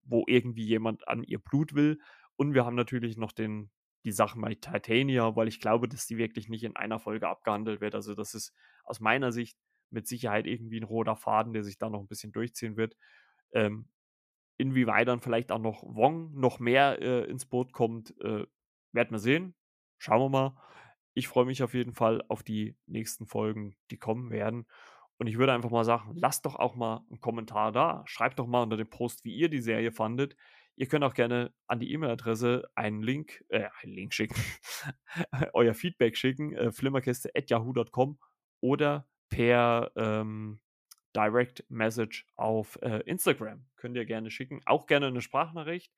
wo 0.03 0.25
irgendwie 0.27 0.65
jemand 0.65 1.07
an 1.07 1.23
ihr 1.23 1.39
Blut 1.39 1.75
will. 1.75 2.01
Und 2.35 2.55
wir 2.55 2.65
haben 2.65 2.75
natürlich 2.75 3.17
noch 3.17 3.31
den, 3.31 3.71
die 4.05 4.11
Sache 4.11 4.37
mit 4.37 4.63
Titania, 4.63 5.37
weil 5.37 5.47
ich 5.47 5.61
glaube, 5.61 5.87
dass 5.87 6.09
die 6.09 6.17
wirklich 6.17 6.49
nicht 6.49 6.65
in 6.65 6.75
einer 6.75 6.99
Folge 6.99 7.29
abgehandelt 7.29 7.81
wird. 7.81 7.95
Also, 7.95 8.17
das 8.17 8.35
ist 8.35 8.53
aus 8.83 8.99
meiner 8.99 9.31
Sicht 9.31 9.57
mit 9.91 10.09
Sicherheit 10.09 10.49
irgendwie 10.49 10.81
ein 10.81 10.85
roter 10.85 11.15
Faden, 11.15 11.53
der 11.53 11.63
sich 11.63 11.79
da 11.79 11.89
noch 11.89 12.01
ein 12.01 12.09
bisschen 12.09 12.33
durchziehen 12.33 12.77
wird. 12.77 12.97
Ähm, 13.53 13.87
inwieweit 14.57 15.07
dann 15.07 15.21
vielleicht 15.21 15.53
auch 15.53 15.61
noch 15.61 15.85
Wong 15.85 16.35
noch 16.35 16.59
mehr 16.59 17.01
äh, 17.01 17.31
ins 17.31 17.47
Boot 17.47 17.73
kommt, 17.73 18.13
äh, 18.23 18.45
werden 18.91 19.11
wir 19.13 19.21
sehen. 19.21 19.55
Schauen 20.03 20.21
wir 20.21 20.29
mal. 20.31 20.57
Ich 21.15 21.29
freue 21.29 21.45
mich 21.45 21.63
auf 21.63 21.75
jeden 21.75 21.95
Fall 21.95 22.25
auf 22.27 22.43
die 22.43 22.77
nächsten 22.87 23.25
Folgen, 23.25 23.77
die 23.93 23.99
kommen 23.99 24.33
werden. 24.33 24.67
Und 25.17 25.29
ich 25.29 25.39
würde 25.39 25.53
einfach 25.53 25.71
mal 25.71 25.85
sagen, 25.85 26.11
lasst 26.17 26.45
doch 26.45 26.57
auch 26.57 26.75
mal 26.75 27.07
einen 27.09 27.21
Kommentar 27.21 27.71
da. 27.71 28.03
Schreibt 28.07 28.41
doch 28.41 28.49
mal 28.49 28.65
unter 28.65 28.77
dem 28.77 28.91
Post, 28.91 29.25
wie 29.25 29.33
ihr 29.33 29.49
die 29.49 29.61
Serie 29.61 29.93
fandet. 29.93 30.35
Ihr 30.75 30.89
könnt 30.89 31.05
auch 31.05 31.15
gerne 31.15 31.55
an 31.69 31.79
die 31.79 31.93
E-Mail-Adresse 31.93 32.69
einen 32.75 33.01
Link, 33.01 33.45
äh, 33.49 33.69
einen 33.81 33.93
Link 33.93 34.13
schicken, 34.13 34.35
euer 35.53 35.73
Feedback 35.73 36.17
schicken, 36.17 36.53
äh, 36.57 36.73
flimmerkiste.yahoo.com 36.73 38.19
oder 38.61 39.07
per 39.29 39.93
ähm, 39.95 40.59
Direct 41.15 41.65
Message 41.69 42.27
auf 42.35 42.77
äh, 42.83 43.05
Instagram. 43.07 43.67
Könnt 43.77 43.97
ihr 43.97 44.05
gerne 44.05 44.33
schicken. 44.33 44.63
Auch 44.67 44.89
gerne 44.89 45.07
eine 45.07 45.21
Sprachnachricht 45.21 45.93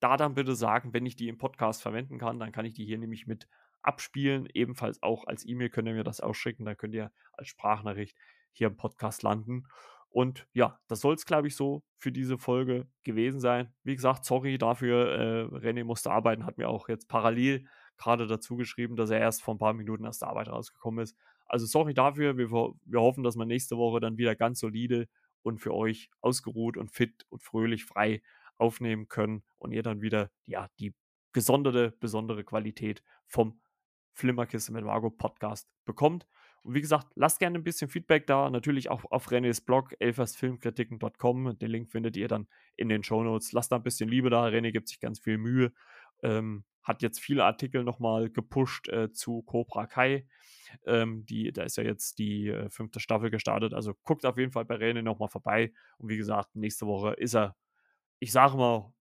da 0.00 0.16
dann 0.16 0.34
bitte 0.34 0.54
sagen, 0.54 0.92
wenn 0.92 1.06
ich 1.06 1.16
die 1.16 1.28
im 1.28 1.38
Podcast 1.38 1.82
verwenden 1.82 2.18
kann, 2.18 2.38
dann 2.38 2.52
kann 2.52 2.64
ich 2.64 2.72
die 2.72 2.84
hier 2.84 2.98
nämlich 2.98 3.26
mit 3.26 3.48
abspielen. 3.82 4.48
Ebenfalls 4.52 5.02
auch 5.02 5.26
als 5.26 5.46
E-Mail 5.46 5.70
könnt 5.70 5.88
ihr 5.88 5.94
mir 5.94 6.04
das 6.04 6.20
ausschicken. 6.20 6.64
Dann 6.64 6.76
könnt 6.76 6.94
ihr 6.94 7.12
als 7.32 7.48
Sprachnachricht 7.48 8.16
hier 8.52 8.68
im 8.68 8.76
Podcast 8.76 9.22
landen. 9.22 9.64
Und 10.08 10.48
ja, 10.52 10.80
das 10.88 11.00
soll 11.00 11.14
es, 11.14 11.24
glaube 11.24 11.48
ich, 11.48 11.54
so 11.54 11.84
für 11.96 12.10
diese 12.10 12.36
Folge 12.36 12.88
gewesen 13.04 13.40
sein. 13.40 13.72
Wie 13.84 13.94
gesagt, 13.94 14.24
sorry 14.24 14.58
dafür. 14.58 15.12
Äh, 15.12 15.56
René 15.56 15.84
musste 15.84 16.10
arbeiten, 16.10 16.44
hat 16.44 16.58
mir 16.58 16.68
auch 16.68 16.88
jetzt 16.88 17.08
parallel 17.08 17.66
gerade 17.96 18.26
dazu 18.26 18.56
geschrieben, 18.56 18.96
dass 18.96 19.10
er 19.10 19.20
erst 19.20 19.42
vor 19.42 19.54
ein 19.54 19.58
paar 19.58 19.74
Minuten 19.74 20.06
aus 20.06 20.18
der 20.18 20.28
Arbeit 20.28 20.48
rausgekommen 20.48 21.02
ist. 21.04 21.16
Also 21.46 21.66
sorry 21.66 21.94
dafür. 21.94 22.36
Wir, 22.38 22.50
wir 22.50 23.00
hoffen, 23.00 23.22
dass 23.22 23.36
wir 23.36 23.44
nächste 23.44 23.76
Woche 23.76 24.00
dann 24.00 24.16
wieder 24.16 24.34
ganz 24.34 24.60
solide 24.60 25.06
und 25.42 25.58
für 25.58 25.74
euch 25.74 26.10
ausgeruht 26.20 26.76
und 26.76 26.90
fit 26.90 27.26
und 27.28 27.42
fröhlich 27.42 27.84
frei 27.84 28.22
aufnehmen 28.60 29.08
können 29.08 29.42
und 29.58 29.72
ihr 29.72 29.82
dann 29.82 30.00
wieder 30.02 30.30
ja, 30.46 30.68
die 30.78 30.94
gesonderte, 31.32 31.96
besondere 32.00 32.44
Qualität 32.44 33.02
vom 33.26 33.60
Flimmerkiste 34.12 34.72
mit 34.72 34.84
Margot 34.84 35.16
Podcast 35.16 35.68
bekommt. 35.84 36.26
Und 36.62 36.74
wie 36.74 36.80
gesagt, 36.80 37.08
lasst 37.14 37.38
gerne 37.38 37.58
ein 37.58 37.64
bisschen 37.64 37.88
Feedback 37.88 38.26
da. 38.26 38.50
Natürlich 38.50 38.90
auch 38.90 39.04
auf 39.10 39.28
Renés 39.28 39.64
Blog 39.64 39.94
elfersfilmkritiken.com. 39.98 41.58
Den 41.58 41.70
Link 41.70 41.90
findet 41.90 42.16
ihr 42.16 42.28
dann 42.28 42.48
in 42.76 42.88
den 42.88 43.02
Show 43.02 43.22
Notes. 43.22 43.52
Lasst 43.52 43.72
da 43.72 43.76
ein 43.76 43.82
bisschen 43.82 44.10
Liebe 44.10 44.28
da. 44.28 44.44
René 44.44 44.70
gibt 44.70 44.88
sich 44.88 45.00
ganz 45.00 45.20
viel 45.20 45.38
Mühe. 45.38 45.72
Ähm, 46.22 46.64
hat 46.82 47.02
jetzt 47.02 47.20
viele 47.20 47.44
Artikel 47.44 47.84
nochmal 47.84 48.30
gepusht 48.30 48.88
äh, 48.88 49.10
zu 49.10 49.42
Cobra 49.42 49.86
Kai. 49.86 50.26
Ähm, 50.86 51.24
die, 51.24 51.50
da 51.52 51.62
ist 51.62 51.76
ja 51.76 51.84
jetzt 51.84 52.18
die 52.18 52.48
äh, 52.48 52.68
fünfte 52.68 53.00
Staffel 53.00 53.30
gestartet. 53.30 53.72
Also 53.72 53.94
guckt 54.02 54.26
auf 54.26 54.36
jeden 54.36 54.52
Fall 54.52 54.64
bei 54.66 54.76
René 54.76 55.02
nochmal 55.02 55.28
vorbei. 55.28 55.72
Und 55.98 56.10
wie 56.10 56.16
gesagt, 56.16 56.56
nächste 56.56 56.86
Woche 56.86 57.14
ist 57.14 57.34
er 57.34 57.56
ich 58.20 58.32
sage 58.32 58.56
mal, 58.56 58.92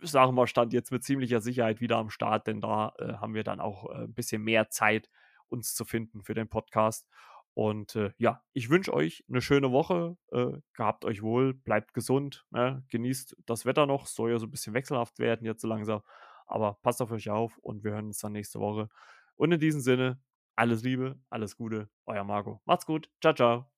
sage 0.00 0.32
mal, 0.32 0.46
stand 0.46 0.72
jetzt 0.72 0.92
mit 0.92 1.02
ziemlicher 1.02 1.40
Sicherheit 1.40 1.80
wieder 1.80 1.96
am 1.96 2.10
Start, 2.10 2.46
denn 2.46 2.60
da 2.60 2.92
äh, 2.98 3.14
haben 3.14 3.34
wir 3.34 3.44
dann 3.44 3.60
auch 3.60 3.90
äh, 3.90 4.04
ein 4.04 4.14
bisschen 4.14 4.42
mehr 4.42 4.68
Zeit, 4.70 5.08
uns 5.48 5.74
zu 5.74 5.84
finden 5.84 6.22
für 6.22 6.34
den 6.34 6.48
Podcast. 6.48 7.08
Und 7.54 7.96
äh, 7.96 8.12
ja, 8.18 8.42
ich 8.52 8.70
wünsche 8.70 8.92
euch 8.92 9.24
eine 9.28 9.40
schöne 9.40 9.72
Woche. 9.72 10.16
Äh, 10.30 10.60
gehabt 10.74 11.04
euch 11.04 11.22
wohl, 11.22 11.54
bleibt 11.54 11.94
gesund, 11.94 12.46
ne? 12.50 12.84
genießt 12.90 13.36
das 13.46 13.64
Wetter 13.66 13.86
noch. 13.86 14.06
Soll 14.06 14.30
ja 14.30 14.38
so 14.38 14.46
ein 14.46 14.50
bisschen 14.50 14.74
wechselhaft 14.74 15.18
werden 15.18 15.44
jetzt 15.44 15.62
so 15.62 15.68
langsam. 15.68 16.02
Aber 16.46 16.78
passt 16.82 17.02
auf 17.02 17.10
euch 17.10 17.30
auf 17.30 17.58
und 17.58 17.82
wir 17.82 17.92
hören 17.92 18.06
uns 18.06 18.18
dann 18.18 18.32
nächste 18.32 18.60
Woche. 18.60 18.88
Und 19.34 19.50
in 19.52 19.60
diesem 19.60 19.80
Sinne, 19.80 20.20
alles 20.54 20.82
Liebe, 20.82 21.18
alles 21.30 21.56
Gute, 21.56 21.88
euer 22.06 22.24
Marco. 22.24 22.60
Macht's 22.64 22.86
gut. 22.86 23.10
Ciao, 23.20 23.34
ciao. 23.34 23.77